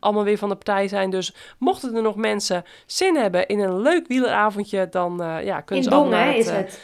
[0.01, 1.11] allemaal weer van de partij zijn.
[1.11, 5.84] Dus mochten er nog mensen zin hebben in een leuk wieleravondje, dan eh, ja, kunnen
[5.84, 6.80] In ze allemaal Dongen naar hè, het, is eh, het.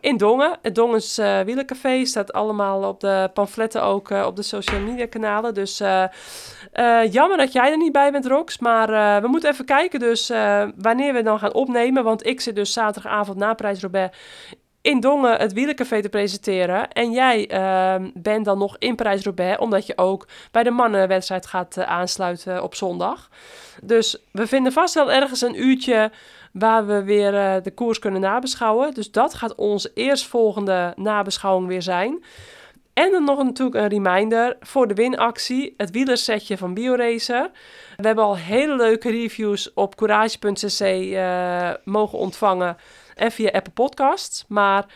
[0.00, 0.58] in Dongen.
[0.62, 5.54] Het Dongens eh Wielercafé staat allemaal op de pamfletten ook op de social media kanalen.
[5.54, 5.78] Dus
[7.10, 8.58] jammer dat jij er niet bij bent, Rox.
[8.58, 10.28] Maar we moeten even kijken dus
[10.76, 12.04] wanneer we dan gaan opnemen.
[12.04, 14.16] Want ik zit dus zaterdagavond na Parijs-Roubaix
[14.82, 16.92] in Dongen het Wielercafé te presenteren.
[16.92, 21.76] En jij ehm, bent dan nog in Parijs-Roubaix, omdat je ook bij de mannenwedstrijd gaat
[21.76, 23.28] eh, aansluiten op zondag.
[23.82, 26.10] Dus we vinden vast wel ergens een uurtje
[26.52, 28.94] waar we weer eh, de koers kunnen nabeschouwen.
[28.94, 32.24] Dus dat gaat onze eerstvolgende nabeschouwing weer zijn.
[32.92, 37.50] En dan nog natuurlijk een reminder voor de winactie, het wielersetje van BioRacer.
[37.96, 42.76] We hebben al hele leuke reviews op courage.cc eh, mogen ontvangen
[43.18, 44.44] en via Apple Podcasts.
[44.48, 44.86] Maar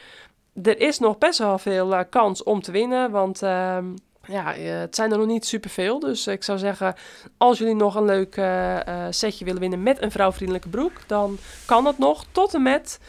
[0.63, 3.85] er is nog best wel veel eh, kans om te winnen, want ehm,
[4.27, 5.99] ja, eh, het zijn er nog niet superveel.
[5.99, 6.95] Dus ik zou zeggen,
[7.37, 11.85] als jullie nog een leuk eh, setje willen winnen met een vrouwvriendelijke broek, dan kan
[11.85, 13.01] dat nog tot en met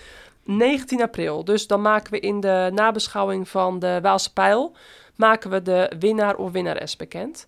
[0.44, 1.44] 19 april.
[1.44, 4.76] Dus dan maken we in de nabeschouwing van de Waalse Pijl,
[5.16, 7.48] maken we de winnaar of winnares bekend.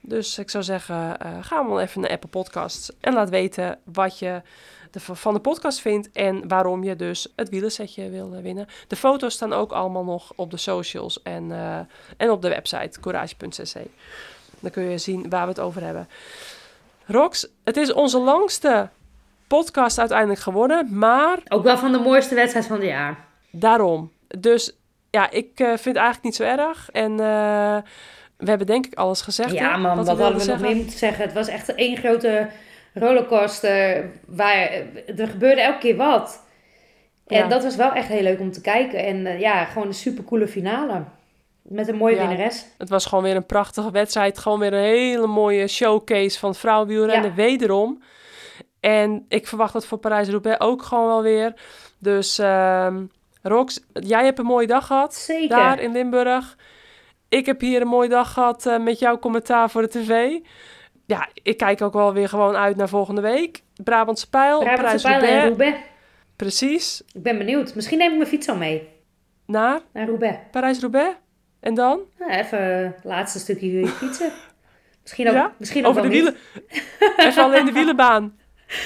[0.00, 4.18] Dus ik zou zeggen, eh, ga wel even naar Apple Podcasts en laat weten wat
[4.18, 4.42] je
[4.90, 8.66] de- van de podcast vindt en waarom je dus het wielersetje wil eh, winnen.
[8.88, 11.78] De foto's staan ook allemaal nog op de socials en, eh,
[12.16, 13.74] en op de website courage.cc.
[14.60, 16.08] Dan kun je zien waar we het over hebben.
[17.06, 18.88] Rox, het is onze langste
[19.46, 23.24] podcast uiteindelijk geworden, maar Ook wel van de mooiste wedstrijd van het jaar.
[23.50, 24.10] daarom.
[24.38, 24.72] Dus
[25.10, 26.90] ja, ik eh, vind het eigenlijk niet zo erg.
[26.90, 27.16] En
[28.36, 29.52] we hebben denk ik alles gezegd.
[29.52, 31.24] Ja man, wat, hadden we nog meer moeten zeggen?
[31.24, 32.48] Het was echt één grote
[32.94, 34.10] rollercoaster.
[34.26, 34.70] Waar,
[35.16, 36.42] er gebeurde elke keer wat.
[37.26, 37.46] En Ja.
[37.48, 38.98] dat was wel echt heel leuk om te kijken.
[39.04, 41.02] En eh, ja, gewoon een supercoole finale.
[41.62, 42.28] Met een mooie Ja.
[42.28, 42.66] winnares.
[42.78, 44.38] Het was gewoon weer een prachtige wedstrijd.
[44.38, 47.28] Gewoon weer een hele mooie showcase van vrouwenwielrennen.
[47.30, 47.34] Ja.
[47.36, 48.02] Wederom.
[48.80, 51.54] En ik verwacht dat voor Parijs-Roubaix ook gewoon wel weer.
[51.98, 53.04] Dus ehm
[53.42, 55.14] Rox, jij hebt een mooie dag gehad.
[55.14, 55.48] Zeker.
[55.48, 56.56] Daar in Limburg.
[57.28, 60.38] Ik heb hier een mooie dag gehad eh, met jouw commentaar voor de tv.
[61.10, 63.62] Ja, ik kijk ook wel weer gewoon uit naar volgende week.
[63.84, 65.46] Brabantse Pijl, Brabantse Pijl en.
[65.48, 65.78] Roubaix.
[66.36, 67.02] Precies.
[67.12, 67.74] Ik ben benieuwd.
[67.74, 68.88] Misschien neem ik mijn fiets al mee.
[69.46, 70.38] Naar Naar Roubaix.
[70.50, 71.16] Parijs-Roubaix.
[71.60, 72.00] En dan?
[72.18, 74.32] Nou, even het laatste stukje fietsen.
[75.02, 75.52] Misschien ook, Ja?
[75.58, 76.36] misschien ook Over de wel wielen.
[76.70, 76.82] niet.
[77.16, 78.38] Even alleen de wielenbaan.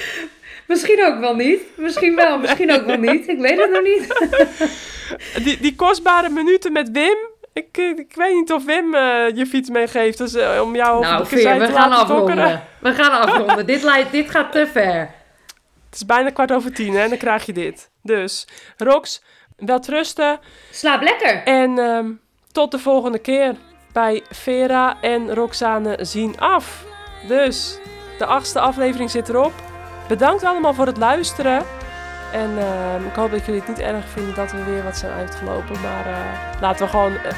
[0.69, 1.61] Misschien ook wel niet.
[1.77, 3.29] Misschien wel, misschien ook wel niet.
[3.29, 4.33] Ik weet het nog niet.
[5.45, 7.17] Die, die kostbare minuten met Wim.
[7.55, 10.19] Ik, eh, ik weet niet of Wim eh, je fiets meegeeft.
[10.19, 12.63] Dus, eh, om jou over Nou, de kazijn Veer, te we gaan afronden.
[12.79, 13.67] We gaan afronden.
[13.67, 14.99] dit, dit gaat te ver.
[15.87, 17.91] Het is bijna kwart over tien hè, en dan krijg je dit.
[18.03, 19.23] Dus, Rox,
[19.57, 20.41] wel trusten.
[20.71, 21.43] Slaap lekker.
[21.45, 22.11] En ehm,
[22.53, 23.55] tot de volgende keer
[23.93, 26.85] bij Vera en Roxane zien af.
[27.29, 27.79] Dus,
[28.19, 29.53] de achtste aflevering zit erop.
[30.09, 31.65] Bedankt allemaal voor het luisteren.
[32.35, 35.13] En ehm, ik hoop dat jullie het niet erg vinden dat we weer wat zijn
[35.13, 35.81] uitgelopen.
[35.81, 37.33] Maar eh, laten we gewoon eh,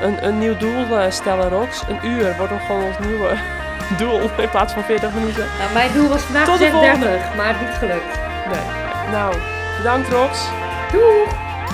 [0.00, 1.82] een, een nieuw doel eh, stellen, Rox.
[1.88, 3.36] Een uur wordt nog gewoon ons nieuwe
[4.00, 5.46] doel in plaats van 40 minuten.
[5.58, 7.36] Nou, mijn doel was vandaag Tot de 36, volgende.
[7.36, 8.18] maar het niet gelukt.
[8.52, 9.10] Nee.
[9.10, 9.34] Nou,
[9.76, 10.48] bedankt Rox.
[10.92, 11.28] Doeg!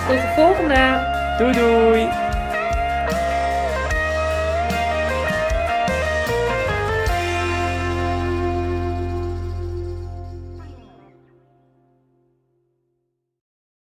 [0.08, 1.12] Tot de volgende!
[1.38, 2.23] Doei doei.